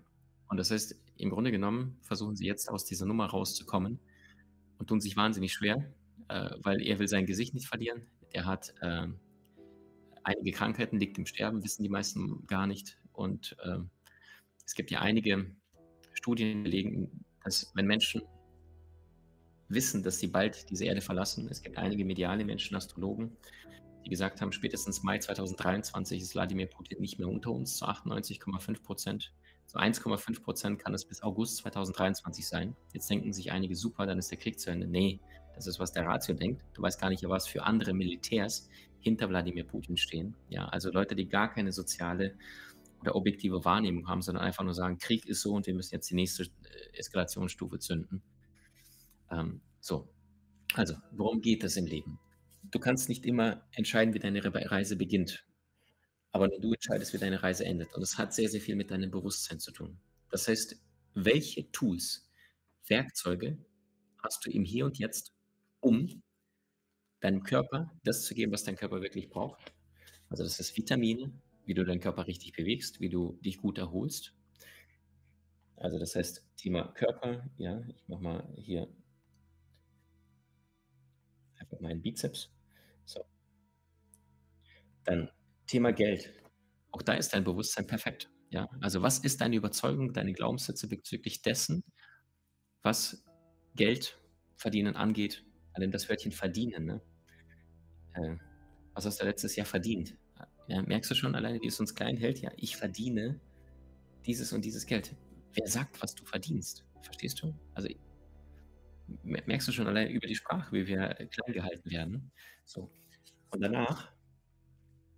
Und 0.47 0.57
das 0.57 0.71
heißt, 0.71 0.95
im 1.17 1.29
Grunde 1.29 1.51
genommen 1.51 1.97
versuchen 2.01 2.35
sie 2.35 2.45
jetzt 2.45 2.69
aus 2.69 2.85
dieser 2.85 3.05
Nummer 3.05 3.27
rauszukommen 3.27 3.99
und 4.77 4.87
tun 4.87 5.01
sich 5.01 5.15
wahnsinnig 5.17 5.53
schwer, 5.53 5.93
äh, 6.29 6.51
weil 6.59 6.81
er 6.81 6.99
will 6.99 7.07
sein 7.07 7.25
Gesicht 7.25 7.53
nicht 7.53 7.67
verlieren. 7.67 8.07
Er 8.31 8.45
hat 8.45 8.73
äh, 8.81 9.07
einige 10.23 10.51
Krankheiten, 10.51 10.99
liegt 10.99 11.17
im 11.17 11.25
Sterben, 11.25 11.63
wissen 11.63 11.83
die 11.83 11.89
meisten 11.89 12.47
gar 12.47 12.67
nicht. 12.67 12.97
Und 13.11 13.55
äh, 13.63 13.79
es 14.65 14.75
gibt 14.75 14.91
ja 14.91 15.01
einige 15.01 15.53
Studien, 16.13 16.59
die 16.59 16.63
belegen, 16.63 17.25
dass 17.43 17.71
wenn 17.75 17.85
Menschen 17.85 18.21
wissen, 19.67 20.03
dass 20.03 20.19
sie 20.19 20.27
bald 20.27 20.69
diese 20.69 20.85
Erde 20.85 21.01
verlassen, 21.01 21.47
es 21.49 21.61
gibt 21.61 21.77
einige 21.77 22.05
mediale 22.05 22.45
Menschen, 22.45 22.75
Astrologen, 22.75 23.35
die 24.03 24.09
gesagt 24.09 24.41
haben, 24.41 24.51
spätestens 24.51 25.03
Mai 25.03 25.17
2023 25.17 26.21
ist 26.21 26.35
Wladimir 26.35 26.67
Putin 26.67 26.99
nicht 26.99 27.19
mehr 27.19 27.27
unter 27.27 27.51
uns 27.51 27.77
zu 27.77 27.85
98,5 27.85 28.83
Prozent. 28.83 29.33
Zu 29.65 29.77
1,5 29.77 30.43
Prozent 30.43 30.79
kann 30.79 30.93
es 30.93 31.05
bis 31.05 31.23
August 31.23 31.57
2023 31.57 32.47
sein. 32.47 32.75
Jetzt 32.93 33.09
denken 33.09 33.31
sich 33.33 33.51
einige, 33.51 33.75
super, 33.75 34.05
dann 34.05 34.19
ist 34.19 34.29
der 34.29 34.37
Krieg 34.37 34.59
zu 34.59 34.69
Ende. 34.69 34.87
Nee, 34.87 35.19
das 35.55 35.67
ist, 35.67 35.79
was 35.79 35.91
der 35.91 36.05
Ratio 36.05 36.35
denkt. 36.35 36.63
Du 36.73 36.81
weißt 36.81 36.99
gar 36.99 37.09
nicht, 37.09 37.27
was 37.27 37.47
für 37.47 37.63
andere 37.63 37.93
Militärs 37.93 38.69
hinter 38.99 39.29
Wladimir 39.29 39.63
Putin 39.63 39.97
stehen. 39.97 40.35
Ja, 40.49 40.65
also 40.65 40.91
Leute, 40.91 41.15
die 41.15 41.27
gar 41.27 41.51
keine 41.53 41.71
soziale 41.71 42.35
oder 43.01 43.15
objektive 43.15 43.65
Wahrnehmung 43.65 44.07
haben, 44.07 44.21
sondern 44.21 44.43
einfach 44.43 44.63
nur 44.63 44.73
sagen, 44.73 44.97
Krieg 44.97 45.25
ist 45.25 45.41
so 45.41 45.53
und 45.53 45.67
wir 45.67 45.73
müssen 45.73 45.93
jetzt 45.93 46.09
die 46.09 46.15
nächste 46.15 46.43
äh, 46.43 46.97
Eskalationsstufe 46.97 47.79
zünden. 47.79 48.21
Ähm, 49.29 49.61
so, 49.81 50.07
also, 50.73 50.95
worum 51.11 51.41
geht 51.41 51.63
es 51.63 51.77
im 51.77 51.85
Leben? 51.85 52.17
Du 52.73 52.79
kannst 52.79 53.07
nicht 53.07 53.27
immer 53.27 53.63
entscheiden, 53.71 54.15
wie 54.15 54.19
deine 54.19 54.43
Reise 54.43 54.95
beginnt, 54.95 55.45
aber 56.31 56.47
du 56.47 56.73
entscheidest, 56.73 57.13
wie 57.13 57.19
deine 57.19 57.43
Reise 57.43 57.65
endet. 57.65 57.93
Und 57.93 58.01
das 58.01 58.17
hat 58.17 58.33
sehr, 58.33 58.49
sehr 58.49 58.61
viel 58.61 58.75
mit 58.75 58.89
deinem 58.89 59.11
Bewusstsein 59.11 59.59
zu 59.59 59.71
tun. 59.71 59.99
Das 60.31 60.47
heißt, 60.47 60.81
welche 61.13 61.71
Tools, 61.71 62.27
Werkzeuge 62.87 63.59
hast 64.23 64.43
du 64.43 64.49
im 64.49 64.63
Hier 64.63 64.85
und 64.85 64.97
Jetzt, 64.97 65.35
um 65.81 66.23
deinem 67.19 67.43
Körper 67.43 67.95
das 68.03 68.23
zu 68.23 68.33
geben, 68.33 68.51
was 68.51 68.63
dein 68.63 68.75
Körper 68.75 69.03
wirklich 69.03 69.29
braucht? 69.29 69.71
Also 70.29 70.43
das 70.43 70.59
ist 70.59 70.75
Vitamine, 70.75 71.31
wie 71.65 71.75
du 71.75 71.85
deinen 71.85 72.01
Körper 72.01 72.25
richtig 72.25 72.53
bewegst, 72.53 72.99
wie 72.99 73.09
du 73.09 73.37
dich 73.45 73.59
gut 73.59 73.77
erholst. 73.77 74.33
Also 75.75 75.99
das 75.99 76.15
heißt, 76.15 76.43
Thema 76.57 76.91
Körper, 76.93 77.47
ja, 77.57 77.83
ich 77.87 78.07
mache 78.07 78.23
mal 78.23 78.53
hier 78.57 78.87
einfach 81.59 81.79
meinen 81.79 82.01
Bizeps. 82.01 82.49
Dann 85.05 85.29
Thema 85.67 85.91
Geld. 85.91 86.33
Auch 86.91 87.01
da 87.01 87.13
ist 87.13 87.33
dein 87.33 87.43
Bewusstsein 87.43 87.87
perfekt. 87.87 88.29
Ja, 88.49 88.69
also 88.81 89.01
was 89.01 89.19
ist 89.19 89.41
deine 89.41 89.55
Überzeugung, 89.55 90.13
deine 90.13 90.33
Glaubenssätze 90.33 90.87
bezüglich 90.87 91.41
dessen, 91.41 91.83
was 92.83 93.25
Geld 93.75 94.19
verdienen 94.55 94.95
angeht? 94.95 95.43
Allein 95.73 95.91
das 95.91 96.07
Wörtchen 96.07 96.31
verdienen. 96.31 96.85
Ne? 96.85 97.01
Äh, 98.13 98.35
was 98.93 99.05
hast 99.05 99.19
du 99.19 99.25
letztes 99.25 99.55
Jahr 99.55 99.65
verdient? 99.65 100.15
Ja, 100.67 100.81
merkst 100.83 101.09
du 101.09 101.15
schon 101.15 101.35
alleine, 101.35 101.59
wie 101.61 101.67
es 101.67 101.79
uns 101.79 101.95
klein 101.95 102.15
hält? 102.15 102.39
Ja, 102.39 102.51
ich 102.55 102.77
verdiene 102.77 103.41
dieses 104.25 104.53
und 104.53 104.63
dieses 104.63 104.85
Geld. 104.85 105.15
Wer 105.53 105.67
sagt, 105.67 106.01
was 106.01 106.15
du 106.15 106.23
verdienst? 106.25 106.85
Verstehst 107.01 107.41
du? 107.41 107.53
Also 107.73 107.89
merkst 109.23 109.67
du 109.67 109.71
schon 109.71 109.87
allein 109.87 110.09
über 110.09 110.27
die 110.27 110.35
Sprache, 110.35 110.71
wie 110.71 110.87
wir 110.87 111.13
klein 111.31 111.53
gehalten 111.53 111.91
werden. 111.91 112.31
So. 112.65 112.89
Und 113.49 113.61
danach, 113.61 114.12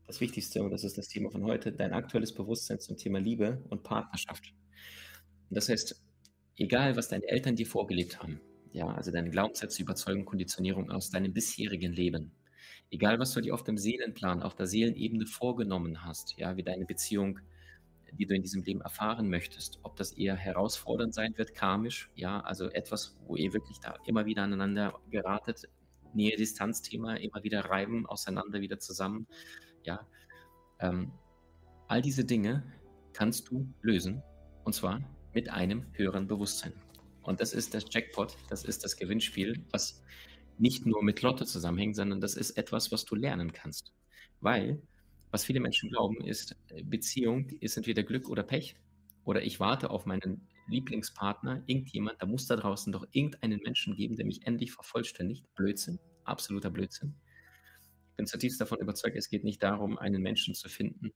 das 0.07 0.21
Wichtigste, 0.21 0.61
und 0.63 0.71
das 0.71 0.83
ist 0.83 0.97
das 0.97 1.07
Thema 1.07 1.31
von 1.31 1.43
heute, 1.43 1.71
dein 1.71 1.93
aktuelles 1.93 2.33
Bewusstsein 2.33 2.79
zum 2.79 2.97
Thema 2.97 3.19
Liebe 3.19 3.63
und 3.69 3.83
Partnerschaft. 3.83 4.53
Und 5.49 5.55
das 5.55 5.69
heißt, 5.69 6.01
egal 6.57 6.95
was 6.95 7.09
deine 7.09 7.27
Eltern 7.27 7.55
dir 7.55 7.65
vorgelebt 7.65 8.21
haben, 8.21 8.39
ja, 8.71 8.87
also 8.87 9.11
deine 9.11 9.29
Glaubenssätze, 9.29 9.81
Überzeugung, 9.81 10.25
Konditionierung 10.25 10.91
aus 10.91 11.09
deinem 11.09 11.33
bisherigen 11.33 11.93
Leben, 11.93 12.31
egal 12.91 13.19
was 13.19 13.33
du 13.33 13.41
dir 13.41 13.53
auf 13.53 13.63
dem 13.63 13.77
Seelenplan, 13.77 14.43
auf 14.43 14.55
der 14.55 14.67
Seelenebene 14.67 15.25
vorgenommen 15.25 16.03
hast, 16.03 16.37
ja, 16.37 16.55
wie 16.57 16.63
deine 16.63 16.85
Beziehung, 16.85 17.39
die 18.11 18.25
du 18.25 18.35
in 18.35 18.41
diesem 18.43 18.63
Leben 18.63 18.81
erfahren 18.81 19.29
möchtest, 19.29 19.79
ob 19.83 19.95
das 19.95 20.11
eher 20.11 20.35
herausfordernd 20.35 21.13
sein 21.13 21.37
wird, 21.37 21.53
karmisch, 21.53 22.11
ja, 22.15 22.41
also 22.41 22.69
etwas, 22.69 23.17
wo 23.27 23.35
ihr 23.35 23.53
wirklich 23.53 23.79
da 23.79 23.95
immer 24.05 24.25
wieder 24.25 24.43
aneinander 24.43 24.99
geratet, 25.09 25.69
Nähe-Distanz-Thema, 26.13 27.15
immer 27.15 27.43
wieder 27.43 27.61
reiben, 27.65 28.05
auseinander, 28.05 28.61
wieder 28.61 28.79
zusammen, 28.79 29.27
ja, 29.85 30.05
ähm, 30.79 31.11
all 31.87 32.01
diese 32.01 32.25
Dinge 32.25 32.63
kannst 33.13 33.49
du 33.49 33.67
lösen 33.81 34.21
und 34.63 34.73
zwar 34.73 35.01
mit 35.33 35.49
einem 35.49 35.85
höheren 35.93 36.27
Bewusstsein. 36.27 36.73
Und 37.21 37.41
das 37.41 37.53
ist 37.53 37.73
das 37.73 37.85
Jackpot, 37.89 38.35
das 38.49 38.63
ist 38.63 38.83
das 38.83 38.97
Gewinnspiel, 38.97 39.65
was 39.71 40.03
nicht 40.57 40.85
nur 40.85 41.03
mit 41.03 41.21
Lotte 41.21 41.45
zusammenhängt, 41.45 41.95
sondern 41.95 42.21
das 42.21 42.35
ist 42.35 42.51
etwas, 42.51 42.91
was 42.91 43.05
du 43.05 43.15
lernen 43.15 43.51
kannst. 43.51 43.93
Weil, 44.41 44.81
was 45.31 45.43
viele 45.43 45.59
Menschen 45.59 45.89
glauben, 45.89 46.21
ist, 46.23 46.55
äh, 46.69 46.83
Beziehung 46.83 47.49
ist 47.59 47.77
entweder 47.77 48.03
Glück 48.03 48.29
oder 48.29 48.43
Pech. 48.43 48.75
Oder 49.25 49.41
ich 49.41 49.59
warte 49.59 49.89
auf 49.89 50.05
meinen 50.05 50.47
Lieblingspartner, 50.67 51.63
irgendjemand, 51.65 52.21
da 52.21 52.25
muss 52.25 52.47
da 52.47 52.55
draußen 52.55 52.93
doch 52.93 53.05
irgendeinen 53.11 53.59
Menschen 53.63 53.95
geben, 53.95 54.15
der 54.15 54.25
mich 54.25 54.45
endlich 54.45 54.71
vervollständigt. 54.71 55.45
Blödsinn, 55.55 55.99
absoluter 56.23 56.69
Blödsinn. 56.69 57.15
Bin 58.15 58.25
zutiefst 58.27 58.59
davon 58.61 58.79
überzeugt, 58.79 59.15
es 59.15 59.29
geht 59.29 59.43
nicht 59.43 59.61
darum, 59.61 59.97
einen 59.97 60.21
Menschen 60.21 60.55
zu 60.55 60.69
finden, 60.69 61.11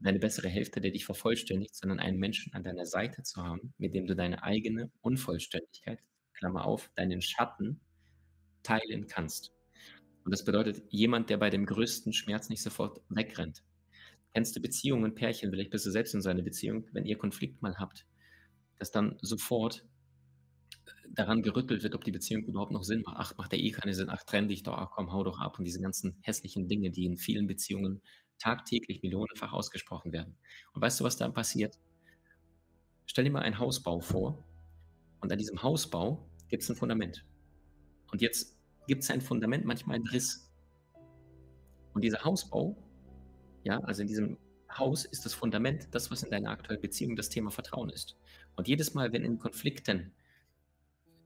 deine 0.00 0.18
bessere 0.18 0.48
Hälfte, 0.48 0.80
der 0.80 0.90
dich 0.92 1.04
vervollständigt, 1.04 1.74
sondern 1.74 2.00
einen 2.00 2.18
Menschen 2.18 2.52
an 2.54 2.62
deiner 2.62 2.86
Seite 2.86 3.22
zu 3.22 3.42
haben, 3.42 3.74
mit 3.78 3.94
dem 3.94 4.06
du 4.06 4.16
deine 4.16 4.42
eigene 4.42 4.90
Unvollständigkeit, 5.02 6.00
Klammer 6.32 6.64
auf, 6.64 6.90
deinen 6.96 7.20
Schatten 7.20 7.80
teilen 8.62 9.06
kannst. 9.06 9.52
Und 10.24 10.32
das 10.32 10.44
bedeutet, 10.44 10.82
jemand, 10.90 11.30
der 11.30 11.36
bei 11.36 11.50
dem 11.50 11.66
größten 11.66 12.12
Schmerz 12.12 12.48
nicht 12.48 12.62
sofort 12.62 13.00
wegrennt. 13.08 13.62
Kennst 14.32 14.54
du 14.54 14.60
Beziehungen, 14.60 15.14
Pärchen, 15.14 15.50
vielleicht 15.50 15.70
bist 15.70 15.86
du 15.86 15.90
selbst 15.90 16.14
in 16.14 16.20
so 16.20 16.28
einer 16.28 16.42
Beziehung, 16.42 16.86
wenn 16.92 17.04
ihr 17.04 17.18
Konflikt 17.18 17.62
mal 17.62 17.76
habt, 17.78 18.06
dass 18.78 18.90
dann 18.90 19.18
sofort 19.22 19.84
daran 21.14 21.42
gerüttelt 21.42 21.82
wird, 21.82 21.94
ob 21.94 22.04
die 22.04 22.12
Beziehung 22.12 22.44
überhaupt 22.44 22.72
noch 22.72 22.84
Sinn 22.84 23.02
macht. 23.04 23.16
Ach, 23.18 23.36
macht 23.36 23.52
ja 23.52 23.58
eh 23.58 23.70
keinen 23.70 23.94
Sinn. 23.94 24.08
Ach, 24.10 24.22
trenn 24.24 24.48
dich 24.48 24.62
doch. 24.62 24.74
Ach 24.74 24.90
komm, 24.90 25.12
hau 25.12 25.24
doch 25.24 25.40
ab. 25.40 25.58
Und 25.58 25.64
diese 25.64 25.80
ganzen 25.80 26.16
hässlichen 26.22 26.68
Dinge, 26.68 26.90
die 26.90 27.04
in 27.04 27.16
vielen 27.16 27.46
Beziehungen 27.46 28.00
tagtäglich 28.38 29.02
millionenfach 29.02 29.52
ausgesprochen 29.52 30.12
werden. 30.12 30.36
Und 30.72 30.82
weißt 30.82 31.00
du, 31.00 31.04
was 31.04 31.16
dann 31.16 31.34
passiert? 31.34 31.78
Stell 33.06 33.24
dir 33.24 33.30
mal 33.30 33.42
einen 33.42 33.58
Hausbau 33.58 34.00
vor. 34.00 34.44
Und 35.20 35.32
an 35.32 35.38
diesem 35.38 35.62
Hausbau 35.62 36.30
gibt 36.48 36.62
es 36.62 36.70
ein 36.70 36.76
Fundament. 36.76 37.26
Und 38.10 38.22
jetzt 38.22 38.56
gibt 38.86 39.02
es 39.02 39.10
ein 39.10 39.20
Fundament, 39.20 39.64
manchmal 39.64 39.96
einen 39.96 40.06
Riss. 40.06 40.50
Und 41.92 42.02
dieser 42.02 42.24
Hausbau, 42.24 42.76
ja, 43.64 43.78
also 43.80 44.02
in 44.02 44.08
diesem 44.08 44.38
Haus 44.70 45.04
ist 45.04 45.24
das 45.24 45.34
Fundament, 45.34 45.88
das, 45.90 46.10
was 46.10 46.22
in 46.22 46.30
deiner 46.30 46.50
aktuellen 46.50 46.80
Beziehung 46.80 47.16
das 47.16 47.28
Thema 47.28 47.50
Vertrauen 47.50 47.90
ist. 47.90 48.16
Und 48.56 48.68
jedes 48.68 48.94
Mal, 48.94 49.12
wenn 49.12 49.24
in 49.24 49.38
Konflikten 49.38 50.12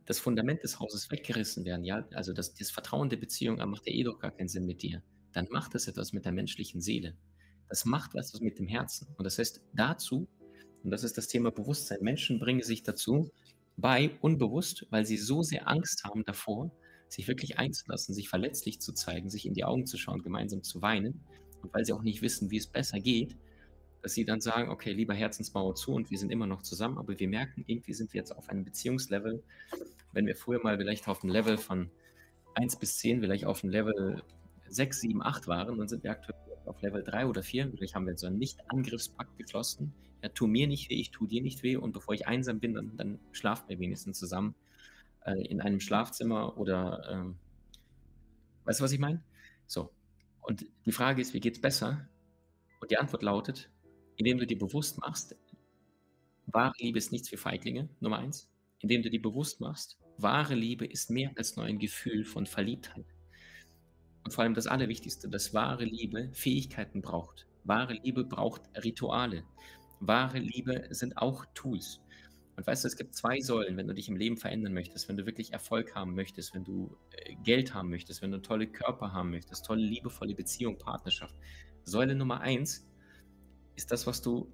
das 0.06 0.18
Fundament 0.18 0.62
des 0.62 0.78
Hauses 0.80 1.10
weggerissen 1.10 1.64
werden, 1.64 1.84
ja, 1.84 2.06
also 2.12 2.32
das, 2.32 2.54
das 2.54 2.70
Vertrauen 2.70 3.08
der 3.08 3.16
Beziehung, 3.16 3.60
ah, 3.60 3.66
macht 3.66 3.86
ja 3.86 3.92
eh 3.92 4.02
doch 4.02 4.18
gar 4.18 4.30
keinen 4.30 4.48
Sinn 4.48 4.66
mit 4.66 4.82
dir, 4.82 5.02
dann 5.32 5.48
macht 5.50 5.74
das 5.74 5.88
etwas 5.88 6.12
mit 6.12 6.24
der 6.24 6.32
menschlichen 6.32 6.80
Seele. 6.80 7.16
Das 7.68 7.84
macht 7.84 8.14
was 8.14 8.38
mit 8.40 8.58
dem 8.58 8.68
Herzen. 8.68 9.08
Und 9.16 9.24
das 9.24 9.38
heißt, 9.38 9.62
dazu, 9.72 10.28
und 10.82 10.90
das 10.90 11.02
ist 11.02 11.16
das 11.16 11.28
Thema 11.28 11.50
Bewusstsein, 11.50 11.98
Menschen 12.02 12.38
bringen 12.38 12.62
sich 12.62 12.82
dazu 12.82 13.30
bei, 13.76 14.10
unbewusst, 14.20 14.86
weil 14.90 15.06
sie 15.06 15.16
so 15.16 15.42
sehr 15.42 15.68
Angst 15.68 16.04
haben 16.04 16.24
davor, 16.24 16.70
sich 17.08 17.26
wirklich 17.26 17.58
einzulassen, 17.58 18.14
sich 18.14 18.28
verletzlich 18.28 18.80
zu 18.80 18.92
zeigen, 18.92 19.30
sich 19.30 19.46
in 19.46 19.54
die 19.54 19.64
Augen 19.64 19.86
zu 19.86 19.96
schauen, 19.96 20.22
gemeinsam 20.22 20.62
zu 20.62 20.82
weinen, 20.82 21.24
und 21.62 21.72
weil 21.72 21.84
sie 21.84 21.94
auch 21.94 22.02
nicht 22.02 22.20
wissen, 22.20 22.50
wie 22.50 22.58
es 22.58 22.66
besser 22.66 23.00
geht, 23.00 23.36
dass 24.04 24.12
sie 24.12 24.26
dann 24.26 24.42
sagen, 24.42 24.68
okay, 24.68 24.92
lieber 24.92 25.14
Herzensmauer 25.14 25.76
zu 25.76 25.92
und 25.92 26.10
wir 26.10 26.18
sind 26.18 26.30
immer 26.30 26.46
noch 26.46 26.60
zusammen, 26.60 26.98
aber 26.98 27.18
wir 27.18 27.26
merken, 27.26 27.64
irgendwie 27.66 27.94
sind 27.94 28.12
wir 28.12 28.18
jetzt 28.18 28.36
auf 28.36 28.50
einem 28.50 28.62
Beziehungslevel, 28.62 29.42
wenn 30.12 30.26
wir 30.26 30.36
früher 30.36 30.62
mal 30.62 30.76
vielleicht 30.76 31.08
auf 31.08 31.24
einem 31.24 31.32
Level 31.32 31.56
von 31.56 31.90
1 32.52 32.76
bis 32.76 32.98
10, 32.98 33.20
vielleicht 33.20 33.46
auf 33.46 33.64
einem 33.64 33.72
Level 33.72 34.22
6, 34.68 35.00
7, 35.00 35.22
8 35.22 35.48
waren, 35.48 35.78
dann 35.78 35.88
sind 35.88 36.04
wir 36.04 36.10
aktuell 36.10 36.36
auf 36.66 36.82
Level 36.82 37.02
3 37.02 37.24
oder 37.24 37.42
4. 37.42 37.70
Vielleicht 37.70 37.94
haben 37.94 38.06
wir 38.06 38.18
so 38.18 38.26
einen 38.26 38.38
Nicht-Angriffspakt 38.38 39.38
geschlossen. 39.38 39.94
Ja, 40.22 40.28
tu 40.28 40.46
mir 40.48 40.66
nicht 40.66 40.90
weh, 40.90 41.00
ich 41.00 41.10
tu 41.10 41.26
dir 41.26 41.40
nicht 41.40 41.62
weh 41.62 41.76
und 41.76 41.92
bevor 41.92 42.12
ich 42.12 42.26
einsam 42.26 42.60
bin, 42.60 42.74
dann, 42.74 42.98
dann 42.98 43.18
schlafen 43.32 43.70
wir 43.70 43.78
wenigstens 43.78 44.18
zusammen 44.18 44.54
äh, 45.24 45.46
in 45.46 45.62
einem 45.62 45.80
Schlafzimmer 45.80 46.58
oder 46.58 47.08
ähm, 47.10 47.36
weißt 48.64 48.80
du, 48.80 48.84
was 48.84 48.92
ich 48.92 49.00
meine? 49.00 49.22
So. 49.66 49.88
Und 50.42 50.66
die 50.84 50.92
Frage 50.92 51.22
ist, 51.22 51.32
wie 51.32 51.40
geht 51.40 51.54
es 51.54 51.62
besser? 51.62 52.06
Und 52.80 52.90
die 52.90 52.98
Antwort 52.98 53.22
lautet, 53.22 53.70
indem 54.16 54.38
du 54.38 54.46
dir 54.46 54.58
bewusst 54.58 54.98
machst, 54.98 55.36
wahre 56.46 56.74
Liebe 56.78 56.98
ist 56.98 57.12
nichts 57.12 57.28
für 57.28 57.36
Feiglinge, 57.36 57.88
Nummer 58.00 58.18
eins. 58.18 58.48
Indem 58.80 59.02
du 59.02 59.10
dir 59.10 59.22
bewusst 59.22 59.60
machst, 59.60 59.98
wahre 60.18 60.54
Liebe 60.54 60.86
ist 60.86 61.10
mehr 61.10 61.32
als 61.36 61.56
nur 61.56 61.64
ein 61.64 61.78
Gefühl 61.78 62.24
von 62.24 62.46
Verliebtheit. 62.46 63.06
Und 64.24 64.32
vor 64.32 64.44
allem 64.44 64.54
das 64.54 64.66
Allerwichtigste, 64.66 65.28
dass 65.28 65.54
wahre 65.54 65.84
Liebe 65.84 66.30
Fähigkeiten 66.32 67.02
braucht. 67.02 67.46
Wahre 67.64 67.94
Liebe 67.94 68.24
braucht 68.24 68.62
Rituale. 68.82 69.44
Wahre 70.00 70.38
Liebe 70.38 70.86
sind 70.90 71.16
auch 71.16 71.44
Tools. 71.54 72.00
Und 72.56 72.66
weißt 72.66 72.84
du, 72.84 72.88
es 72.88 72.96
gibt 72.96 73.14
zwei 73.14 73.40
Säulen, 73.40 73.76
wenn 73.76 73.88
du 73.88 73.94
dich 73.94 74.08
im 74.08 74.16
Leben 74.16 74.36
verändern 74.36 74.74
möchtest, 74.74 75.08
wenn 75.08 75.16
du 75.16 75.26
wirklich 75.26 75.52
Erfolg 75.52 75.94
haben 75.94 76.14
möchtest, 76.14 76.54
wenn 76.54 76.64
du 76.64 76.96
äh, 77.10 77.34
Geld 77.42 77.74
haben 77.74 77.90
möchtest, 77.90 78.22
wenn 78.22 78.30
du 78.30 78.40
tolle 78.40 78.68
Körper 78.68 79.12
haben 79.12 79.30
möchtest, 79.30 79.66
tolle, 79.66 79.82
liebevolle 79.82 80.34
Beziehung, 80.34 80.78
Partnerschaft. 80.78 81.34
Säule 81.84 82.14
Nummer 82.14 82.40
eins 82.40 82.86
ist 83.76 83.90
das, 83.90 84.06
was 84.06 84.22
du 84.22 84.52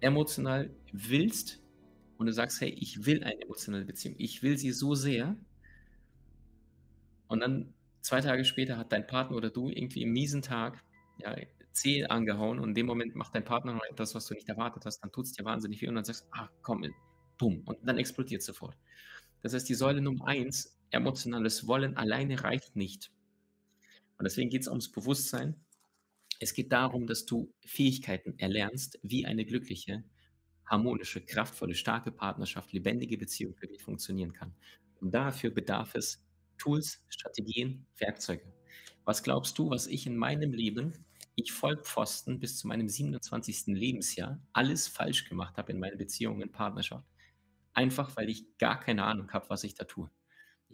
emotional 0.00 0.70
willst 0.92 1.62
und 2.18 2.26
du 2.26 2.32
sagst, 2.32 2.60
hey, 2.60 2.70
ich 2.70 3.06
will 3.06 3.22
eine 3.24 3.40
emotionale 3.40 3.84
Beziehung, 3.84 4.14
ich 4.18 4.42
will 4.42 4.58
sie 4.58 4.72
so 4.72 4.94
sehr. 4.94 5.36
Und 7.26 7.40
dann 7.40 7.74
zwei 8.00 8.20
Tage 8.20 8.44
später 8.44 8.76
hat 8.76 8.92
dein 8.92 9.06
Partner 9.06 9.36
oder 9.36 9.50
du 9.50 9.70
irgendwie 9.70 10.02
im 10.02 10.12
miesen 10.12 10.42
Tag 10.42 10.84
ja, 11.18 11.36
Zeh 11.72 12.04
angehauen 12.04 12.60
und 12.60 12.70
in 12.70 12.74
dem 12.74 12.86
Moment 12.86 13.16
macht 13.16 13.34
dein 13.34 13.44
Partner 13.44 13.74
noch 13.74 13.84
etwas, 13.90 14.14
was 14.14 14.26
du 14.26 14.34
nicht 14.34 14.48
erwartet 14.48 14.86
hast, 14.86 15.00
dann 15.00 15.10
tut 15.10 15.26
es 15.26 15.32
dir 15.32 15.44
wahnsinnig 15.44 15.82
weh 15.82 15.88
und 15.88 15.96
dann 15.96 16.04
sagst 16.04 16.22
du, 16.22 16.28
ach 16.30 16.48
komm, 16.62 16.86
bumm, 17.38 17.62
und 17.64 17.78
dann 17.82 17.98
explodiert 17.98 18.40
es 18.40 18.46
sofort. 18.46 18.76
Das 19.42 19.54
heißt, 19.54 19.68
die 19.68 19.74
Säule 19.74 20.00
Nummer 20.00 20.28
eins, 20.28 20.78
emotionales 20.90 21.66
Wollen 21.66 21.96
alleine 21.96 22.42
reicht 22.42 22.76
nicht. 22.76 23.10
Und 24.18 24.24
deswegen 24.24 24.50
geht 24.50 24.62
es 24.62 24.68
ums 24.68 24.90
Bewusstsein. 24.90 25.63
Es 26.44 26.52
geht 26.52 26.72
darum, 26.72 27.06
dass 27.06 27.24
du 27.24 27.50
Fähigkeiten 27.64 28.38
erlernst, 28.38 28.98
wie 29.02 29.24
eine 29.24 29.46
glückliche, 29.46 30.04
harmonische, 30.66 31.22
kraftvolle, 31.22 31.74
starke 31.74 32.12
Partnerschaft, 32.12 32.70
lebendige 32.74 33.16
Beziehung 33.16 33.54
für 33.54 33.66
dich 33.66 33.82
funktionieren 33.82 34.34
kann. 34.34 34.54
Und 35.00 35.14
dafür 35.14 35.48
bedarf 35.48 35.94
es 35.94 36.22
Tools, 36.58 37.02
Strategien, 37.08 37.86
Werkzeuge. 37.96 38.44
Was 39.06 39.22
glaubst 39.22 39.56
du, 39.56 39.70
was 39.70 39.86
ich 39.86 40.06
in 40.06 40.18
meinem 40.18 40.52
Leben, 40.52 40.92
ich 41.34 41.50
Vollpfosten 41.50 42.40
bis 42.40 42.58
zu 42.58 42.68
meinem 42.68 42.90
27. 42.90 43.68
Lebensjahr, 43.68 44.38
alles 44.52 44.86
falsch 44.86 45.26
gemacht 45.26 45.56
habe 45.56 45.72
in 45.72 45.80
meiner 45.80 45.96
Beziehung 45.96 46.42
und 46.42 46.52
Partnerschaft? 46.52 47.08
Einfach, 47.72 48.14
weil 48.18 48.28
ich 48.28 48.58
gar 48.58 48.78
keine 48.78 49.04
Ahnung 49.04 49.32
habe, 49.32 49.48
was 49.48 49.64
ich 49.64 49.72
da 49.72 49.84
tue. 49.84 50.10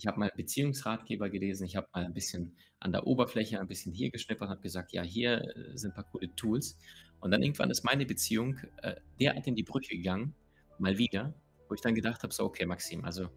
Ich 0.00 0.06
habe 0.06 0.18
mal 0.18 0.32
Beziehungsratgeber 0.34 1.28
gelesen, 1.28 1.64
ich 1.64 1.76
habe 1.76 1.86
mal 1.92 2.04
ein 2.04 2.14
bisschen 2.14 2.56
an 2.78 2.90
der 2.90 3.06
Oberfläche, 3.06 3.60
ein 3.60 3.68
bisschen 3.68 3.92
hier 3.92 4.10
geschnippert, 4.10 4.48
habe 4.48 4.62
gesagt, 4.62 4.92
ja, 4.92 5.02
hier 5.02 5.42
äh, 5.54 5.76
sind 5.76 5.90
ein 5.90 5.94
paar 5.94 6.10
coole 6.10 6.34
Tools. 6.34 6.78
Und 7.20 7.30
dann 7.30 7.42
irgendwann 7.42 7.70
ist 7.70 7.84
meine 7.84 8.06
Beziehung 8.06 8.58
äh, 8.82 8.96
derart 9.20 9.46
in 9.46 9.54
die 9.54 9.62
Brücke 9.62 9.94
gegangen, 9.94 10.34
mal 10.78 10.96
wieder, 10.96 11.34
wo 11.68 11.74
ich 11.74 11.82
dann 11.82 11.94
gedacht 11.94 12.22
habe, 12.22 12.32
so, 12.32 12.44
okay, 12.44 12.64
Maxim, 12.64 13.04
also 13.04 13.28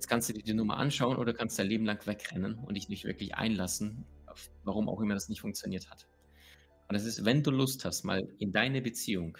Jetzt 0.00 0.06
kannst 0.06 0.30
du 0.30 0.32
dir 0.32 0.42
die 0.42 0.54
Nummer 0.54 0.78
anschauen 0.78 1.18
oder 1.18 1.34
kannst 1.34 1.58
dein 1.58 1.66
Leben 1.66 1.84
lang 1.84 2.06
wegrennen 2.06 2.54
und 2.54 2.74
dich 2.74 2.88
nicht 2.88 3.04
wirklich 3.04 3.34
einlassen, 3.34 4.06
warum 4.64 4.88
auch 4.88 5.00
immer 5.02 5.12
das 5.12 5.28
nicht 5.28 5.42
funktioniert 5.42 5.90
hat. 5.90 6.08
Und 6.88 6.94
das 6.94 7.04
ist, 7.04 7.26
wenn 7.26 7.42
du 7.42 7.50
Lust 7.50 7.84
hast, 7.84 8.04
mal 8.04 8.26
in 8.38 8.50
deine 8.50 8.80
Beziehung, 8.80 9.36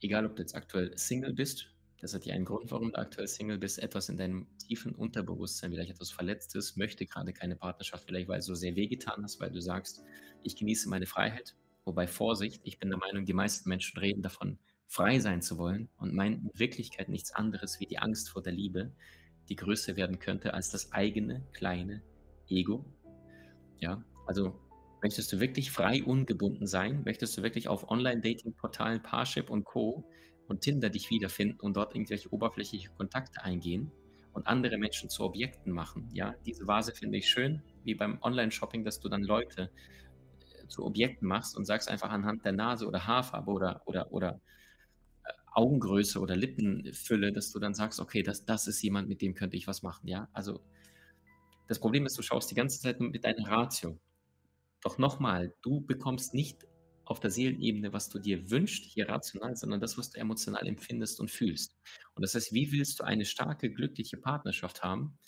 egal 0.00 0.24
ob 0.24 0.36
du 0.36 0.42
jetzt 0.42 0.54
aktuell 0.54 0.96
Single 0.96 1.34
bist, 1.34 1.71
das 2.02 2.14
hat 2.14 2.26
ja 2.26 2.34
einen 2.34 2.44
Grund, 2.44 2.72
warum 2.72 2.90
du 2.90 2.98
aktuell 2.98 3.28
Single 3.28 3.58
bist, 3.58 3.78
etwas 3.78 4.08
in 4.08 4.16
deinem 4.16 4.48
tiefen 4.58 4.92
Unterbewusstsein, 4.92 5.70
vielleicht 5.70 5.92
etwas 5.92 6.10
Verletztes, 6.10 6.76
möchte 6.76 7.06
gerade 7.06 7.32
keine 7.32 7.54
Partnerschaft, 7.54 8.04
vielleicht 8.06 8.26
weil 8.28 8.40
du 8.40 8.44
so 8.44 8.56
sehr 8.56 8.74
wehgetan 8.74 9.22
hast, 9.22 9.40
weil 9.40 9.52
du 9.52 9.60
sagst, 9.60 10.02
ich 10.42 10.56
genieße 10.56 10.88
meine 10.88 11.06
Freiheit. 11.06 11.54
Wobei 11.84 12.08
Vorsicht, 12.08 12.60
ich 12.64 12.80
bin 12.80 12.90
der 12.90 12.98
Meinung, 12.98 13.24
die 13.24 13.32
meisten 13.32 13.68
Menschen 13.68 14.00
reden 14.00 14.20
davon, 14.20 14.58
frei 14.88 15.20
sein 15.20 15.42
zu 15.42 15.58
wollen 15.58 15.88
und 15.96 16.12
meinen 16.12 16.50
in 16.50 16.58
Wirklichkeit 16.58 17.08
nichts 17.08 17.30
anderes 17.30 17.78
wie 17.78 17.86
die 17.86 17.98
Angst 17.98 18.30
vor 18.30 18.42
der 18.42 18.52
Liebe, 18.52 18.92
die 19.48 19.56
größer 19.56 19.94
werden 19.94 20.18
könnte 20.18 20.54
als 20.54 20.70
das 20.70 20.90
eigene 20.90 21.46
kleine 21.52 22.02
Ego. 22.48 22.84
Ja, 23.78 24.04
also 24.26 24.58
möchtest 25.02 25.32
du 25.32 25.38
wirklich 25.38 25.70
frei 25.70 26.02
ungebunden 26.02 26.66
sein? 26.66 27.02
Möchtest 27.04 27.38
du 27.38 27.44
wirklich 27.44 27.68
auf 27.68 27.88
Online-Dating-Portalen 27.88 29.04
Parship 29.04 29.50
und 29.50 29.62
Co. 29.62 30.04
und 30.48 30.60
Tinder 30.60 30.90
dich 30.90 31.10
wiederfinden 31.10 31.60
und 31.60 31.76
dort 31.76 31.94
irgendwelche 31.94 32.32
oberflächliche 32.32 32.90
Kontakte 32.90 33.42
eingehen 33.42 33.90
und 34.32 34.46
andere 34.46 34.78
Menschen 34.78 35.08
zu 35.08 35.22
Objekten 35.24 35.72
machen? 35.72 36.08
Ja, 36.12 36.34
diese 36.46 36.66
Vase 36.66 36.92
finde 36.92 37.18
ich 37.18 37.28
schön, 37.28 37.62
wie 37.84 37.94
beim 37.94 38.18
Online-Shopping, 38.22 38.84
dass 38.84 39.00
du 39.00 39.08
dann 39.08 39.22
Leute 39.22 39.70
äh, 40.62 40.66
zu 40.68 40.84
Objekten 40.84 41.26
machst 41.26 41.56
und 41.56 41.64
sagst 41.64 41.88
einfach 41.88 42.10
anhand 42.10 42.44
der 42.44 42.52
Nase 42.52 42.86
oder 42.86 43.06
Haarfarbe 43.06 43.50
oder, 43.50 43.82
oder, 43.86 44.12
oder 44.12 44.40
Augengröße 45.54 46.18
oder 46.18 46.34
Lippenfülle, 46.34 47.32
dass 47.32 47.52
du 47.52 47.58
dann 47.58 47.74
sagst, 47.74 48.00
okay, 48.00 48.22
das, 48.22 48.44
das 48.44 48.66
ist 48.66 48.82
jemand, 48.82 49.08
mit 49.08 49.20
dem 49.20 49.34
könnte 49.34 49.56
ich 49.56 49.66
was 49.66 49.82
machen, 49.82 50.08
ja. 50.08 50.28
Also 50.32 50.60
das 51.68 51.78
Problem 51.78 52.06
ist, 52.06 52.18
du 52.18 52.22
schaust 52.22 52.50
die 52.50 52.54
ganze 52.54 52.80
Zeit 52.80 53.00
mit 53.00 53.24
deiner 53.24 53.48
Ratio. 53.48 53.98
Doch 54.82 54.98
nochmal, 54.98 55.54
du 55.62 55.80
bekommst 55.80 56.34
nicht 56.34 56.66
auf 57.04 57.20
der 57.20 57.30
Seelenebene, 57.30 57.92
was 57.92 58.08
du 58.08 58.18
dir 58.18 58.50
wünschst, 58.50 58.84
hier 58.84 59.08
rational, 59.08 59.56
sondern 59.56 59.80
das, 59.80 59.98
was 59.98 60.10
du 60.10 60.20
emotional 60.20 60.66
empfindest 60.66 61.20
und 61.20 61.30
fühlst. 61.30 61.76
Und 62.14 62.22
das 62.22 62.34
heißt, 62.34 62.52
wie 62.52 62.72
willst 62.72 63.00
du 63.00 63.04
eine 63.04 63.24
starke, 63.24 63.70
glückliche 63.70 64.16
Partnerschaft 64.16 64.82
haben, 64.82 65.18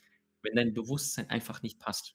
wenn 0.43 0.55
dein 0.55 0.75
Bewusstsein 0.75 1.31
einfach 1.31 1.62
nicht 1.62 1.79
passt? 1.79 2.14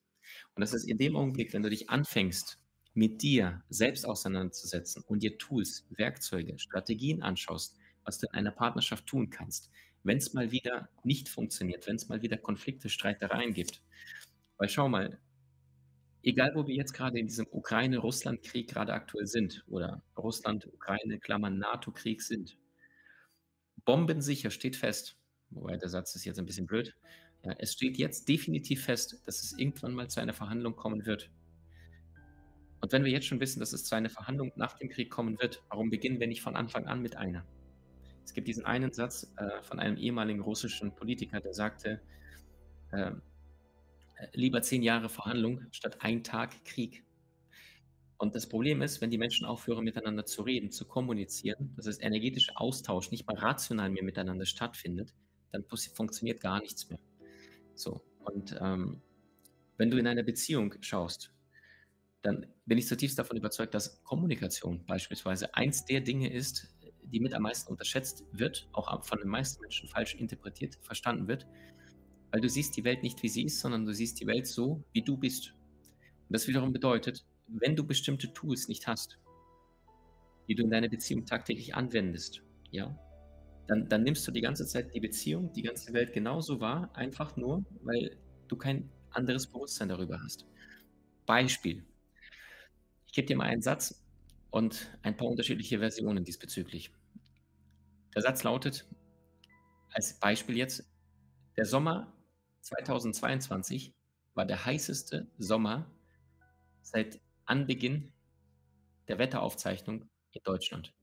Und 0.56 0.62
das 0.62 0.74
ist 0.74 0.86
in 0.86 0.98
dem 0.98 1.16
Augenblick, 1.16 1.54
wenn 1.54 1.64
du 1.64 1.70
dich 1.70 1.90
anfängst, 1.90 2.60
mit 2.94 3.22
dir 3.22 3.64
selbst 3.70 4.06
auseinanderzusetzen 4.06 5.04
und 5.08 5.24
dir 5.24 5.38
Tools, 5.38 5.86
Werkzeuge, 5.90 6.58
Strategien 6.60 7.22
anschaust, 7.22 7.78
was 8.04 8.18
du 8.18 8.28
in 8.28 8.34
einer 8.34 8.52
Partnerschaft 8.52 9.06
tun 9.06 9.30
kannst, 9.30 9.70
wenn 10.04 10.18
es 10.18 10.34
mal 10.34 10.52
wieder 10.52 10.90
nicht 11.04 11.30
funktioniert, 11.30 11.88
wenn 11.88 11.96
es 11.96 12.10
mal 12.10 12.22
wieder 12.22 12.38
Konflikte, 12.38 12.90
Streitereien 12.90 13.54
gibt. 13.54 13.82
Weil 14.58 14.70
schau 14.70 14.90
mal, 14.90 15.20
egal 16.24 16.54
wo 16.56 16.68
wir 16.68 16.76
jetzt 16.76 16.94
gerade 16.94 17.20
in 17.20 17.28
diesem 17.28 17.48
Ukraine-Russland-Krieg 17.52 18.70
gerade 18.70 18.94
aktuell 18.94 19.28
sind 19.28 19.64
oder 19.68 20.02
Russland-Ukraine, 20.18 21.20
Klammern 21.20 21.58
NATO-Krieg 21.58 22.22
sind, 22.22 22.58
bombensicher 23.86 24.52
steht 24.52 24.76
fest, 24.76 25.18
wobei 25.50 25.78
der 25.78 25.90
Satz 25.90 26.16
ist 26.16 26.26
jetzt 26.26 26.40
ein 26.40 26.46
bisschen 26.46 26.68
blöd, 26.68 26.96
ja, 27.44 27.54
es 27.58 27.74
steht 27.74 27.98
jetzt 27.98 28.28
definitiv 28.28 28.84
fest, 28.84 29.22
dass 29.26 29.42
es 29.44 29.58
irgendwann 29.58 29.94
mal 29.94 30.10
zu 30.10 30.20
einer 30.20 30.34
Verhandlung 30.34 30.76
kommen 30.76 31.06
wird. 31.06 31.32
Und 32.82 32.92
wenn 32.92 33.04
wir 33.04 33.12
jetzt 33.12 33.28
schon 33.28 33.40
wissen, 33.40 33.60
dass 33.60 33.74
es 33.74 33.86
zu 33.86 33.96
einer 33.96 34.10
Verhandlung 34.10 34.52
nach 34.56 34.78
dem 34.78 34.90
Krieg 34.90 35.10
kommen 35.10 35.40
wird, 35.40 35.64
warum 35.70 35.90
beginnen 35.90 36.20
wir 36.20 36.28
nicht 36.28 36.42
von 36.42 36.56
Anfang 36.56 36.88
an 36.88 37.02
mit 37.02 37.16
einer? 37.16 37.46
Es 38.26 38.34
gibt 38.34 38.48
diesen 38.48 38.66
einen 38.66 38.94
Satz 38.94 39.32
äh, 39.38 39.62
von 39.64 39.80
einem 39.80 39.98
ehemaligen 39.98 40.42
russischen 40.42 40.94
Politiker, 40.94 41.40
der 41.40 41.54
sagte, 41.54 42.02
äh, 42.92 43.12
lieber 44.34 44.62
zehn 44.62 44.84
Jahre 44.84 45.10
Verhandlung 45.10 45.66
statt 45.72 45.98
ein 46.02 46.24
Tag 46.24 46.64
Krieg. 46.66 47.04
Und 48.18 48.36
das 48.36 48.50
Problem 48.50 48.82
ist, 48.82 49.00
wenn 49.00 49.10
die 49.10 49.18
Menschen 49.18 49.46
aufhören, 49.46 49.86
miteinander 49.86 50.26
zu 50.26 50.42
reden, 50.42 50.72
zu 50.72 50.86
kommunizieren, 50.86 51.74
das 51.78 51.88
heißt 51.88 52.04
energetischer 52.04 52.60
Austausch 52.60 53.12
nicht 53.12 53.26
mal 53.28 53.38
rational 53.38 53.90
mehr 53.90 54.04
miteinander 54.04 54.46
stattfindet, 54.46 55.14
dann 55.52 55.64
funktioniert 55.66 56.42
gar 56.42 56.60
nichts 56.60 56.90
mehr. 56.90 57.00
So, 57.76 58.02
und 58.20 58.58
ähm, 58.60 59.02
wenn 59.78 59.90
du 59.90 59.98
in 59.98 60.06
einer 60.06 60.24
Beziehung 60.24 60.76
schaust, 60.82 61.34
dann 62.22 62.46
bin 62.66 62.78
ich 62.78 62.88
zutiefst 62.88 63.18
davon 63.18 63.38
überzeugt, 63.38 63.74
dass 63.74 64.04
Kommunikation 64.04 64.86
beispielsweise 64.86 65.56
eins 65.56 65.86
der 65.86 66.02
Dinge 66.02 66.32
ist, 66.32 66.68
die 67.02 67.22
mit 67.22 67.34
am 67.34 67.44
meisten 67.44 67.72
unterschätzt 67.72 68.26
wird, 68.34 68.68
auch 68.74 69.06
von 69.06 69.20
den 69.20 69.30
meisten 69.30 69.62
Menschen 69.62 69.88
falsch 69.88 70.16
interpretiert, 70.16 70.78
verstanden 70.82 71.30
wird, 71.30 71.48
weil 72.32 72.42
du 72.42 72.50
siehst 72.50 72.78
die 72.78 72.84
Welt 72.84 73.04
nicht, 73.04 73.22
wie 73.24 73.30
sie 73.30 73.44
ist, 73.44 73.60
sondern 73.60 73.86
du 73.86 73.94
siehst 73.94 74.20
die 74.20 74.28
Welt 74.28 74.48
so, 74.48 74.84
wie 74.94 75.02
du 75.02 75.18
bist. 75.18 75.54
Und 76.28 76.34
das 76.34 76.48
wiederum 76.48 76.74
bedeutet, 76.74 77.26
wenn 77.48 77.76
du 77.76 77.84
bestimmte 77.84 78.32
Tools 78.34 78.68
nicht 78.68 78.88
hast, 78.88 79.20
die 80.48 80.56
du 80.56 80.64
in 80.64 80.70
deiner 80.70 80.90
Beziehung 80.90 81.26
tagtäglich 81.26 81.76
anwendest, 81.76 82.44
ja, 82.72 82.98
dann, 83.68 83.88
dann 83.88 84.04
nimmst 84.04 84.28
du 84.28 84.32
die 84.32 84.42
ganze 84.42 84.66
Zeit 84.66 84.94
die 84.94 85.00
Beziehung, 85.00 85.54
die 85.54 85.62
ganze 85.62 85.94
Welt 85.94 86.14
genauso 86.14 86.60
wahr, 86.60 86.90
einfach 86.96 87.36
nur, 87.38 87.66
weil 87.84 88.18
du 88.48 88.56
kein 88.56 88.90
anderes 89.12 89.48
Bewusstsein 89.48 89.90
darüber 89.90 90.22
hast. 90.24 90.46
Beispiel. 91.26 91.86
Ich 93.06 93.14
gebe 93.14 93.28
dir 93.28 93.38
mal 93.38 93.46
einen 93.46 93.62
Satz 93.62 94.04
und 94.50 94.98
ein 95.04 95.16
paar 95.16 95.28
unterschiedliche 95.28 95.80
Versionen 95.80 96.24
diesbezüglich. 96.24 96.92
Der 98.16 98.24
Satz 98.24 98.44
lautet, 98.44 98.88
als 99.92 100.20
Beispiel 100.20 100.58
jetzt, 100.58 100.90
der 101.56 101.66
Sommer 101.66 102.14
2022 102.62 103.94
war 104.34 104.46
der 104.46 104.66
heißeste 104.66 105.28
Sommer 105.38 105.90
seit 106.82 107.20
Anbeginn 107.46 108.14
der 109.08 109.18
Wetteraufzeichnung 109.18 110.10
in 110.32 110.42
Deutschland 110.44 110.94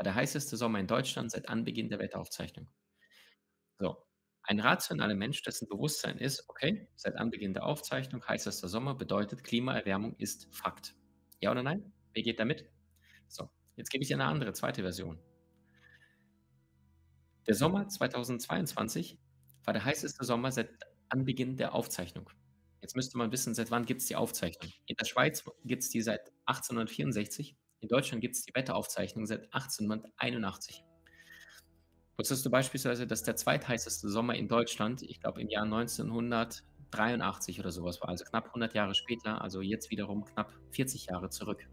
war 0.00 0.04
der 0.04 0.14
heißeste 0.14 0.56
Sommer 0.56 0.78
in 0.78 0.86
Deutschland 0.86 1.30
seit 1.30 1.50
Anbeginn 1.50 1.90
der 1.90 1.98
Wetteraufzeichnung. 1.98 2.70
So, 3.78 4.02
ein 4.44 4.58
rationaler 4.58 5.14
Mensch, 5.14 5.42
dessen 5.42 5.68
Bewusstsein 5.68 6.16
ist, 6.16 6.48
okay, 6.48 6.88
seit 6.96 7.16
Anbeginn 7.16 7.52
der 7.52 7.66
Aufzeichnung, 7.66 8.26
heißester 8.26 8.66
Sommer 8.68 8.94
bedeutet, 8.94 9.44
Klimaerwärmung 9.44 10.16
ist 10.16 10.48
Fakt. 10.54 10.94
Ja 11.42 11.50
oder 11.50 11.62
nein? 11.62 11.92
Wer 12.14 12.22
geht 12.22 12.40
damit? 12.40 12.64
So, 13.28 13.50
jetzt 13.76 13.90
gebe 13.90 14.02
ich 14.02 14.14
eine 14.14 14.24
andere, 14.24 14.54
zweite 14.54 14.80
Version. 14.80 15.18
Der 17.46 17.54
Sommer 17.54 17.86
2022 17.86 19.18
war 19.64 19.74
der 19.74 19.84
heißeste 19.84 20.24
Sommer 20.24 20.50
seit 20.50 20.70
Anbeginn 21.10 21.56
der 21.56 21.74
Aufzeichnung. 21.74 22.30
Jetzt 22.80 22.96
müsste 22.96 23.18
man 23.18 23.30
wissen, 23.30 23.54
seit 23.54 23.70
wann 23.70 23.84
gibt 23.84 24.00
es 24.00 24.06
die 24.06 24.16
Aufzeichnung. 24.16 24.72
In 24.86 24.96
der 24.96 25.04
Schweiz 25.04 25.44
gibt 25.64 25.82
es 25.82 25.90
die 25.90 26.00
seit 26.00 26.32
1864 26.46 27.56
in 27.80 27.88
Deutschland 27.88 28.20
gibt 28.20 28.36
es 28.36 28.42
die 28.42 28.54
Wetteraufzeichnung 28.54 29.26
seit 29.26 29.44
1881. 29.54 30.84
Wusstest 32.18 32.44
du 32.44 32.50
beispielsweise, 32.50 33.06
dass 33.06 33.22
der 33.22 33.36
zweitheißeste 33.36 34.10
Sommer 34.10 34.34
in 34.34 34.48
Deutschland, 34.48 35.02
ich 35.02 35.20
glaube 35.20 35.40
im 35.40 35.48
Jahr 35.48 35.64
1983 35.64 37.58
oder 37.58 37.70
sowas 37.70 38.00
war, 38.02 38.10
also 38.10 38.24
knapp 38.24 38.48
100 38.48 38.74
Jahre 38.74 38.94
später, 38.94 39.40
also 39.40 39.62
jetzt 39.62 39.90
wiederum 39.90 40.26
knapp 40.26 40.52
40 40.72 41.06
Jahre 41.06 41.30
zurück. 41.30 41.66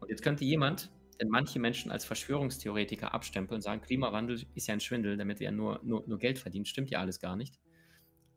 Und 0.00 0.10
jetzt 0.10 0.22
könnte 0.22 0.44
jemand, 0.44 0.90
denn 1.18 1.28
manche 1.30 1.58
Menschen 1.58 1.90
als 1.90 2.04
Verschwörungstheoretiker 2.04 3.14
abstempeln 3.14 3.56
und 3.56 3.62
sagen, 3.62 3.80
Klimawandel 3.80 4.44
ist 4.54 4.66
ja 4.66 4.74
ein 4.74 4.80
Schwindel, 4.80 5.16
damit 5.16 5.40
wir 5.40 5.50
nur, 5.50 5.80
nur, 5.82 6.06
nur 6.06 6.18
Geld 6.18 6.38
verdienen, 6.38 6.66
stimmt 6.66 6.90
ja 6.90 7.00
alles 7.00 7.18
gar 7.18 7.36
nicht. 7.36 7.58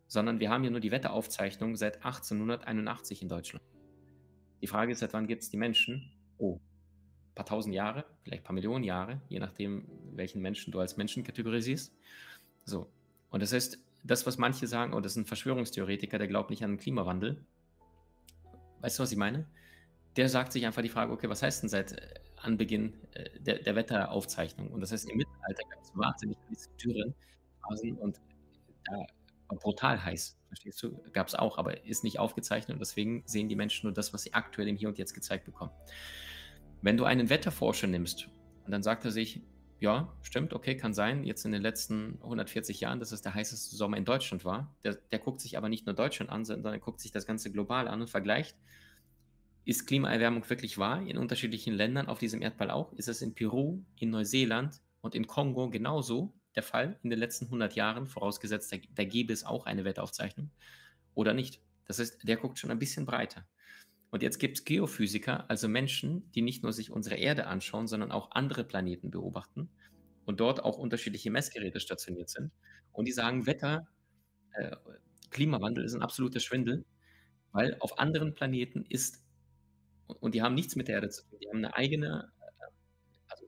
Sondern 0.09 0.41
wir 0.41 0.49
haben 0.49 0.65
ja 0.65 0.69
nur 0.69 0.81
die 0.81 0.91
Wetteraufzeichnung 0.91 1.77
seit 1.77 2.03
1881 2.03 3.21
in 3.21 3.29
Deutschland. 3.29 3.63
Die 4.61 4.67
Frage 4.67 4.91
ist, 4.91 4.99
seit 4.99 5.13
wann 5.13 5.27
gibt 5.27 5.43
es 5.43 5.49
die 5.49 5.57
Menschen? 5.57 6.11
Oh, 6.37 6.59
paar 7.39 7.45
tausend 7.45 7.73
Jahre, 7.73 8.03
vielleicht 8.23 8.43
ein 8.43 8.45
paar 8.45 8.53
Millionen 8.53 8.83
Jahre, 8.83 9.21
je 9.29 9.39
nachdem, 9.39 9.87
welchen 10.11 10.41
Menschen 10.41 10.73
du 10.73 10.79
als 10.81 10.97
Menschen 10.97 11.23
kategorisierst. 11.23 11.95
So. 12.65 12.91
Und 13.29 13.41
das 13.41 13.53
heißt, 13.53 13.79
das, 14.03 14.25
was 14.25 14.37
manche 14.37 14.67
sagen, 14.67 14.93
oh, 14.93 14.99
das 14.99 15.13
ist 15.13 15.19
ein 15.19 15.25
Verschwörungstheoretiker, 15.25 16.17
der 16.17 16.27
glaubt 16.27 16.49
nicht 16.49 16.65
an 16.65 16.71
den 16.71 16.79
Klimawandel. 16.79 17.45
Weißt 18.81 18.99
du, 18.99 19.03
was 19.03 19.11
ich 19.13 19.17
meine? 19.17 19.47
Der 20.17 20.27
sagt 20.27 20.51
sich 20.51 20.65
einfach 20.65 20.81
die 20.81 20.89
Frage, 20.89 21.13
okay, 21.13 21.29
was 21.29 21.41
heißt 21.41 21.63
denn 21.63 21.69
seit 21.69 21.93
äh, 21.93 22.13
Anbeginn 22.35 22.93
äh, 23.13 23.39
der, 23.39 23.59
der 23.59 23.75
Wetteraufzeichnung? 23.75 24.71
Und 24.71 24.81
das 24.81 24.91
heißt, 24.91 25.09
im 25.09 25.15
Mittelalter 25.15 25.63
gab 25.69 25.81
es 25.81 25.91
wahnsinnig 25.95 26.37
viele 26.49 26.93
Dürren 26.93 27.15
und 28.01 28.19
da 28.83 29.05
brutal 29.57 30.03
heiß, 30.03 30.37
verstehst 30.47 30.83
du? 30.83 31.01
Gab 31.11 31.27
es 31.27 31.35
auch, 31.35 31.57
aber 31.57 31.85
ist 31.85 32.03
nicht 32.03 32.19
aufgezeichnet 32.19 32.75
und 32.75 32.79
deswegen 32.79 33.23
sehen 33.25 33.49
die 33.49 33.55
Menschen 33.55 33.87
nur 33.87 33.93
das, 33.93 34.13
was 34.13 34.23
sie 34.23 34.33
aktuell 34.33 34.67
im 34.67 34.75
Hier 34.75 34.89
und 34.89 34.97
Jetzt 34.97 35.13
gezeigt 35.13 35.45
bekommen. 35.45 35.71
Wenn 36.81 36.97
du 36.97 37.05
einen 37.05 37.29
Wetterforscher 37.29 37.87
nimmst 37.87 38.29
und 38.65 38.71
dann 38.71 38.83
sagt 38.83 39.05
er 39.05 39.11
sich, 39.11 39.41
ja, 39.79 40.13
stimmt, 40.21 40.53
okay, 40.53 40.75
kann 40.75 40.93
sein, 40.93 41.23
jetzt 41.23 41.45
in 41.45 41.51
den 41.51 41.61
letzten 41.61 42.19
140 42.21 42.81
Jahren, 42.81 42.99
dass 42.99 43.11
es 43.11 43.21
der 43.21 43.33
heißeste 43.33 43.75
Sommer 43.75 43.97
in 43.97 44.05
Deutschland 44.05 44.43
war, 44.43 44.75
der, 44.83 44.95
der 44.95 45.19
guckt 45.19 45.39
sich 45.39 45.57
aber 45.57 45.69
nicht 45.69 45.85
nur 45.85 45.95
Deutschland 45.95 46.29
an, 46.31 46.43
sondern 46.43 46.73
er 46.73 46.79
guckt 46.79 46.99
sich 46.99 47.11
das 47.11 47.25
Ganze 47.25 47.51
global 47.51 47.87
an 47.87 48.01
und 48.01 48.09
vergleicht, 48.09 48.57
ist 49.65 49.85
Klimaerwärmung 49.87 50.49
wirklich 50.49 50.77
wahr 50.77 51.01
in 51.01 51.17
unterschiedlichen 51.17 51.73
Ländern 51.73 52.07
auf 52.07 52.19
diesem 52.19 52.41
Erdball 52.41 52.71
auch? 52.71 52.91
Ist 52.93 53.07
es 53.07 53.21
in 53.21 53.35
Peru, 53.35 53.83
in 53.97 54.09
Neuseeland 54.09 54.81
und 55.01 55.15
in 55.15 55.27
Kongo 55.27 55.69
genauso 55.69 56.33
der 56.55 56.63
Fall 56.63 56.99
in 57.03 57.09
den 57.09 57.19
letzten 57.19 57.45
100 57.45 57.75
Jahren, 57.75 58.07
vorausgesetzt, 58.07 58.71
da, 58.71 58.77
da 58.95 59.03
gäbe 59.03 59.33
es 59.33 59.43
auch 59.45 59.65
eine 59.65 59.85
Wetteraufzeichnung 59.85 60.51
oder 61.13 61.33
nicht? 61.33 61.61
Das 61.85 61.99
heißt, 61.99 62.27
der 62.27 62.37
guckt 62.37 62.59
schon 62.59 62.71
ein 62.71 62.79
bisschen 62.79 63.05
breiter. 63.05 63.45
Und 64.11 64.23
jetzt 64.23 64.39
gibt 64.39 64.57
es 64.57 64.65
Geophysiker, 64.65 65.49
also 65.49 65.67
Menschen, 65.67 66.31
die 66.31 66.41
nicht 66.41 66.63
nur 66.63 66.73
sich 66.73 66.91
unsere 66.91 67.15
Erde 67.15 67.45
anschauen, 67.45 67.87
sondern 67.87 68.11
auch 68.11 68.31
andere 68.31 68.63
Planeten 68.63 69.11
beobachten 69.11 69.69
und 70.25 70.39
dort 70.39 70.63
auch 70.63 70.77
unterschiedliche 70.77 71.29
Messgeräte 71.31 71.79
stationiert 71.79 72.29
sind. 72.29 72.51
Und 72.91 73.07
die 73.07 73.11
sagen, 73.11 73.45
Wetter, 73.45 73.87
äh, 74.53 74.75
Klimawandel 75.29 75.85
ist 75.85 75.93
ein 75.93 76.01
absoluter 76.01 76.39
Schwindel, 76.39 76.85
weil 77.51 77.77
auf 77.79 77.99
anderen 77.99 78.33
Planeten 78.33 78.83
ist, 78.87 79.23
und 80.07 80.33
die 80.33 80.41
haben 80.41 80.55
nichts 80.55 80.75
mit 80.75 80.87
der 80.87 80.95
Erde 80.95 81.09
zu 81.09 81.23
tun, 81.27 81.39
die 81.41 81.49
haben 81.49 81.57
eine 81.57 81.75
eigene, 81.75 82.31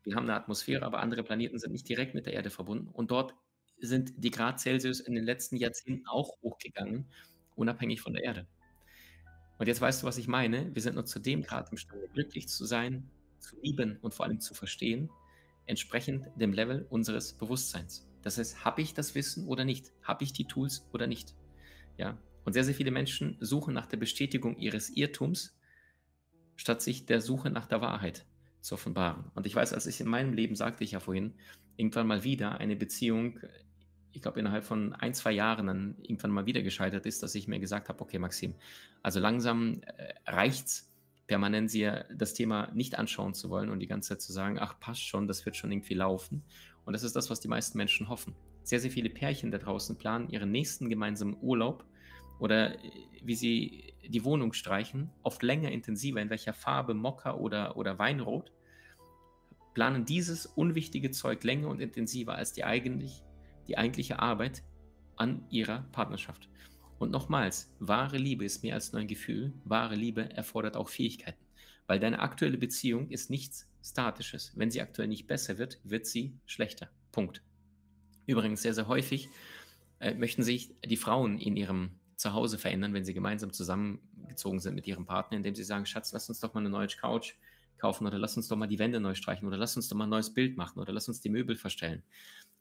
wir 0.03 0.15
haben 0.15 0.23
eine 0.23 0.35
Atmosphäre, 0.35 0.85
aber 0.85 0.99
andere 0.99 1.23
Planeten 1.23 1.59
sind 1.59 1.71
nicht 1.71 1.87
direkt 1.87 2.15
mit 2.15 2.25
der 2.25 2.33
Erde 2.33 2.49
verbunden. 2.49 2.89
Und 2.89 3.11
dort 3.11 3.35
sind 3.79 4.13
die 4.17 4.31
Grad 4.31 4.59
Celsius 4.59 4.99
in 4.99 5.13
den 5.15 5.23
letzten 5.23 5.57
Jahrzehnten 5.57 6.07
auch 6.07 6.41
hochgegangen, 6.41 7.07
unabhängig 7.55 8.01
von 8.01 8.13
der 8.13 8.23
Erde. 8.23 8.47
Und 9.57 9.67
jetzt 9.67 9.81
weißt 9.81 10.01
du, 10.01 10.07
was 10.07 10.17
ich 10.17 10.27
meine. 10.27 10.73
Wir 10.73 10.81
sind 10.81 10.95
nur 10.95 11.05
zu 11.05 11.19
dem 11.19 11.43
Grad 11.43 11.71
imstande, 11.71 12.07
glücklich 12.13 12.47
zu 12.47 12.65
sein, 12.65 13.09
zu 13.39 13.55
lieben 13.61 13.97
und 14.01 14.13
vor 14.13 14.25
allem 14.25 14.39
zu 14.39 14.53
verstehen, 14.53 15.09
entsprechend 15.67 16.27
dem 16.35 16.53
Level 16.53 16.87
unseres 16.89 17.33
Bewusstseins. 17.33 18.07
Das 18.23 18.37
heißt, 18.37 18.65
habe 18.65 18.81
ich 18.81 18.93
das 18.93 19.13
Wissen 19.13 19.47
oder 19.47 19.65
nicht? 19.65 19.91
Habe 20.03 20.23
ich 20.23 20.33
die 20.33 20.45
Tools 20.45 20.87
oder 20.93 21.05
nicht? 21.05 21.35
Ja. 21.97 22.17
Und 22.43 22.53
sehr, 22.53 22.63
sehr 22.63 22.73
viele 22.73 22.89
Menschen 22.89 23.37
suchen 23.39 23.75
nach 23.75 23.85
der 23.85 23.97
Bestätigung 23.97 24.57
ihres 24.57 24.89
Irrtums, 24.89 25.55
statt 26.55 26.81
sich 26.81 27.05
der 27.05 27.21
Suche 27.21 27.51
nach 27.51 27.67
der 27.67 27.81
Wahrheit 27.81 28.25
zu 28.61 28.75
offenbaren. 28.75 29.25
Und 29.35 29.45
ich 29.45 29.55
weiß, 29.55 29.73
als 29.73 29.87
ich 29.87 29.99
in 29.99 30.07
meinem 30.07 30.33
Leben, 30.33 30.55
sagte 30.55 30.83
ich 30.83 30.91
ja 30.91 30.99
vorhin, 30.99 31.33
irgendwann 31.77 32.07
mal 32.07 32.23
wieder 32.23 32.59
eine 32.59 32.75
Beziehung 32.75 33.39
ich 34.13 34.21
glaube, 34.21 34.39
innerhalb 34.39 34.63
von 34.63 34.93
ein, 34.93 35.13
zwei 35.13 35.31
Jahren 35.31 35.67
dann 35.67 35.95
irgendwann 36.01 36.31
mal 36.31 36.45
wieder 36.45 36.61
gescheitert 36.61 37.05
ist, 37.05 37.23
dass 37.23 37.35
ich 37.35 37.47
mir 37.47 37.59
gesagt 37.59 37.89
habe, 37.89 38.01
okay, 38.01 38.19
Maxim, 38.19 38.55
also 39.01 39.19
langsam 39.19 39.81
äh, 39.97 40.13
reicht's, 40.27 40.89
permanent 41.27 41.71
sie 41.71 41.89
das 42.13 42.33
Thema 42.33 42.69
nicht 42.73 42.99
anschauen 42.99 43.33
zu 43.33 43.49
wollen 43.49 43.69
und 43.69 43.79
die 43.79 43.87
ganze 43.87 44.09
Zeit 44.09 44.21
zu 44.21 44.33
sagen, 44.33 44.59
ach, 44.59 44.79
passt 44.79 45.07
schon, 45.07 45.27
das 45.27 45.45
wird 45.45 45.55
schon 45.55 45.71
irgendwie 45.71 45.93
laufen. 45.93 46.43
Und 46.83 46.93
das 46.93 47.03
ist 47.03 47.15
das, 47.15 47.29
was 47.29 47.39
die 47.39 47.47
meisten 47.47 47.77
Menschen 47.77 48.09
hoffen. 48.09 48.35
Sehr, 48.63 48.79
sehr 48.79 48.91
viele 48.91 49.09
Pärchen 49.09 49.49
da 49.49 49.57
draußen 49.57 49.97
planen 49.97 50.29
ihren 50.29 50.51
nächsten 50.51 50.89
gemeinsamen 50.89 51.37
Urlaub 51.41 51.85
oder 52.41 52.73
äh, 52.83 52.91
wie 53.23 53.35
sie 53.35 53.93
die 54.03 54.25
Wohnung 54.25 54.51
streichen, 54.51 55.11
oft 55.21 55.43
länger, 55.43 55.71
intensiver, 55.71 56.19
in 56.19 56.31
welcher 56.31 56.53
Farbe, 56.53 56.95
Mokka 56.95 57.35
oder, 57.35 57.77
oder 57.77 57.99
Weinrot, 57.99 58.51
planen 59.73 60.05
dieses 60.05 60.47
unwichtige 60.47 61.11
Zeug 61.11 61.43
länger 61.43 61.69
und 61.69 61.79
intensiver 61.79 62.35
als 62.35 62.51
die 62.51 62.65
eigentlich 62.65 63.23
die 63.67 63.77
eigentliche 63.77 64.19
Arbeit 64.19 64.63
an 65.15 65.45
ihrer 65.49 65.83
Partnerschaft. 65.91 66.49
Und 66.97 67.11
nochmals, 67.11 67.73
wahre 67.79 68.17
Liebe 68.17 68.43
ist 68.43 68.63
mehr 68.63 68.73
als 68.73 68.91
nur 68.91 69.01
ein 69.01 69.07
Gefühl, 69.07 69.53
wahre 69.63 69.95
Liebe 69.95 70.31
erfordert 70.31 70.75
auch 70.75 70.89
Fähigkeiten, 70.89 71.45
weil 71.85 71.99
deine 71.99 72.19
aktuelle 72.19 72.57
Beziehung 72.57 73.09
ist 73.09 73.29
nichts 73.29 73.69
Statisches. 73.83 74.51
Wenn 74.55 74.71
sie 74.71 74.81
aktuell 74.81 75.07
nicht 75.07 75.27
besser 75.27 75.59
wird, 75.59 75.79
wird 75.83 76.07
sie 76.07 76.33
schlechter. 76.45 76.89
Punkt. 77.11 77.43
Übrigens, 78.25 78.63
sehr, 78.63 78.73
sehr 78.73 78.87
häufig 78.87 79.29
äh, 79.99 80.15
möchten 80.15 80.43
sich 80.43 80.75
die 80.83 80.97
Frauen 80.97 81.39
in 81.39 81.55
ihrem 81.55 82.00
Zuhause 82.21 82.57
verändern, 82.57 82.93
wenn 82.93 83.03
sie 83.03 83.13
gemeinsam 83.13 83.51
zusammengezogen 83.51 84.59
sind 84.59 84.75
mit 84.75 84.87
ihrem 84.87 85.05
Partner, 85.05 85.37
indem 85.37 85.55
sie 85.55 85.63
sagen, 85.63 85.85
Schatz, 85.85 86.13
lass 86.13 86.29
uns 86.29 86.39
doch 86.39 86.53
mal 86.53 86.61
eine 86.61 86.69
neue 86.69 86.87
Couch 86.87 87.33
kaufen 87.77 88.05
oder 88.05 88.19
lass 88.19 88.37
uns 88.37 88.47
doch 88.47 88.55
mal 88.55 88.67
die 88.67 88.79
Wände 88.79 88.99
neu 88.99 89.15
streichen 89.15 89.47
oder 89.47 89.57
lass 89.57 89.75
uns 89.75 89.89
doch 89.89 89.97
mal 89.97 90.05
ein 90.05 90.11
neues 90.11 90.33
Bild 90.33 90.55
machen 90.55 90.79
oder 90.79 90.93
lass 90.93 91.07
uns 91.07 91.19
die 91.19 91.29
Möbel 91.29 91.55
verstellen. 91.55 92.03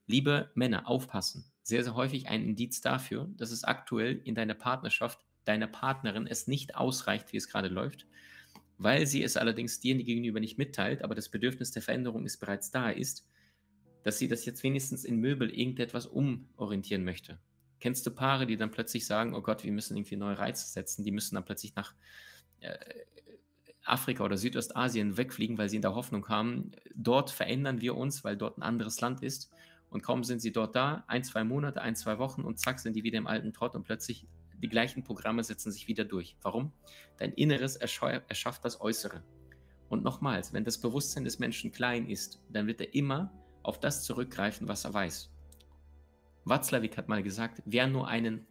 Liebe 0.07 0.51
Männer, 0.55 0.89
aufpassen. 0.89 1.45
Sehr, 1.63 1.85
sehr 1.85 1.95
häufig 1.95 2.27
ein 2.29 2.43
Indiz 2.43 2.81
dafür, 2.81 3.29
dass 3.37 3.51
es 3.51 3.63
aktuell 3.63 4.21
in 4.25 4.35
deiner 4.35 4.55
Partnerschaft, 4.55 5.21
deiner 5.45 5.67
Partnerin 5.67 6.27
es 6.27 6.49
nicht 6.49 6.75
ausreicht, 6.75 7.33
wie 7.33 7.37
es 7.37 7.49
gerade 7.49 7.69
läuft, 7.69 8.07
weil 8.79 9.07
sie 9.07 9.23
es 9.23 9.37
allerdings 9.37 9.79
dir 9.79 9.95
gegenüber 10.03 10.41
nicht 10.41 10.57
mitteilt, 10.57 11.05
aber 11.05 11.15
das 11.15 11.29
Bedürfnis 11.29 11.71
der 11.71 11.83
Veränderung 11.83 12.25
ist 12.25 12.39
bereits 12.39 12.71
da 12.71 12.89
ist, 12.89 13.29
dass 14.03 14.19
sie 14.19 14.29
das 14.29 14.47
jetzt 14.47 14.63
wenigstens 14.63 15.05
in 15.05 15.17
Möbel 15.17 15.51
irgendetwas 15.51 16.07
umorientieren 16.07 17.05
möchte. 17.05 17.39
Kennst 17.81 18.07
du 18.07 18.11
Paare, 18.11 18.47
die 18.47 18.57
dann 18.57 18.71
plötzlich 18.71 19.07
sagen, 19.07 19.35
oh 19.35 19.41
Gott, 19.41 19.65
wir 19.65 19.73
müssen 19.73 19.97
irgendwie 19.97 20.17
neue 20.17 20.39
Reize 20.39 20.67
setzen, 20.67 21.05
die 21.05 21.11
müssen 21.11 21.35
dann 21.35 21.45
plötzlich 21.45 21.75
nach 21.75 21.95
äh, 22.61 22.77
Afrika 23.85 24.25
oder 24.25 24.37
Südostasien 24.37 25.17
wegfliegen, 25.17 25.59
weil 25.59 25.69
sie 25.69 25.77
in 25.77 25.83
der 25.83 25.95
Hoffnung 25.95 26.29
haben, 26.29 26.73
dort 26.95 27.31
verändern 27.31 27.81
wir 27.81 27.97
uns, 27.97 28.23
weil 28.25 28.37
dort 28.37 28.59
ein 28.59 28.63
anderes 28.63 29.01
Land 29.01 29.23
ist. 29.23 29.51
Und 29.89 30.03
kaum 30.03 30.23
sind 30.23 30.41
sie 30.41 30.53
dort 30.53 30.77
da, 30.77 31.05
ein, 31.09 31.25
zwei 31.25 31.43
Monate, 31.43 31.83
ein, 31.83 31.97
zwei 31.97 32.19
Wochen 32.19 32.43
und 32.43 32.61
zack 32.61 32.79
sind 32.79 32.95
die 32.95 33.03
wieder 33.03 33.19
im 33.19 33.27
alten 33.27 33.53
Trott 33.53 33.75
und 33.75 33.85
plötzlich 33.85 34.27
die 34.63 34.69
gleichen 34.69 35.03
Programme 35.03 35.43
setzen 35.43 35.73
sich 35.73 35.89
wieder 35.89 36.05
durch. 36.05 36.37
Warum? 36.43 36.73
Dein 37.17 37.33
Inneres 37.33 37.77
erschafft 37.77 38.65
das 38.65 38.81
Äußere. 38.81 39.23
Und 39.89 40.05
nochmals, 40.05 40.53
wenn 40.53 40.65
das 40.65 40.79
Bewusstsein 40.79 41.25
des 41.25 41.39
Menschen 41.39 41.73
klein 41.73 42.09
ist, 42.09 42.41
dann 42.51 42.67
wird 42.67 42.81
er 42.81 42.95
immer 42.95 43.33
auf 43.63 43.81
das 43.81 44.05
zurückgreifen, 44.05 44.69
was 44.69 44.85
er 44.85 44.95
weiß. 44.95 45.31
Watzlawick 46.51 46.99
hat 46.99 47.09
mal 47.09 47.23
gesagt, 47.23 47.63
wer 47.65 47.87
nur 47.87 48.09
einen, 48.09 48.47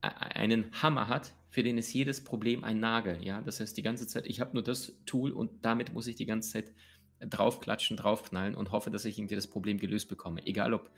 äh, 0.00 0.08
einen 0.08 0.70
Hammer 0.82 1.08
hat, 1.08 1.34
für 1.50 1.62
den 1.62 1.76
ist 1.76 1.92
jedes 1.92 2.24
Problem 2.24 2.64
ein 2.64 2.80
Nagel. 2.80 3.22
Ja? 3.22 3.42
Das 3.42 3.60
heißt, 3.60 3.76
die 3.76 3.82
ganze 3.82 4.06
Zeit, 4.06 4.26
ich 4.26 4.40
habe 4.40 4.54
nur 4.54 4.62
das 4.62 4.94
Tool 5.04 5.32
und 5.32 5.64
damit 5.64 5.92
muss 5.92 6.06
ich 6.06 6.16
die 6.16 6.26
ganze 6.26 6.50
Zeit 6.50 6.72
draufklatschen, 7.20 7.96
draufknallen 7.96 8.54
und 8.54 8.72
hoffe, 8.72 8.90
dass 8.90 9.04
ich 9.04 9.18
irgendwie 9.18 9.36
das 9.36 9.46
Problem 9.46 9.78
gelöst 9.78 10.08
bekomme. 10.08 10.46
Egal, 10.46 10.74
ob 10.74 10.90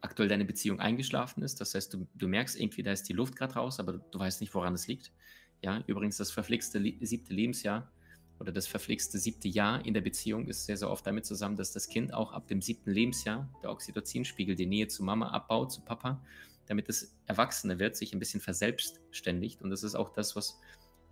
aktuell 0.00 0.28
deine 0.28 0.44
Beziehung 0.44 0.80
eingeschlafen 0.80 1.42
ist, 1.42 1.60
das 1.60 1.74
heißt, 1.74 1.94
du, 1.94 2.06
du 2.14 2.28
merkst 2.28 2.58
irgendwie, 2.60 2.82
da 2.82 2.92
ist 2.92 3.08
die 3.08 3.12
Luft 3.12 3.36
gerade 3.36 3.54
raus, 3.54 3.80
aber 3.80 3.94
du 3.94 4.18
weißt 4.18 4.40
nicht, 4.40 4.54
woran 4.54 4.74
es 4.74 4.86
liegt. 4.86 5.12
Ja, 5.62 5.82
übrigens, 5.86 6.16
das 6.16 6.30
verflixte 6.30 6.82
siebte 7.00 7.32
Lebensjahr 7.32 7.90
oder 8.42 8.50
das 8.50 8.66
verflixte 8.66 9.18
siebte 9.18 9.46
Jahr 9.46 9.86
in 9.86 9.94
der 9.94 10.00
Beziehung 10.00 10.48
ist 10.48 10.66
sehr, 10.66 10.76
sehr 10.76 10.90
oft 10.90 11.06
damit 11.06 11.24
zusammen, 11.24 11.56
dass 11.56 11.70
das 11.70 11.88
Kind 11.88 12.12
auch 12.12 12.32
ab 12.32 12.48
dem 12.48 12.60
siebten 12.60 12.90
Lebensjahr 12.90 13.48
der 13.62 13.70
Oxytocinspiegel 13.70 14.56
die 14.56 14.66
Nähe 14.66 14.88
zu 14.88 15.04
Mama 15.04 15.28
abbaut, 15.28 15.70
zu 15.70 15.80
Papa, 15.80 16.20
damit 16.66 16.88
es 16.88 17.16
Erwachsene 17.26 17.78
wird, 17.78 17.96
sich 17.96 18.12
ein 18.12 18.18
bisschen 18.18 18.40
verselbstständigt. 18.40 19.62
Und 19.62 19.70
das 19.70 19.84
ist 19.84 19.94
auch 19.94 20.12
das, 20.12 20.34
was 20.34 20.58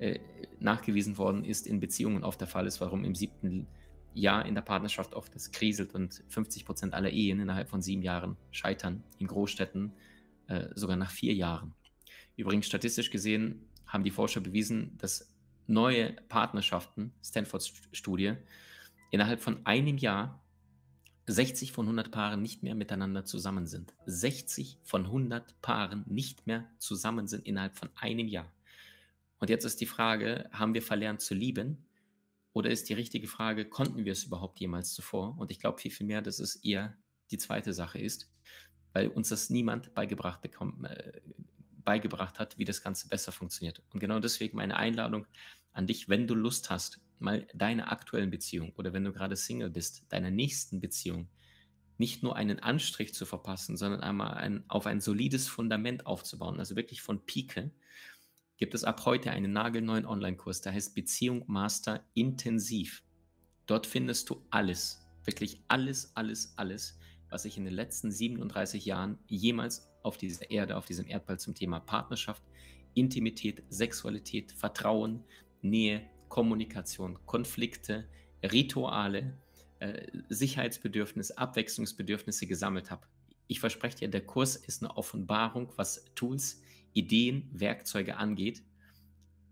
äh, 0.01 0.19
nachgewiesen 0.59 1.19
worden 1.19 1.45
ist 1.45 1.69
in 1.69 1.79
Beziehungen 1.79 2.25
oft 2.25 2.41
der 2.41 2.49
Fall 2.49 2.67
ist, 2.67 2.81
warum 2.81 3.05
im 3.05 3.15
siebten 3.15 3.69
Jahr 4.13 4.45
in 4.45 4.57
der 4.57 4.63
Partnerschaft 4.63 5.15
oft 5.15 5.33
das 5.33 5.53
kriselt 5.53 5.95
und 5.95 6.25
50 6.31 6.67
Prozent 6.67 6.95
aller 6.95 7.11
Ehen 7.11 7.39
innerhalb 7.39 7.69
von 7.69 7.81
sieben 7.81 8.03
Jahren 8.03 8.37
scheitern, 8.51 9.05
in 9.19 9.29
Großstädten 9.29 9.93
äh, 10.49 10.67
sogar 10.75 10.97
nach 10.97 11.13
vier 11.13 11.35
Jahren. 11.35 11.75
Übrigens 12.35 12.67
statistisch 12.67 13.11
gesehen 13.11 13.69
haben 13.87 14.03
die 14.03 14.11
Forscher 14.11 14.41
bewiesen, 14.41 14.99
dass 14.99 15.31
neue 15.71 16.13
Partnerschaften, 16.29 17.13
Stanford-Studie, 17.25 18.35
innerhalb 19.11 19.41
von 19.41 19.65
einem 19.65 19.97
Jahr 19.97 20.43
60 21.27 21.73
von 21.73 21.87
100 21.87 22.11
Paaren 22.11 22.43
nicht 22.43 22.63
mehr 22.63 22.75
miteinander 22.75 23.25
zusammen 23.25 23.67
sind. 23.67 23.95
60 24.07 24.79
von 24.83 25.05
100 25.07 25.61
Paaren 25.63 26.05
nicht 26.07 26.47
mehr 26.47 26.69
zusammen 26.79 27.29
sind 27.29 27.47
innerhalb 27.47 27.79
von 27.79 27.89
einem 27.95 28.27
Jahr. 28.27 28.53
Und 29.39 29.49
jetzt 29.49 29.65
ist 29.65 29.81
die 29.81 29.87
Frage, 29.87 30.51
haben 30.53 30.75
wir 30.75 30.83
verlernt 30.83 31.21
zu 31.21 31.35
lieben? 31.35 31.87
Oder 32.53 32.71
ist 32.71 32.89
die 32.89 32.95
richtige 32.95 33.29
Frage, 33.29 33.65
konnten 33.65 34.05
wir 34.05 34.13
es 34.13 34.25
überhaupt 34.25 34.59
jemals 34.61 34.93
zuvor? 34.93 35.39
Und 35.39 35.51
ich 35.51 35.61
glaube 35.61 35.79
viel, 35.79 35.93
viel 35.93 36.07
mehr, 36.07 36.21
dass 36.21 36.41
es 36.41 36.57
eher 36.57 36.97
die 37.31 37.39
zweite 37.39 37.73
Sache 37.73 37.99
ist, 37.99 38.29
weil 38.93 39.09
uns 39.09 39.29
das 39.29 39.51
niemand 39.51 39.95
beigebracht 39.95 40.43
bekommt, 40.43 40.85
äh, 40.85 41.21
beigebracht 41.85 42.39
hat, 42.39 42.59
wie 42.59 42.65
das 42.65 42.83
Ganze 42.83 43.09
besser 43.09 43.33
funktioniert. 43.33 43.83
Und 43.93 44.01
genau 44.01 44.19
deswegen 44.19 44.57
meine 44.57 44.77
Einladung 44.77 45.27
an 45.73 45.87
dich, 45.87 46.09
wenn 46.09 46.27
du 46.27 46.35
Lust 46.35 46.71
hast, 46.71 47.01
mal 47.19 47.47
deine 47.55 47.91
aktuellen 47.91 48.31
Beziehung 48.31 48.73
oder 48.77 48.93
wenn 48.93 49.05
du 49.05 49.13
gerade 49.13 49.37
Single 49.37 49.71
bist, 49.71 50.05
deiner 50.09 50.31
nächsten 50.31 50.81
Beziehung 50.81 51.29
nicht 51.99 52.23
nur 52.23 52.35
einen 52.35 52.61
Anstrich 52.61 53.13
zu 53.13 53.27
verpassen, 53.27 53.77
sondern 53.77 54.01
einmal 54.01 54.35
ein, 54.35 54.65
auf 54.69 54.87
ein 54.87 55.01
solides 55.01 55.49
Fundament 55.49 56.07
aufzubauen, 56.07 56.59
also 56.59 56.75
wirklich 56.75 57.03
von 57.03 57.27
Pike, 57.27 57.71
gibt 58.57 58.75
es 58.75 58.85
ab 58.85 59.05
heute 59.05 59.31
einen 59.31 59.53
nagelneuen 59.53 60.07
Online-Kurs, 60.07 60.63
der 60.63 60.73
heißt 60.73 60.95
Beziehung 60.95 61.45
Master 61.47 62.05
Intensiv. 62.15 63.03
Dort 63.67 63.87
findest 63.87 64.31
du 64.31 64.47
alles, 64.51 65.07
wirklich 65.25 65.63
alles, 65.69 66.15
alles, 66.15 66.55
alles, 66.57 66.99
was 67.29 67.45
ich 67.45 67.57
in 67.57 67.65
den 67.65 67.75
letzten 67.75 68.11
37 68.11 68.85
Jahren 68.85 69.19
jemals 69.27 69.91
auf 70.03 70.17
dieser 70.17 70.51
Erde, 70.51 70.77
auf 70.77 70.87
diesem 70.87 71.07
Erdball 71.07 71.39
zum 71.39 71.55
Thema 71.55 71.81
Partnerschaft, 71.81 72.43
Intimität, 72.95 73.63
Sexualität, 73.69 74.53
Vertrauen, 74.53 75.23
Nähe, 75.63 76.03
Kommunikation, 76.29 77.19
Konflikte, 77.27 78.09
Rituale, 78.43 79.37
äh, 79.81 80.07
Sicherheitsbedürfnisse, 80.29 81.37
Abwechslungsbedürfnisse 81.37 82.47
gesammelt 82.47 82.91
habe. 82.91 83.07
Ich 83.47 83.61
verspreche 83.61 83.99
dir, 83.99 84.09
der 84.09 84.25
Kurs 84.25 84.57
ist 84.57 84.83
eine 84.83 84.97
Offenbarung, 84.97 85.73
was 85.77 86.05
Tools, 86.15 86.63
Ideen, 86.93 87.49
Werkzeuge 87.53 88.17
angeht, 88.17 88.63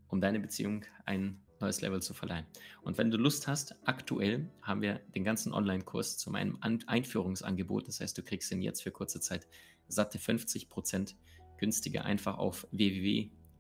um 0.08 0.20
deine 0.20 0.40
Beziehung 0.40 0.84
ein 1.04 1.40
neues 1.60 1.80
Level 1.80 2.00
zu 2.00 2.14
verleihen. 2.14 2.46
Und 2.82 2.98
wenn 2.98 3.10
du 3.10 3.16
Lust 3.16 3.48
hast, 3.48 3.74
aktuell 3.84 4.48
haben 4.62 4.82
wir 4.82 5.00
den 5.14 5.24
ganzen 5.24 5.52
Online-Kurs 5.52 6.18
zu 6.18 6.30
meinem 6.30 6.58
Einführungsangebot. 6.60 7.88
Das 7.88 8.00
heißt, 8.00 8.16
du 8.16 8.22
kriegst 8.22 8.50
ihn 8.52 8.62
jetzt 8.62 8.82
für 8.82 8.92
kurze 8.92 9.20
Zeit 9.20 9.46
satte 9.88 10.18
50% 10.18 11.14
günstiger 11.56 12.04
einfach 12.04 12.38
auf 12.38 12.66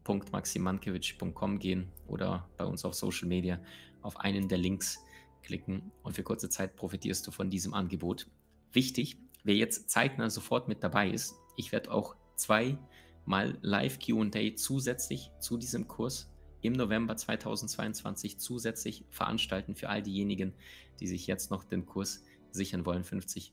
www.maximankiewicz.com 0.08 1.58
gehen 1.58 1.92
oder 2.06 2.48
bei 2.56 2.64
uns 2.64 2.84
auf 2.84 2.94
Social 2.94 3.28
Media 3.28 3.60
auf 4.02 4.18
einen 4.18 4.48
der 4.48 4.58
Links 4.58 4.98
klicken 5.42 5.92
und 6.02 6.14
für 6.14 6.22
kurze 6.22 6.48
Zeit 6.48 6.76
profitierst 6.76 7.26
du 7.26 7.30
von 7.30 7.50
diesem 7.50 7.74
Angebot. 7.74 8.26
Wichtig, 8.72 9.18
wer 9.44 9.54
jetzt 9.54 9.90
zeitnah 9.90 10.30
sofort 10.30 10.68
mit 10.68 10.82
dabei 10.82 11.10
ist, 11.10 11.34
ich 11.56 11.72
werde 11.72 11.92
auch 11.92 12.16
zweimal 12.36 13.58
Live 13.62 13.98
QA 13.98 14.56
zusätzlich 14.56 15.30
zu 15.40 15.56
diesem 15.56 15.88
Kurs 15.88 16.30
im 16.60 16.72
November 16.72 17.16
2022 17.16 18.38
zusätzlich 18.38 19.04
veranstalten 19.10 19.74
für 19.74 19.88
all 19.88 20.02
diejenigen, 20.02 20.54
die 21.00 21.06
sich 21.06 21.26
jetzt 21.26 21.50
noch 21.50 21.64
den 21.64 21.86
Kurs 21.86 22.24
sichern 22.50 22.84
wollen, 22.84 23.04
50% 23.04 23.52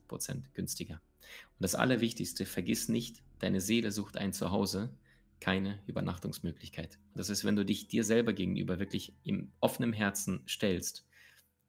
günstiger. 0.54 0.96
Und 0.96 1.62
das 1.62 1.76
Allerwichtigste, 1.76 2.46
vergiss 2.46 2.90
nicht, 2.90 3.22
deine 3.40 3.62
Seele 3.62 3.92
sucht 3.92 4.18
ein 4.18 4.34
Zuhause, 4.34 4.90
keine 5.40 5.80
Übernachtungsmöglichkeit. 5.88 7.00
Das 7.14 7.30
ist, 7.30 7.46
wenn 7.46 7.56
du 7.56 7.66
dich 7.66 7.88
dir 7.88 8.04
selber 8.04 8.34
gegenüber 8.34 8.80
wirklich 8.80 9.14
im 9.24 9.52
offenen 9.60 9.94
Herzen 9.94 10.44
stellst. 10.48 11.06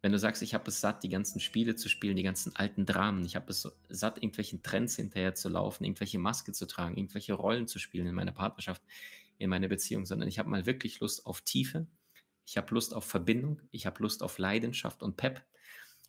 Wenn 0.02 0.12
du 0.12 0.18
sagst, 0.18 0.42
ich 0.42 0.54
habe 0.54 0.68
es 0.68 0.80
satt, 0.80 1.02
die 1.02 1.08
ganzen 1.08 1.40
Spiele 1.40 1.74
zu 1.74 1.88
spielen, 1.88 2.16
die 2.16 2.22
ganzen 2.22 2.54
alten 2.54 2.86
Dramen, 2.86 3.24
ich 3.24 3.34
habe 3.34 3.50
es 3.50 3.68
satt, 3.88 4.18
irgendwelchen 4.18 4.62
Trends 4.62 4.96
hinterher 4.96 5.34
zu 5.34 5.48
laufen, 5.48 5.84
irgendwelche 5.84 6.18
Maske 6.18 6.52
zu 6.52 6.66
tragen, 6.66 6.96
irgendwelche 6.96 7.32
Rollen 7.32 7.66
zu 7.66 7.78
spielen 7.78 8.06
in 8.06 8.14
meiner 8.14 8.32
Partnerschaft, 8.32 8.82
in 9.38 9.50
meiner 9.50 9.68
Beziehung, 9.68 10.06
sondern 10.06 10.28
ich 10.28 10.38
habe 10.38 10.48
mal 10.48 10.66
wirklich 10.66 11.00
Lust 11.00 11.26
auf 11.26 11.40
Tiefe, 11.40 11.86
ich 12.46 12.56
habe 12.56 12.72
Lust 12.72 12.94
auf 12.94 13.04
Verbindung, 13.04 13.60
ich 13.72 13.86
habe 13.86 14.00
Lust 14.02 14.22
auf 14.22 14.38
Leidenschaft 14.38 15.02
und 15.02 15.16
Pep, 15.16 15.44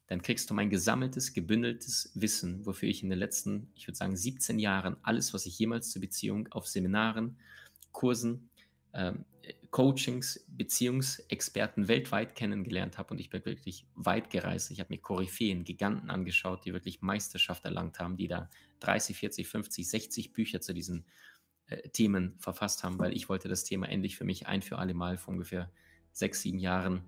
dann 0.07 0.21
kriegst 0.21 0.49
du 0.49 0.53
mein 0.53 0.69
gesammeltes, 0.69 1.33
gebündeltes 1.33 2.11
Wissen, 2.15 2.65
wofür 2.65 2.89
ich 2.89 3.03
in 3.03 3.09
den 3.09 3.19
letzten, 3.19 3.71
ich 3.75 3.87
würde 3.87 3.97
sagen, 3.97 4.15
17 4.15 4.57
Jahren 4.57 4.95
alles, 5.03 5.33
was 5.33 5.45
ich 5.45 5.59
jemals 5.59 5.91
zur 5.91 6.01
Beziehung 6.01 6.47
auf 6.51 6.65
Seminaren, 6.67 7.37
Kursen, 7.91 8.49
ähm, 8.93 9.25
Coachings, 9.71 10.45
Beziehungsexperten 10.47 11.87
weltweit 11.87 12.35
kennengelernt 12.35 12.97
habe 12.97 13.13
und 13.13 13.19
ich 13.19 13.29
bin 13.29 13.45
wirklich 13.45 13.85
weit 13.95 14.29
gereist. 14.29 14.71
Ich 14.71 14.79
habe 14.79 14.93
mir 14.93 14.99
Koryphäen, 14.99 15.65
Giganten 15.65 16.09
angeschaut, 16.09 16.65
die 16.65 16.73
wirklich 16.73 17.01
Meisterschaft 17.01 17.65
erlangt 17.65 17.99
haben, 17.99 18.17
die 18.17 18.27
da 18.27 18.49
30, 18.79 19.17
40, 19.17 19.47
50, 19.47 19.89
60 19.89 20.33
Bücher 20.33 20.61
zu 20.61 20.73
diesen 20.73 21.05
äh, 21.67 21.89
Themen 21.89 22.35
verfasst 22.39 22.83
haben, 22.83 22.97
weil 22.97 23.13
ich 23.13 23.29
wollte 23.29 23.49
das 23.49 23.65
Thema 23.65 23.87
endlich 23.89 24.17
für 24.17 24.25
mich 24.25 24.47
ein 24.47 24.61
für 24.61 24.77
alle 24.77 24.93
Mal 24.93 25.17
vor 25.17 25.33
ungefähr 25.33 25.69
sechs, 26.11 26.41
sieben 26.41 26.59
Jahren 26.59 27.03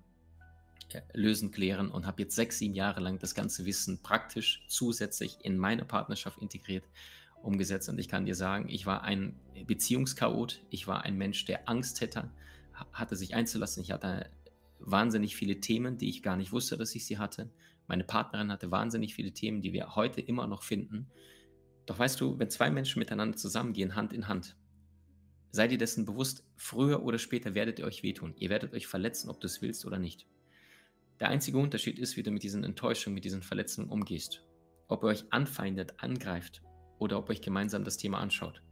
lösen, 1.13 1.51
klären 1.51 1.89
und 1.89 2.05
habe 2.05 2.21
jetzt 2.23 2.35
sechs, 2.35 2.57
sieben 2.57 2.75
Jahre 2.75 2.99
lang 2.99 3.19
das 3.19 3.35
ganze 3.35 3.65
Wissen 3.65 4.01
praktisch 4.01 4.63
zusätzlich 4.67 5.37
in 5.41 5.57
meine 5.57 5.85
Partnerschaft 5.85 6.39
integriert, 6.39 6.85
umgesetzt. 7.41 7.89
Und 7.89 7.99
ich 7.99 8.07
kann 8.07 8.25
dir 8.25 8.35
sagen, 8.35 8.67
ich 8.69 8.85
war 8.85 9.03
ein 9.03 9.39
Beziehungschaot, 9.65 10.61
ich 10.69 10.87
war 10.87 11.03
ein 11.03 11.17
Mensch, 11.17 11.45
der 11.45 11.69
Angst 11.69 12.01
hätte, 12.01 12.29
hatte 12.93 13.15
sich 13.15 13.35
einzulassen. 13.35 13.83
Ich 13.83 13.91
hatte 13.91 14.29
wahnsinnig 14.79 15.35
viele 15.35 15.59
Themen, 15.59 15.97
die 15.97 16.09
ich 16.09 16.23
gar 16.23 16.37
nicht 16.37 16.51
wusste, 16.51 16.77
dass 16.77 16.95
ich 16.95 17.05
sie 17.05 17.17
hatte. 17.17 17.49
Meine 17.87 18.03
Partnerin 18.03 18.51
hatte 18.51 18.71
wahnsinnig 18.71 19.15
viele 19.15 19.31
Themen, 19.31 19.61
die 19.61 19.73
wir 19.73 19.95
heute 19.95 20.21
immer 20.21 20.47
noch 20.47 20.63
finden. 20.63 21.07
Doch 21.85 21.97
weißt 21.97 22.21
du, 22.21 22.37
wenn 22.37 22.49
zwei 22.49 22.69
Menschen 22.69 22.99
miteinander 22.99 23.35
zusammengehen, 23.35 23.95
Hand 23.95 24.13
in 24.13 24.27
Hand, 24.27 24.55
seid 25.51 25.71
ihr 25.71 25.77
dessen 25.77 26.05
bewusst, 26.05 26.43
früher 26.55 27.03
oder 27.03 27.17
später 27.17 27.55
werdet 27.55 27.79
ihr 27.79 27.85
euch 27.85 28.03
wehtun. 28.03 28.35
Ihr 28.37 28.49
werdet 28.49 28.73
euch 28.73 28.87
verletzen, 28.87 29.29
ob 29.29 29.41
du 29.41 29.47
es 29.47 29.61
willst 29.61 29.85
oder 29.85 29.97
nicht. 29.97 30.27
Der 31.20 31.28
einzige 31.28 31.57
Unterschied 31.57 31.99
ist, 31.99 32.15
wie 32.15 32.24
du 32.24 32.32
mit 32.32 32.43
diesen 32.43 32.63
Enttäuschungen, 32.63 33.15
mit 33.15 33.26
diesen 33.26 33.41
Verletzungen 33.41 33.89
umgehst. 33.89 34.45
Ob 34.88 35.03
ihr 35.03 35.07
euch 35.07 35.26
anfeindet, 35.32 35.95
angreift 35.97 36.61
oder 36.97 37.17
ob 37.17 37.30
ihr 37.30 37.32
euch 37.32 37.41
gemeinsam 37.41 37.84
das 37.84 37.97
Thema 37.97 38.20
anschaut. 38.20 38.63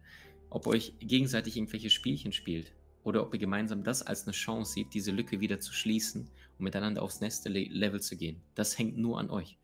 Ob 0.49 0.65
ihr 0.65 0.71
euch 0.71 0.93
gegenseitig 0.99 1.57
irgendwelche 1.57 1.89
Spielchen 1.89 2.31
spielt 2.31 2.73
oder 3.03 3.21
ob 3.21 3.33
ihr 3.33 3.39
gemeinsam 3.39 3.83
das 3.83 4.01
als 4.01 4.23
eine 4.23 4.31
Chance 4.31 4.73
seht, 4.73 4.93
diese 4.93 5.11
Lücke 5.11 5.41
wieder 5.41 5.59
zu 5.59 5.73
schließen 5.73 6.29
und 6.57 6.63
miteinander 6.63 7.01
aufs 7.01 7.19
nächste 7.19 7.49
Level 7.49 7.99
zu 7.99 8.15
gehen. 8.15 8.41
Das 8.55 8.77
hängt 8.77 8.97
nur 8.97 9.19
an 9.19 9.29
euch. 9.29 9.57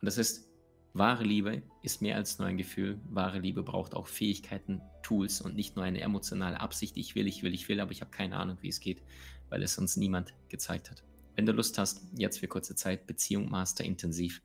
Und 0.00 0.06
das 0.06 0.16
ist, 0.16 0.48
wahre 0.92 1.24
Liebe 1.24 1.62
ist 1.82 2.00
mehr 2.00 2.14
als 2.14 2.38
nur 2.38 2.46
ein 2.46 2.56
Gefühl. 2.56 3.00
Wahre 3.10 3.40
Liebe 3.40 3.64
braucht 3.64 3.94
auch 3.94 4.06
Fähigkeiten, 4.06 4.80
Tools 5.02 5.40
und 5.40 5.56
nicht 5.56 5.74
nur 5.74 5.84
eine 5.84 6.00
emotionale 6.00 6.60
Absicht, 6.60 6.96
ich 6.96 7.16
will, 7.16 7.26
ich 7.26 7.42
will, 7.42 7.54
ich 7.54 7.68
will, 7.68 7.80
aber 7.80 7.90
ich 7.90 8.02
habe 8.02 8.12
keine 8.12 8.36
Ahnung, 8.36 8.58
wie 8.60 8.68
es 8.68 8.78
geht, 8.78 9.02
weil 9.48 9.64
es 9.64 9.78
uns 9.78 9.96
niemand 9.96 10.32
gezeigt 10.48 10.92
hat. 10.92 11.02
Wenn 11.36 11.46
du 11.46 11.52
Lust 11.52 11.78
hast, 11.78 12.00
jetzt 12.16 12.38
für 12.38 12.48
kurze 12.48 12.74
Zeit 12.74 13.06
Beziehung 13.06 13.50
Master 13.50 13.84
intensiv 13.84 14.42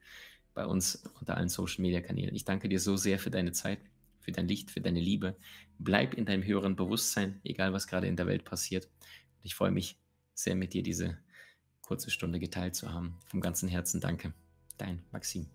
bei 0.54 0.66
uns 0.66 1.04
unter 1.20 1.38
allen 1.38 1.50
Social 1.50 1.82
Media 1.82 2.02
Kanälen. 2.02 2.36
Ich 2.36 2.46
danke 2.46 2.68
dir 2.68 2.80
so 2.80 2.98
sehr 2.98 3.20
für 3.20 3.30
deine 3.30 3.52
Zeit, 3.52 3.80
für 4.20 4.32
dein 4.32 4.48
Licht, 4.48 4.72
für 4.72 4.82
deine 4.82 5.00
Liebe. 5.00 5.36
Bleib 5.78 6.16
in 6.16 6.26
deinem 6.26 6.44
höheren 6.44 6.76
Bewusstsein, 6.76 7.40
egal 7.44 7.74
was 7.74 7.88
gerade 7.88 8.08
in 8.08 8.16
der 8.16 8.28
Welt 8.28 8.44
passiert. 8.44 8.86
Und 8.86 9.46
ich 9.46 9.56
freue 9.56 9.72
mich 9.72 9.98
sehr 10.34 10.56
mit 10.56 10.74
dir 10.74 10.84
diese 10.84 11.18
kurze 11.82 12.10
Stunde 12.10 12.40
geteilt 12.40 12.76
zu 12.76 12.92
haben. 12.92 13.18
Vom 13.28 13.42
ganzen 13.42 13.70
Herzen 13.70 14.02
danke. 14.02 14.34
Dein 14.78 15.04
Maxim. 15.12 15.48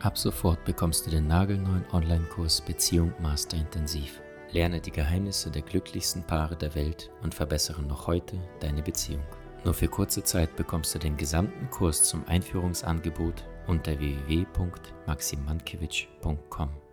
Ab 0.00 0.18
sofort 0.18 0.64
bekommst 0.64 1.06
du 1.06 1.10
den 1.10 1.26
nagelneuen 1.26 1.84
Online-Kurs 1.90 2.60
Beziehung 2.60 3.12
Master 3.20 3.56
Intensiv. 3.56 4.20
Lerne 4.52 4.80
die 4.80 4.92
Geheimnisse 4.92 5.50
der 5.50 5.62
glücklichsten 5.62 6.22
Paare 6.22 6.56
der 6.56 6.74
Welt 6.74 7.10
und 7.22 7.34
verbessere 7.34 7.82
noch 7.82 8.06
heute 8.06 8.38
deine 8.60 8.82
Beziehung. 8.82 9.24
Nur 9.64 9.72
für 9.74 9.88
kurze 9.88 10.22
Zeit 10.22 10.54
bekommst 10.56 10.94
du 10.94 10.98
den 10.98 11.16
gesamten 11.16 11.70
Kurs 11.70 12.04
zum 12.04 12.26
Einführungsangebot 12.28 13.44
unter 13.66 13.98
www.maximankiewicz.com. 13.98 16.85